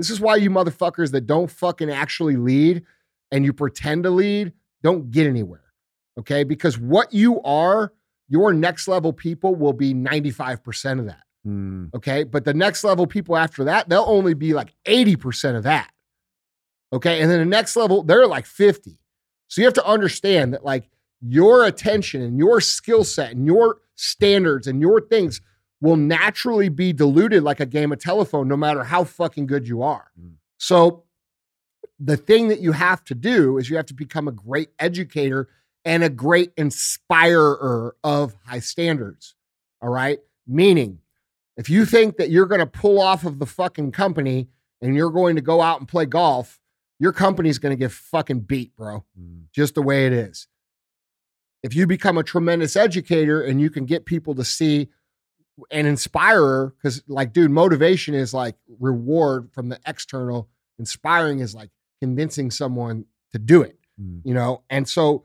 this 0.00 0.10
is 0.10 0.20
why 0.20 0.36
you 0.36 0.50
motherfuckers 0.50 1.12
that 1.12 1.26
don't 1.26 1.50
fucking 1.50 1.90
actually 1.90 2.36
lead 2.36 2.82
and 3.30 3.44
you 3.44 3.52
pretend 3.52 4.04
to 4.04 4.10
lead 4.10 4.52
don't 4.82 5.10
get 5.10 5.26
anywhere 5.26 5.72
okay 6.18 6.44
because 6.44 6.78
what 6.78 7.12
you 7.12 7.40
are 7.42 7.92
your 8.28 8.52
next 8.52 8.88
level 8.88 9.12
people 9.12 9.54
will 9.54 9.72
be 9.72 9.92
95% 9.92 11.00
of 11.00 11.06
that 11.06 11.22
Mm. 11.46 11.92
Okay. 11.94 12.24
But 12.24 12.44
the 12.44 12.54
next 12.54 12.84
level 12.84 13.06
people 13.06 13.36
after 13.36 13.64
that, 13.64 13.88
they'll 13.88 14.04
only 14.06 14.34
be 14.34 14.52
like 14.52 14.74
80% 14.84 15.56
of 15.56 15.62
that. 15.64 15.90
Okay. 16.92 17.20
And 17.20 17.30
then 17.30 17.38
the 17.38 17.44
next 17.44 17.76
level, 17.76 18.02
they're 18.02 18.26
like 18.26 18.46
50. 18.46 18.98
So 19.48 19.60
you 19.60 19.66
have 19.66 19.74
to 19.74 19.86
understand 19.86 20.54
that 20.54 20.64
like 20.64 20.88
your 21.20 21.64
attention 21.64 22.22
and 22.22 22.38
your 22.38 22.60
skill 22.60 23.04
set 23.04 23.32
and 23.32 23.46
your 23.46 23.78
standards 23.96 24.66
and 24.66 24.80
your 24.80 25.00
things 25.00 25.40
will 25.80 25.96
naturally 25.96 26.68
be 26.68 26.92
diluted 26.92 27.42
like 27.42 27.60
a 27.60 27.66
game 27.66 27.92
of 27.92 27.98
telephone, 27.98 28.48
no 28.48 28.56
matter 28.56 28.84
how 28.84 29.04
fucking 29.04 29.46
good 29.46 29.66
you 29.66 29.82
are. 29.82 30.10
Mm. 30.20 30.34
So 30.58 31.04
the 31.98 32.16
thing 32.16 32.48
that 32.48 32.60
you 32.60 32.72
have 32.72 33.04
to 33.04 33.14
do 33.14 33.58
is 33.58 33.70
you 33.70 33.76
have 33.76 33.86
to 33.86 33.94
become 33.94 34.28
a 34.28 34.32
great 34.32 34.70
educator 34.78 35.48
and 35.84 36.02
a 36.02 36.10
great 36.10 36.52
inspirer 36.56 37.96
of 38.04 38.34
high 38.46 38.60
standards. 38.60 39.34
All 39.80 39.88
right. 39.88 40.18
Meaning, 40.46 40.98
if 41.56 41.70
you 41.70 41.84
think 41.84 42.16
that 42.16 42.30
you're 42.30 42.46
going 42.46 42.60
to 42.60 42.66
pull 42.66 43.00
off 43.00 43.24
of 43.24 43.38
the 43.38 43.46
fucking 43.46 43.92
company 43.92 44.48
and 44.80 44.94
you're 44.94 45.10
going 45.10 45.36
to 45.36 45.42
go 45.42 45.60
out 45.60 45.78
and 45.78 45.88
play 45.88 46.06
golf, 46.06 46.60
your 46.98 47.12
company's 47.12 47.58
going 47.58 47.72
to 47.72 47.78
get 47.78 47.92
fucking 47.92 48.40
beat, 48.40 48.76
bro. 48.76 49.04
Mm. 49.18 49.44
Just 49.54 49.74
the 49.74 49.82
way 49.82 50.06
it 50.06 50.12
is. 50.12 50.48
If 51.62 51.74
you 51.74 51.86
become 51.86 52.18
a 52.18 52.22
tremendous 52.22 52.76
educator 52.76 53.42
and 53.42 53.60
you 53.60 53.70
can 53.70 53.84
get 53.84 54.06
people 54.06 54.34
to 54.34 54.44
see 54.44 54.88
and 55.70 55.86
inspirer 55.86 56.74
because, 56.76 57.02
like, 57.08 57.32
dude, 57.32 57.50
motivation 57.50 58.14
is 58.14 58.32
like 58.34 58.56
reward 58.78 59.50
from 59.52 59.68
the 59.68 59.78
external, 59.86 60.48
inspiring 60.78 61.40
is 61.40 61.54
like 61.54 61.70
convincing 62.00 62.50
someone 62.50 63.04
to 63.32 63.38
do 63.38 63.62
it 63.62 63.76
Mm. 64.00 64.22
you 64.24 64.32
know 64.32 64.62
and 64.70 64.88
so 64.88 65.24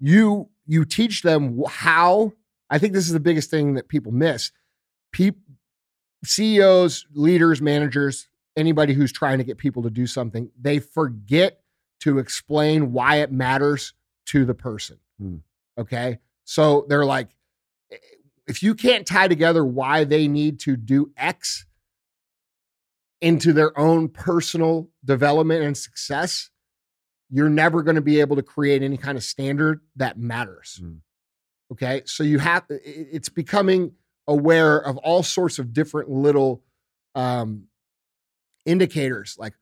you 0.00 0.48
you 0.66 0.86
teach 0.86 1.20
them 1.20 1.62
how 1.68 2.32
i 2.70 2.78
think 2.78 2.94
this 2.94 3.06
is 3.06 3.12
the 3.12 3.20
biggest 3.20 3.50
thing 3.50 3.74
that 3.74 3.88
people 3.88 4.10
miss 4.10 4.52
people 5.12 5.42
ceos 6.24 7.04
leaders 7.12 7.60
managers 7.60 8.28
anybody 8.56 8.94
who's 8.94 9.12
trying 9.12 9.36
to 9.38 9.44
get 9.44 9.58
people 9.58 9.82
to 9.82 9.90
do 9.90 10.06
something 10.06 10.50
they 10.58 10.78
forget 10.78 11.60
to 12.00 12.18
explain 12.18 12.92
why 12.92 13.16
it 13.16 13.30
matters 13.30 13.92
to 14.24 14.44
the 14.46 14.54
person 14.54 14.98
Hmm. 15.20 15.36
okay 15.78 16.18
so 16.44 16.86
they're 16.88 17.04
like 17.04 17.28
eh, 17.92 17.96
if 18.46 18.62
you 18.62 18.74
can't 18.74 19.06
tie 19.06 19.28
together 19.28 19.64
why 19.64 20.04
they 20.04 20.28
need 20.28 20.60
to 20.60 20.76
do 20.76 21.12
x 21.16 21.66
into 23.20 23.52
their 23.52 23.76
own 23.78 24.08
personal 24.08 24.88
development 25.04 25.62
and 25.62 25.76
success 25.76 26.50
you're 27.30 27.50
never 27.50 27.82
going 27.82 27.96
to 27.96 28.02
be 28.02 28.20
able 28.20 28.36
to 28.36 28.42
create 28.42 28.82
any 28.82 28.96
kind 28.96 29.18
of 29.18 29.24
standard 29.24 29.80
that 29.96 30.18
matters. 30.18 30.80
Mm. 30.82 31.00
Okay. 31.72 32.02
So 32.04 32.22
you 32.22 32.38
have, 32.38 32.64
it's 32.70 33.28
becoming 33.28 33.92
aware 34.28 34.78
of 34.78 34.96
all 34.98 35.22
sorts 35.22 35.58
of 35.58 35.72
different 35.72 36.08
little 36.08 36.62
um, 37.14 37.64
indicators 38.64 39.36
like, 39.38 39.54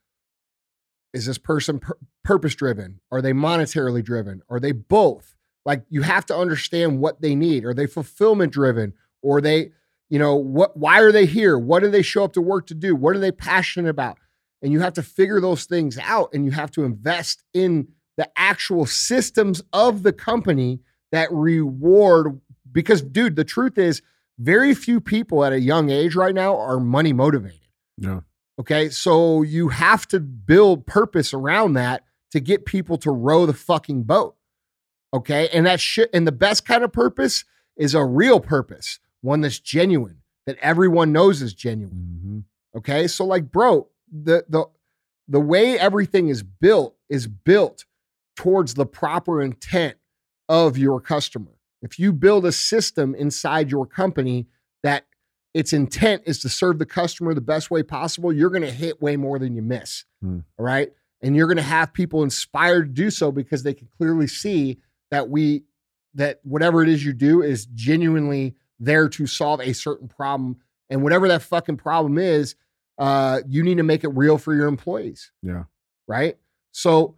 is 1.13 1.27
this 1.27 1.39
person 1.39 1.79
pur- 1.79 1.99
purpose 2.23 2.55
driven? 2.55 3.01
Are 3.11 3.23
they 3.23 3.33
monetarily 3.33 4.05
driven? 4.05 4.43
Are 4.51 4.61
they 4.61 4.73
both? 4.73 5.34
Like 5.65 5.85
you 5.89 6.03
have 6.03 6.27
to 6.27 6.37
understand 6.37 7.01
what 7.01 7.21
they 7.23 7.35
need. 7.35 7.65
Are 7.65 7.75
they 7.75 7.87
fulfillment 7.87 8.53
driven? 8.53 8.93
Or 9.23 9.41
they, 9.41 9.73
you 10.11 10.19
know, 10.19 10.37
what 10.37 10.77
why 10.77 11.01
are 11.01 11.13
they 11.13 11.27
here? 11.27 11.59
What 11.59 11.83
do 11.83 11.91
they 11.91 12.03
show 12.03 12.25
up 12.25 12.33
to 12.35 12.41
work 12.43 12.67
to 12.69 12.75
do? 12.75 12.95
What 12.95 13.17
are 13.17 13.21
they 13.21 13.33
passionate 13.33 13.89
about? 13.91 14.19
and 14.63 14.73
you 14.73 14.81
have 14.81 14.95
to 14.95 15.03
figure 15.03 15.43
those 15.43 15.67
things 15.67 15.99
out 15.99 16.31
and 16.33 16.47
you 16.47 16.51
have 16.51 16.71
to 16.71 16.85
invest 16.85 17.45
in 17.53 17.87
the 18.17 18.27
actual 18.35 18.87
systems 18.87 19.63
of 19.75 20.03
the 20.05 20.13
company 20.13 20.81
that 21.13 21.31
reward 21.31 22.41
because 22.73 23.03
dude 23.03 23.37
the 23.37 23.45
truth 23.45 23.77
is 23.77 24.01
very 24.39 24.75
few 24.75 25.03
people 25.03 25.45
at 25.45 25.53
a 25.53 25.61
young 25.61 25.91
age 25.91 26.15
right 26.15 26.35
now 26.35 26.57
are 26.57 26.81
money 26.81 27.13
motivated 27.13 27.69
Yeah. 27.99 28.21
okay 28.59 28.89
so 28.89 29.43
you 29.43 29.69
have 29.69 30.09
to 30.09 30.19
build 30.21 30.87
purpose 30.87 31.35
around 31.35 31.75
that 31.75 32.03
to 32.31 32.41
get 32.41 32.65
people 32.65 32.97
to 32.99 33.11
row 33.11 33.45
the 33.45 33.53
fucking 33.53 34.05
boat 34.05 34.35
okay 35.15 35.49
and 35.53 35.65
that 35.65 35.81
shit 35.81 36.11
and 36.13 36.27
the 36.27 36.33
best 36.33 36.67
kind 36.67 36.85
of 36.85 36.93
purpose 36.93 37.45
is 37.77 37.95
a 37.95 38.05
real 38.05 38.41
purpose 38.41 38.99
one 39.23 39.41
that's 39.41 39.59
genuine 39.59 40.19
that 40.47 40.59
everyone 40.61 41.13
knows 41.13 41.41
is 41.41 41.55
genuine 41.55 42.19
hmm 42.21 42.39
Okay. 42.77 43.07
So 43.07 43.25
like, 43.25 43.51
bro, 43.51 43.89
the 44.11 44.45
the 44.49 44.67
the 45.29 45.41
way 45.41 45.79
everything 45.79 46.29
is 46.29 46.43
built 46.43 46.97
is 47.09 47.27
built 47.27 47.85
towards 48.37 48.75
the 48.75 48.87
proper 48.87 49.41
intent 49.41 49.97
of 50.49 50.77
your 50.77 51.01
customer. 51.01 51.53
If 51.83 51.99
you 51.99 52.13
build 52.13 52.45
a 52.47 52.53
system 52.53 53.15
inside 53.15 53.71
your 53.71 53.87
company 53.87 54.47
that 54.83 55.07
its 55.55 55.73
intent 55.73 56.23
is 56.27 56.41
to 56.41 56.49
serve 56.49 56.79
the 56.79 56.87
customer 56.87 57.33
the 57.33 57.41
best 57.41 57.71
way 57.71 57.83
possible, 57.83 58.33
you're 58.33 58.51
going 58.51 58.63
to 58.63 58.71
hit 58.71 59.01
way 59.01 59.17
more 59.17 59.39
than 59.39 59.55
you 59.55 59.63
miss. 59.63 60.05
Hmm. 60.21 60.41
All 60.59 60.65
right. 60.65 60.91
And 61.23 61.37
you're 61.37 61.47
going 61.47 61.59
to 61.59 61.63
have 61.63 61.93
people 61.93 62.23
inspired 62.23 62.89
to 62.89 63.03
do 63.03 63.11
so 63.11 63.31
because 63.31 63.63
they 63.63 63.73
can 63.73 63.89
clearly 63.97 64.27
see 64.27 64.79
that 65.15 65.31
we, 65.31 65.63
that 66.15 66.41
whatever 66.43 66.83
it 66.83 66.89
is 66.89 67.05
you 67.05 67.13
do 67.13 67.41
is 67.41 67.67
genuinely 67.67 68.57
there 68.81 69.09
to 69.09 69.27
solve 69.27 69.61
a 69.61 69.73
certain 69.73 70.09
problem. 70.09 70.57
And 70.91 71.03
whatever 71.03 71.29
that 71.29 71.43
fucking 71.43 71.77
problem 71.77 72.19
is, 72.19 72.57
uh, 72.99 73.41
you 73.49 73.63
need 73.63 73.77
to 73.79 73.83
make 73.85 74.03
it 74.05 74.09
real 74.09 74.37
for 74.39 74.55
your 74.55 74.67
employees 74.67 75.31
Yeah. 75.43 75.65
right? 76.09 76.37
So, 76.73 77.17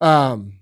um, 0.00 0.58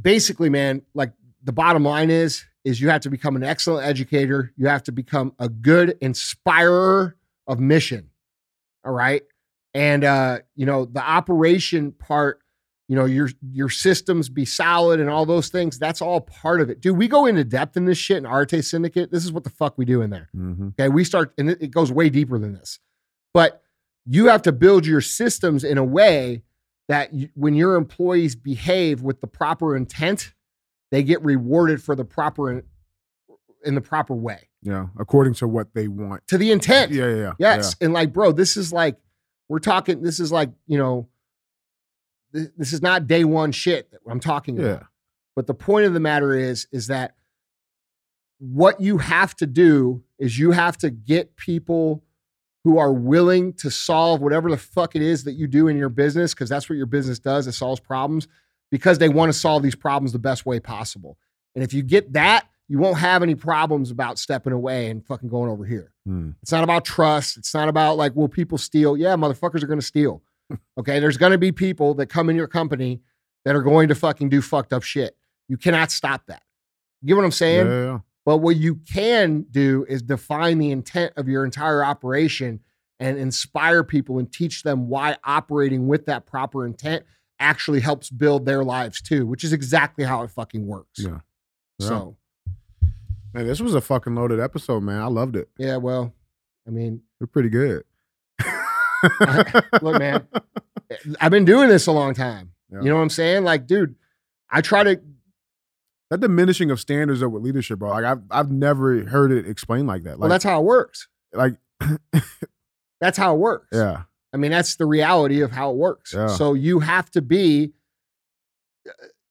basically, 0.00 0.48
man, 0.50 0.82
like 0.94 1.12
the 1.44 1.52
bottom 1.52 1.84
line 1.84 2.10
is, 2.10 2.44
is 2.64 2.80
you 2.80 2.88
have 2.88 3.02
to 3.02 3.10
become 3.10 3.36
an 3.36 3.42
excellent 3.44 3.86
educator. 3.86 4.52
You 4.56 4.66
have 4.68 4.82
to 4.84 4.92
become 4.92 5.34
a 5.38 5.48
good 5.50 5.96
inspirer 6.00 7.16
of 7.46 7.60
mission. 7.60 8.08
All 8.84 8.92
right. 8.92 9.22
And, 9.74 10.02
uh, 10.04 10.38
you 10.54 10.64
know, 10.66 10.86
the 10.86 11.02
operation 11.02 11.92
part, 11.92 12.40
you 12.88 12.94
know, 12.96 13.04
your, 13.04 13.28
your 13.50 13.68
systems 13.68 14.28
be 14.28 14.44
solid 14.44 15.00
and 15.00 15.10
all 15.10 15.26
those 15.26 15.48
things. 15.48 15.78
That's 15.78 16.00
all 16.00 16.20
part 16.20 16.60
of 16.60 16.70
it. 16.70 16.80
Dude, 16.80 16.96
we 16.96 17.08
go 17.08 17.26
into 17.26 17.42
depth 17.44 17.76
in 17.76 17.84
this 17.84 17.98
shit 17.98 18.18
in 18.18 18.26
Arte 18.26 18.62
Syndicate. 18.62 19.10
This 19.10 19.24
is 19.24 19.32
what 19.32 19.42
the 19.44 19.50
fuck 19.50 19.76
we 19.76 19.84
do 19.84 20.02
in 20.02 20.10
there. 20.10 20.28
hmm 20.32 20.68
Okay. 20.68 20.88
We 20.88 21.02
start, 21.04 21.32
and 21.38 21.50
it, 21.50 21.70
goes 21.72 21.90
way 21.90 22.08
deeper 22.10 22.38
than 22.38 22.52
this. 22.52 22.78
But 23.34 23.62
you 24.06 24.26
have 24.28 24.42
to 24.42 24.52
build 24.52 24.86
your 24.86 25.00
systems 25.00 25.64
in 25.64 25.78
a 25.78 25.84
way 25.84 26.42
that 26.88 27.12
you, 27.12 27.28
when 27.34 27.54
your 27.54 27.74
employees 27.74 28.36
behave 28.36 29.02
with 29.02 29.20
the 29.20 29.26
proper 29.26 29.76
intent, 29.76 30.32
they 30.92 31.02
get 31.02 31.20
rewarded 31.24 31.82
for 31.82 31.96
the 31.96 32.04
proper 32.04 32.50
in, 32.52 32.62
in 33.64 33.74
the 33.74 33.80
proper 33.80 34.14
way 34.14 34.48
Yeah. 34.62 34.86
According 34.96 35.34
to 35.34 35.48
what 35.48 35.74
they 35.74 35.88
want. 35.88 36.28
to 36.28 36.38
the 36.38 36.52
intent. 36.52 36.92
Yeah. 36.92 37.08
Yeah. 37.08 37.14
yeah. 37.16 37.32
Yes. 37.40 37.74
And 37.80 37.92
like, 37.92 38.12
bro, 38.12 38.30
this 38.30 38.56
is 38.56 38.72
like, 38.72 38.96
we're 39.48 39.58
talking, 39.58 40.02
this 40.02 40.20
is 40.20 40.30
like, 40.30 40.50
you 40.68 40.78
know, 40.78 41.08
this, 42.32 42.48
this 42.56 42.72
is 42.72 42.82
not 42.82 43.06
day 43.06 43.24
one 43.24 43.52
shit 43.52 43.90
that 43.90 44.00
I'm 44.08 44.20
talking 44.20 44.56
Yeah. 44.56 44.62
about. 44.64 44.86
But 45.34 45.46
the 45.46 45.54
point 45.54 45.86
of 45.86 45.92
the 45.94 46.00
matter 46.00 46.34
is, 46.34 46.66
is 46.72 46.86
that 46.86 47.14
what 48.38 48.80
you 48.80 48.98
have 48.98 49.34
to 49.36 49.46
do 49.46 50.02
is 50.18 50.38
you 50.38 50.50
have 50.52 50.76
to 50.78 50.90
get 50.90 51.36
people 51.36 52.02
who 52.64 52.78
are 52.78 52.92
willing 52.92 53.52
to 53.54 53.70
solve 53.70 54.20
whatever 54.20 54.50
the 54.50 54.56
fuck 54.56 54.96
it 54.96 55.02
is 55.02 55.24
that 55.24 55.32
you 55.34 55.46
do 55.46 55.68
in 55.68 55.76
your 55.76 55.88
business, 55.88 56.34
because 56.34 56.48
that's 56.48 56.68
what 56.68 56.76
your 56.76 56.86
business 56.86 57.18
does. 57.18 57.46
It 57.46 57.52
solves 57.52 57.80
problems 57.80 58.26
because 58.70 58.98
they 58.98 59.08
want 59.08 59.32
to 59.32 59.38
solve 59.38 59.62
these 59.62 59.76
problems 59.76 60.12
the 60.12 60.18
best 60.18 60.44
way 60.44 60.58
possible. 60.58 61.16
And 61.54 61.62
if 61.62 61.72
you 61.72 61.82
get 61.82 62.12
that, 62.14 62.48
you 62.68 62.78
won't 62.78 62.98
have 62.98 63.22
any 63.22 63.36
problems 63.36 63.92
about 63.92 64.18
stepping 64.18 64.52
away 64.52 64.90
and 64.90 65.06
fucking 65.06 65.28
going 65.28 65.48
over 65.50 65.64
here. 65.64 65.92
Mm. 66.08 66.34
It's 66.42 66.50
not 66.50 66.64
about 66.64 66.84
trust. 66.84 67.36
It's 67.36 67.54
not 67.54 67.68
about 67.68 67.96
like, 67.96 68.16
will 68.16 68.28
people 68.28 68.58
steal? 68.58 68.96
Yeah, 68.96 69.14
motherfuckers 69.14 69.62
are 69.62 69.68
going 69.68 69.78
to 69.78 69.86
steal. 69.86 70.22
Okay. 70.78 71.00
There's 71.00 71.16
going 71.16 71.32
to 71.32 71.38
be 71.38 71.52
people 71.52 71.94
that 71.94 72.06
come 72.06 72.30
in 72.30 72.36
your 72.36 72.46
company 72.46 73.00
that 73.44 73.56
are 73.56 73.62
going 73.62 73.88
to 73.88 73.94
fucking 73.94 74.28
do 74.28 74.40
fucked 74.42 74.72
up 74.72 74.82
shit. 74.82 75.16
You 75.48 75.56
cannot 75.56 75.90
stop 75.90 76.26
that. 76.26 76.42
You 77.02 77.08
get 77.08 77.16
what 77.16 77.24
I'm 77.24 77.32
saying? 77.32 77.66
yeah, 77.66 77.84
yeah. 77.84 77.98
But 78.24 78.38
what 78.38 78.56
you 78.56 78.76
can 78.92 79.42
do 79.50 79.86
is 79.88 80.02
define 80.02 80.58
the 80.58 80.72
intent 80.72 81.12
of 81.16 81.28
your 81.28 81.44
entire 81.44 81.84
operation 81.84 82.60
and 82.98 83.18
inspire 83.18 83.84
people 83.84 84.18
and 84.18 84.32
teach 84.32 84.62
them 84.64 84.88
why 84.88 85.16
operating 85.22 85.86
with 85.86 86.06
that 86.06 86.26
proper 86.26 86.66
intent 86.66 87.04
actually 87.38 87.80
helps 87.80 88.10
build 88.10 88.44
their 88.46 88.64
lives 88.64 89.00
too, 89.00 89.26
which 89.26 89.44
is 89.44 89.52
exactly 89.52 90.04
how 90.04 90.22
it 90.22 90.30
fucking 90.30 90.66
works. 90.66 90.98
Yeah. 90.98 91.18
Yeah. 91.78 91.86
So, 91.88 92.16
Man, 93.34 93.46
this 93.46 93.60
was 93.60 93.74
a 93.74 93.80
fucking 93.82 94.14
loaded 94.14 94.40
episode, 94.40 94.82
man. 94.82 95.00
I 95.02 95.06
loved 95.06 95.36
it. 95.36 95.48
yeah, 95.58 95.76
well, 95.76 96.14
I 96.66 96.70
mean, 96.70 97.02
You're 97.20 97.26
pretty 97.26 97.50
good. 97.50 97.84
look, 99.82 99.98
man, 99.98 100.26
I've 101.20 101.30
been 101.30 101.44
doing 101.44 101.68
this 101.68 101.86
a 101.86 101.92
long 101.92 102.14
time. 102.14 102.52
Yeah. 102.70 102.80
You 102.80 102.88
know 102.90 102.96
what 102.96 103.02
I'm 103.02 103.10
saying? 103.10 103.44
Like, 103.44 103.66
dude, 103.66 103.94
I 104.50 104.60
try 104.60 104.84
to 104.84 105.00
that 106.10 106.20
diminishing 106.20 106.70
of 106.70 106.80
standards 106.80 107.22
of 107.22 107.32
with 107.32 107.42
leadership, 107.42 107.78
bro. 107.78 107.90
Like 107.90 108.04
I've 108.04 108.22
I've 108.30 108.50
never 108.50 109.04
heard 109.04 109.32
it 109.32 109.46
explained 109.46 109.88
like 109.88 110.04
that. 110.04 110.12
Like 110.12 110.20
well, 110.20 110.28
that's 110.30 110.44
how 110.44 110.60
it 110.60 110.64
works. 110.64 111.08
like 111.32 111.56
That's 113.00 113.18
how 113.18 113.34
it 113.34 113.38
works. 113.38 113.68
yeah. 113.72 114.02
I 114.32 114.38
mean, 114.38 114.50
that's 114.50 114.76
the 114.76 114.86
reality 114.86 115.40
of 115.40 115.50
how 115.50 115.70
it 115.70 115.76
works. 115.76 116.12
Yeah. 116.12 116.26
So 116.26 116.54
you 116.54 116.80
have 116.80 117.10
to 117.12 117.22
be 117.22 117.72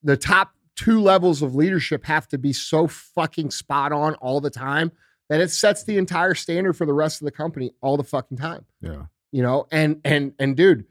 the 0.04 0.18
top 0.18 0.52
two 0.76 1.00
levels 1.00 1.42
of 1.42 1.54
leadership 1.56 2.06
have 2.06 2.28
to 2.30 2.38
be 2.38 2.54
so 2.54 2.88
fucking 2.88 3.52
spot 3.52 3.92
on 3.92 4.16
all 4.16 4.42
the 4.42 4.50
time 4.50 4.92
that 5.30 5.42
it 5.42 5.52
sets 5.52 5.84
the 5.84 5.98
entire 5.98 6.34
standard 6.34 6.74
for 6.74 6.86
the 6.86 6.94
rest 6.94 7.22
of 7.22 7.26
the 7.26 7.32
company 7.32 7.72
all 7.82 7.98
the 7.98 8.04
fucking 8.04 8.38
time. 8.38 8.66
Yeah. 8.82 9.04
You 9.36 9.44
know, 9.44 9.68
and 9.70 10.00
and 10.06 10.32
and 10.40 10.56
dude, 10.56 10.86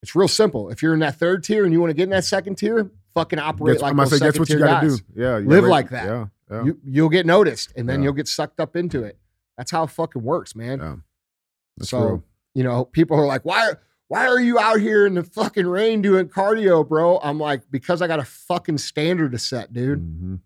it's 0.00 0.14
real 0.14 0.28
simple. 0.28 0.70
If 0.70 0.80
you're 0.80 0.94
in 0.94 1.00
that 1.00 1.16
third 1.16 1.42
tier 1.42 1.64
and 1.64 1.72
you 1.72 1.80
want 1.80 1.90
to 1.90 1.94
get 1.94 2.04
in 2.04 2.10
that 2.10 2.24
second 2.24 2.54
tier, 2.54 2.88
fucking 3.14 3.40
operate 3.40 3.72
That's, 3.74 3.82
like 3.82 3.96
I'm 3.98 4.06
say 4.06 4.18
that's 4.18 4.38
what 4.38 4.48
you 4.48 4.60
gotta 4.60 4.86
guys. 4.86 5.00
do. 5.00 5.04
Yeah. 5.16 5.38
you 5.38 5.48
Live 5.48 5.64
like 5.64 5.90
that. 5.90 6.06
Yeah. 6.06 6.26
Yeah. 6.50 6.64
You 6.66 6.78
you'll 6.84 7.08
get 7.08 7.26
noticed, 7.26 7.72
and 7.74 7.88
then 7.88 7.98
Yeah. 8.00 8.04
you'll 8.04 8.12
get 8.12 8.28
sucked 8.28 8.60
up 8.60 8.76
into 8.76 9.02
it. 9.02 9.18
That's 9.58 9.72
how 9.72 9.82
it 9.82 9.90
fucking 9.90 10.22
works, 10.22 10.54
man. 10.54 11.02
so 11.82 11.98
real. 12.00 12.24
you 12.54 12.62
know, 12.62 12.84
people 12.84 13.18
are 13.18 13.26
like, 13.26 13.44
why? 13.44 13.72
Why 14.06 14.26
are 14.28 14.38
you 14.40 14.56
out 14.60 14.78
here 14.80 15.04
in 15.06 15.14
the 15.14 15.24
fucking 15.24 15.66
rain 15.66 16.00
doing 16.00 16.28
cardio, 16.28 16.88
bro? 16.88 17.18
I'm 17.24 17.38
like, 17.40 17.62
because 17.72 18.02
I 18.02 18.06
got 18.06 18.20
a 18.20 18.24
fucking 18.24 18.78
standard 18.78 19.32
to 19.32 19.38
set, 19.38 19.72
dude. 19.72 20.00
Mhm. 20.00 20.40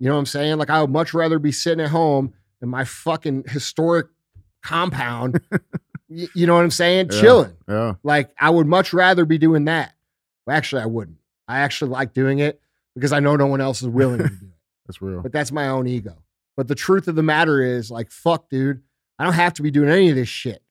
You 0.00 0.08
know 0.08 0.14
what 0.14 0.18
I'm 0.20 0.26
saying? 0.26 0.58
Like, 0.58 0.70
I 0.70 0.80
would 0.80 0.90
much 0.90 1.14
rather 1.14 1.38
be 1.38 1.52
sitting 1.52 1.84
at 1.84 1.90
home 1.90 2.32
in 2.60 2.68
my 2.68 2.84
fucking 2.84 3.44
historic 3.48 4.06
compound. 4.64 5.40
you 6.08 6.46
know 6.46 6.54
what 6.54 6.64
I'm 6.64 6.70
saying? 6.70 7.08
Yeah. 7.12 7.20
Chilling. 7.20 7.56
Yeah. 7.68 7.94
Like, 8.02 8.30
I 8.38 8.50
would 8.50 8.66
much 8.66 8.92
rather 8.92 9.24
be 9.24 9.38
doing 9.38 9.66
that. 9.66 9.94
Well, 10.46 10.56
actually, 10.56 10.82
I 10.82 10.86
wouldn't. 10.86 11.18
I 11.46 11.60
actually 11.60 11.90
like 11.90 12.12
doing 12.14 12.38
it 12.38 12.60
because 12.94 13.12
I 13.12 13.20
know 13.20 13.36
no 13.36 13.46
one 13.46 13.60
else 13.60 13.82
is 13.82 13.88
willing 13.88 14.18
to 14.18 14.28
do 14.28 14.34
it. 14.34 14.40
That's 14.86 15.02
real. 15.02 15.20
But 15.20 15.32
that's 15.32 15.52
my 15.52 15.68
own 15.68 15.86
ego. 15.86 16.16
But 16.56 16.66
the 16.66 16.74
truth 16.74 17.08
of 17.08 17.14
the 17.14 17.22
matter 17.22 17.60
is, 17.60 17.90
like, 17.90 18.10
fuck, 18.10 18.48
dude, 18.48 18.82
I 19.18 19.24
don't 19.24 19.34
have 19.34 19.52
to 19.54 19.62
be 19.62 19.70
doing 19.70 19.90
any 19.90 20.08
of 20.08 20.16
this 20.16 20.30
shit. 20.30 20.62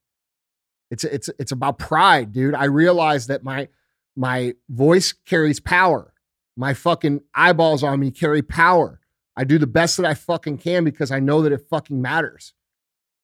It's 0.89 1.03
it's 1.03 1.29
it's 1.37 1.51
about 1.51 1.77
pride, 1.77 2.33
dude. 2.33 2.55
I 2.55 2.63
realize 2.65 3.27
that 3.27 3.43
my 3.43 3.67
my 4.15 4.55
voice 4.69 5.13
carries 5.13 5.59
power. 5.59 6.13
My 6.55 6.73
fucking 6.73 7.21
eyeballs 7.35 7.83
on 7.83 7.99
me 7.99 8.09
carry 8.09 8.41
power. 8.41 8.99
I 9.35 9.43
do 9.43 9.59
the 9.59 9.67
best 9.67 9.97
that 9.97 10.05
I 10.07 10.15
fucking 10.15 10.57
can 10.57 10.83
because 10.83 11.11
I 11.11 11.19
know 11.19 11.43
that 11.43 11.51
it 11.51 11.67
fucking 11.69 12.01
matters. 12.01 12.53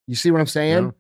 You 0.06 0.14
see 0.16 0.30
what 0.30 0.40
I'm 0.40 0.46
saying? 0.46 0.84
Yeah. 0.84 0.92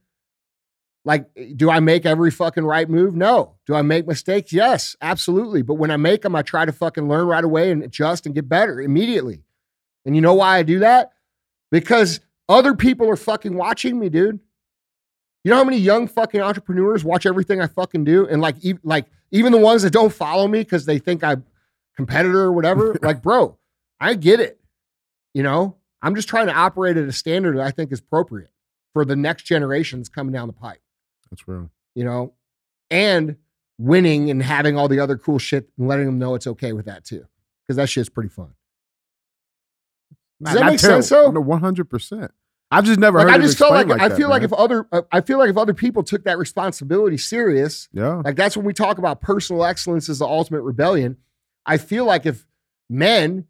Like, 1.05 1.25
do 1.57 1.69
I 1.69 1.79
make 1.81 2.05
every 2.05 2.31
fucking 2.31 2.63
right 2.63 2.89
move? 2.89 3.15
No. 3.15 3.55
Do 3.65 3.75
I 3.75 3.81
make 3.81 4.07
mistakes? 4.07 4.53
Yes, 4.53 4.95
absolutely. 5.01 5.61
But 5.61 5.73
when 5.73 5.91
I 5.91 5.97
make 5.97 6.21
them, 6.21 6.35
I 6.35 6.43
try 6.43 6.63
to 6.63 6.71
fucking 6.71 7.09
learn 7.09 7.27
right 7.27 7.43
away 7.43 7.71
and 7.71 7.83
adjust 7.83 8.25
and 8.25 8.33
get 8.33 8.47
better 8.47 8.79
immediately. 8.79 9.43
And 10.05 10.15
you 10.15 10.21
know 10.21 10.33
why 10.33 10.57
I 10.57 10.63
do 10.63 10.79
that? 10.79 11.11
Because 11.71 12.21
other 12.47 12.73
people 12.73 13.09
are 13.09 13.17
fucking 13.17 13.53
watching 13.53 13.99
me, 13.99 14.09
dude. 14.09 14.39
You 15.43 15.49
know 15.49 15.57
how 15.57 15.63
many 15.65 15.77
young 15.77 16.07
fucking 16.07 16.39
entrepreneurs 16.39 17.03
watch 17.03 17.25
everything 17.25 17.59
I 17.59 17.67
fucking 17.67 18.05
do, 18.05 18.25
and 18.25 18.41
like, 18.41 18.55
e- 18.61 18.75
like 18.83 19.07
even 19.31 19.51
the 19.51 19.57
ones 19.57 19.81
that 19.83 19.91
don't 19.91 20.13
follow 20.13 20.47
me 20.47 20.59
because 20.59 20.85
they 20.85 20.99
think 20.99 21.21
I'm 21.21 21.43
competitor 21.97 22.41
or 22.41 22.53
whatever. 22.53 22.97
like, 23.01 23.21
bro, 23.21 23.57
I 23.99 24.13
get 24.13 24.39
it. 24.39 24.59
You 25.33 25.43
know, 25.43 25.75
I'm 26.01 26.15
just 26.15 26.29
trying 26.29 26.47
to 26.47 26.53
operate 26.53 26.95
at 26.95 27.09
a 27.09 27.11
standard 27.11 27.57
that 27.57 27.65
I 27.65 27.71
think 27.71 27.91
is 27.91 27.99
appropriate 27.99 28.51
for 28.93 29.03
the 29.03 29.15
next 29.15 29.43
generations 29.43 30.07
coming 30.07 30.31
down 30.31 30.47
the 30.47 30.53
pipe. 30.53 30.79
That's 31.33 31.47
real. 31.47 31.71
You 31.95 32.05
know, 32.05 32.33
and 32.91 33.37
winning 33.79 34.29
and 34.29 34.43
having 34.43 34.77
all 34.77 34.87
the 34.87 34.99
other 34.99 35.17
cool 35.17 35.39
shit 35.39 35.67
and 35.79 35.87
letting 35.87 36.05
them 36.05 36.19
know 36.19 36.35
it's 36.35 36.45
okay 36.45 36.73
with 36.73 36.85
that 36.85 37.03
too, 37.03 37.25
because 37.63 37.77
that 37.77 37.89
shit's 37.89 38.07
pretty 38.07 38.29
fun. 38.29 38.53
Does 40.43 40.53
that 40.53 40.65
make 40.67 40.79
sense? 40.79 41.09
though? 41.09 41.31
No, 41.31 41.41
one 41.41 41.59
hundred 41.59 41.89
percent. 41.89 42.31
I've 42.69 42.85
just 42.85 42.99
never 42.99 43.17
like 43.17 43.29
heard 43.29 43.41
I 43.41 43.43
just 43.43 43.57
felt 43.57 43.71
like, 43.71 43.85
explained 43.87 44.01
I 44.03 44.09
that, 44.09 44.17
feel 44.17 44.29
like 44.29 44.41
man. 44.41 44.49
if 44.51 44.53
other 44.53 44.87
uh, 44.91 45.01
I 45.11 45.21
feel 45.21 45.39
like 45.39 45.49
if 45.49 45.57
other 45.57 45.73
people 45.73 46.03
took 46.03 46.23
that 46.25 46.37
responsibility 46.37 47.17
serious, 47.17 47.89
yeah, 47.93 48.21
like 48.23 48.35
that's 48.35 48.55
when 48.55 48.65
we 48.65 48.73
talk 48.73 48.99
about 48.99 49.21
personal 49.21 49.63
excellence 49.63 50.07
as 50.07 50.19
the 50.19 50.25
ultimate 50.25 50.61
rebellion. 50.61 51.17
I 51.65 51.77
feel 51.77 52.05
like 52.05 52.27
if 52.27 52.45
men, 52.91 53.45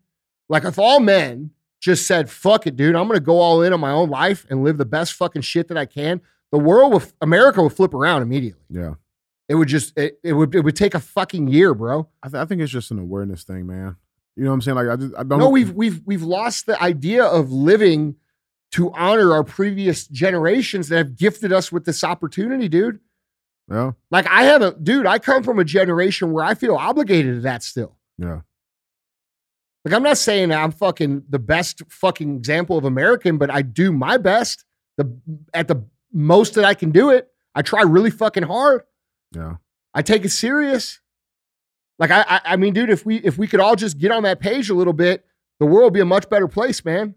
like 0.47 0.63
if 0.63 0.79
all 0.79 1.01
men 1.01 1.51
just 1.81 2.07
said, 2.07 2.29
fuck 2.29 2.65
it, 2.65 2.77
dude, 2.77 2.95
I'm 2.95 3.07
gonna 3.07 3.19
go 3.19 3.39
all 3.39 3.61
in 3.61 3.73
on 3.73 3.79
my 3.81 3.91
own 3.91 4.09
life 4.09 4.45
and 4.49 4.63
live 4.63 4.77
the 4.77 4.85
best 4.85 5.13
fucking 5.13 5.41
shit 5.41 5.67
that 5.67 5.77
I 5.77 5.85
can, 5.85 6.21
the 6.53 6.59
world 6.59 6.93
will 6.93 7.03
America 7.19 7.61
would 7.61 7.73
flip 7.73 7.93
around 7.93 8.21
immediately. 8.21 8.63
yeah. 8.69 8.93
It 9.49 9.55
would 9.55 9.67
just 9.67 9.97
it, 9.99 10.19
it 10.23 10.31
would 10.33 10.55
it 10.55 10.61
would 10.61 10.75
take 10.77 10.95
a 10.95 10.99
fucking 11.01 11.49
year, 11.49 11.73
bro. 11.73 12.07
I, 12.23 12.29
th- 12.29 12.39
I 12.41 12.45
think 12.45 12.61
it's 12.61 12.71
just 12.71 12.91
an 12.91 12.99
awareness 12.99 13.43
thing, 13.43 13.67
man. 13.67 13.97
You 14.37 14.43
know 14.45 14.51
what 14.51 14.55
I'm 14.55 14.61
saying? 14.61 14.75
Like 14.77 14.87
I 14.87 14.95
just 14.95 15.13
I 15.17 15.23
don't 15.23 15.37
No, 15.39 15.49
we've 15.49 15.71
we've 15.73 16.01
we've 16.05 16.23
lost 16.23 16.65
the 16.65 16.81
idea 16.81 17.25
of 17.25 17.51
living 17.51 18.15
to 18.71 18.91
honor 18.93 19.33
our 19.33 19.43
previous 19.43 20.07
generations 20.07 20.87
that 20.89 20.97
have 20.97 21.15
gifted 21.17 21.51
us 21.51 21.71
with 21.73 21.83
this 21.85 22.03
opportunity, 22.05 22.69
dude. 22.69 22.99
yeah 23.69 23.91
Like 24.11 24.25
I 24.27 24.43
haven't, 24.43 24.83
dude, 24.83 25.05
I 25.05 25.19
come 25.19 25.43
from 25.43 25.59
a 25.59 25.63
generation 25.65 26.31
where 26.31 26.43
I 26.45 26.53
feel 26.55 26.75
obligated 26.75 27.35
to 27.35 27.41
that 27.41 27.63
still. 27.63 27.97
yeah 28.17 28.39
Like 29.85 29.93
I'm 29.93 30.03
not 30.03 30.17
saying 30.17 30.49
that 30.49 30.63
I'm 30.63 30.71
fucking 30.71 31.23
the 31.29 31.39
best 31.39 31.81
fucking 31.89 32.37
example 32.37 32.77
of 32.77 32.85
American, 32.85 33.37
but 33.37 33.51
I 33.51 33.61
do 33.61 33.91
my 33.91 34.17
best 34.17 34.63
the 34.97 35.13
at 35.53 35.67
the 35.67 35.83
most 36.13 36.53
that 36.55 36.63
I 36.63 36.73
can 36.73 36.91
do 36.91 37.09
it. 37.09 37.27
I 37.55 37.61
try 37.61 37.81
really 37.81 38.11
fucking 38.11 38.43
hard. 38.43 38.83
yeah 39.35 39.55
I 39.93 40.01
take 40.01 40.25
it 40.25 40.29
serious. 40.29 40.99
Like 41.99 42.09
I, 42.09 42.25
I, 42.27 42.41
I 42.45 42.55
mean, 42.55 42.73
dude, 42.73 42.89
if 42.89 43.05
we 43.05 43.17
if 43.17 43.37
we 43.37 43.47
could 43.47 43.59
all 43.59 43.75
just 43.75 43.97
get 43.99 44.11
on 44.11 44.23
that 44.23 44.39
page 44.39 44.69
a 44.69 44.73
little 44.73 44.93
bit, 44.93 45.25
the 45.59 45.65
world 45.65 45.85
would 45.85 45.93
be 45.93 45.99
a 45.99 46.05
much 46.05 46.29
better 46.29 46.47
place, 46.47 46.83
man. 46.83 47.15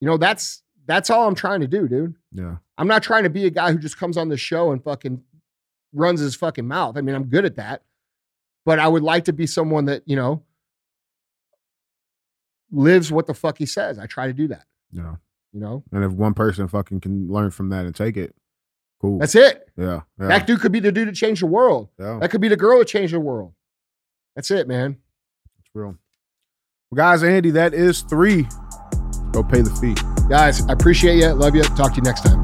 You 0.00 0.06
know, 0.08 0.16
that's 0.16 0.62
that's 0.86 1.10
all 1.10 1.28
I'm 1.28 1.34
trying 1.34 1.60
to 1.60 1.66
do, 1.66 1.86
dude. 1.86 2.14
yeah 2.32 2.56
I'm 2.78 2.88
not 2.88 3.02
trying 3.02 3.24
to 3.24 3.30
be 3.30 3.44
a 3.44 3.50
guy 3.50 3.72
who 3.72 3.78
just 3.78 3.98
comes 3.98 4.16
on 4.16 4.28
the 4.28 4.36
show 4.36 4.70
and 4.72 4.82
fucking 4.82 5.22
runs 5.92 6.20
his 6.20 6.34
fucking 6.34 6.66
mouth. 6.66 6.96
I 6.96 7.00
mean, 7.02 7.14
I'm 7.14 7.24
good 7.24 7.44
at 7.44 7.56
that. 7.56 7.82
But 8.64 8.78
I 8.78 8.86
would 8.86 9.02
like 9.02 9.24
to 9.24 9.32
be 9.32 9.46
someone 9.46 9.86
that, 9.86 10.02
you 10.06 10.14
know, 10.14 10.42
lives 12.70 13.10
what 13.10 13.26
the 13.26 13.34
fuck 13.34 13.58
he 13.58 13.66
says. 13.66 13.98
I 13.98 14.06
try 14.06 14.26
to 14.26 14.32
do 14.32 14.48
that, 14.48 14.64
yeah. 14.92 15.16
You 15.52 15.60
know? 15.60 15.82
And 15.92 16.04
if 16.04 16.12
one 16.12 16.34
person 16.34 16.68
fucking 16.68 17.00
can 17.00 17.28
learn 17.28 17.50
from 17.50 17.70
that 17.70 17.84
and 17.86 17.94
take 17.94 18.16
it, 18.16 18.34
cool. 19.00 19.18
That's 19.18 19.34
it. 19.34 19.68
yeah 19.76 20.00
yeah 20.20 20.28
That 20.28 20.46
dude 20.46 20.60
could 20.60 20.72
be 20.72 20.80
the 20.80 20.92
dude 20.92 21.08
to 21.08 21.14
change 21.14 21.40
the 21.40 21.46
world. 21.46 21.88
yeah. 21.98 22.18
That 22.20 22.30
could 22.30 22.40
be 22.40 22.48
the 22.48 22.56
girl 22.56 22.78
to 22.78 22.84
change 22.84 23.12
the 23.12 23.20
world. 23.20 23.52
That's 24.36 24.50
it, 24.50 24.68
man. 24.68 24.98
It's 25.60 25.70
real. 25.74 25.96
Well, 26.90 26.96
guys, 26.96 27.22
Andy, 27.22 27.50
that 27.52 27.74
is 27.74 28.02
three. 28.02 28.46
Go 29.32 29.42
pay 29.42 29.60
the 29.62 29.70
fee. 29.80 29.94
Guys, 30.28 30.66
I 30.68 30.72
appreciate 30.72 31.16
you. 31.16 31.28
Love 31.28 31.54
you. 31.54 31.62
Talk 31.62 31.92
to 31.92 31.96
you 31.96 32.02
next 32.02 32.22
time. 32.24 32.37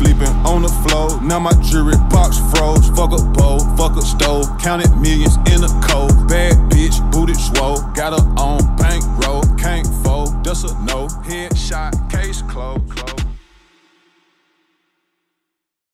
Sleeping 0.00 0.34
on 0.46 0.62
the 0.62 0.68
floor, 0.88 1.20
now 1.20 1.38
my 1.38 1.52
jewelry 1.60 1.98
box 2.08 2.38
froze. 2.50 2.88
Fuck 2.96 3.12
a 3.12 3.22
bowl, 3.22 3.58
fuck 3.76 3.98
a 3.98 4.00
stove, 4.00 4.46
counted 4.58 4.90
millions 4.96 5.36
in 5.52 5.62
a 5.62 5.68
cold. 5.86 6.26
Bad 6.26 6.54
bitch, 6.70 6.96
booted 7.12 7.36
swole, 7.36 7.82
got 7.92 8.18
her 8.18 8.26
on 8.40 8.60
bankroll, 8.76 9.42
can't 9.58 9.86
fold, 10.02 10.42
just 10.42 10.64
a 10.64 10.72
no. 10.84 11.06
Headshot, 11.28 12.10
case 12.10 12.40
closed. 12.40 13.19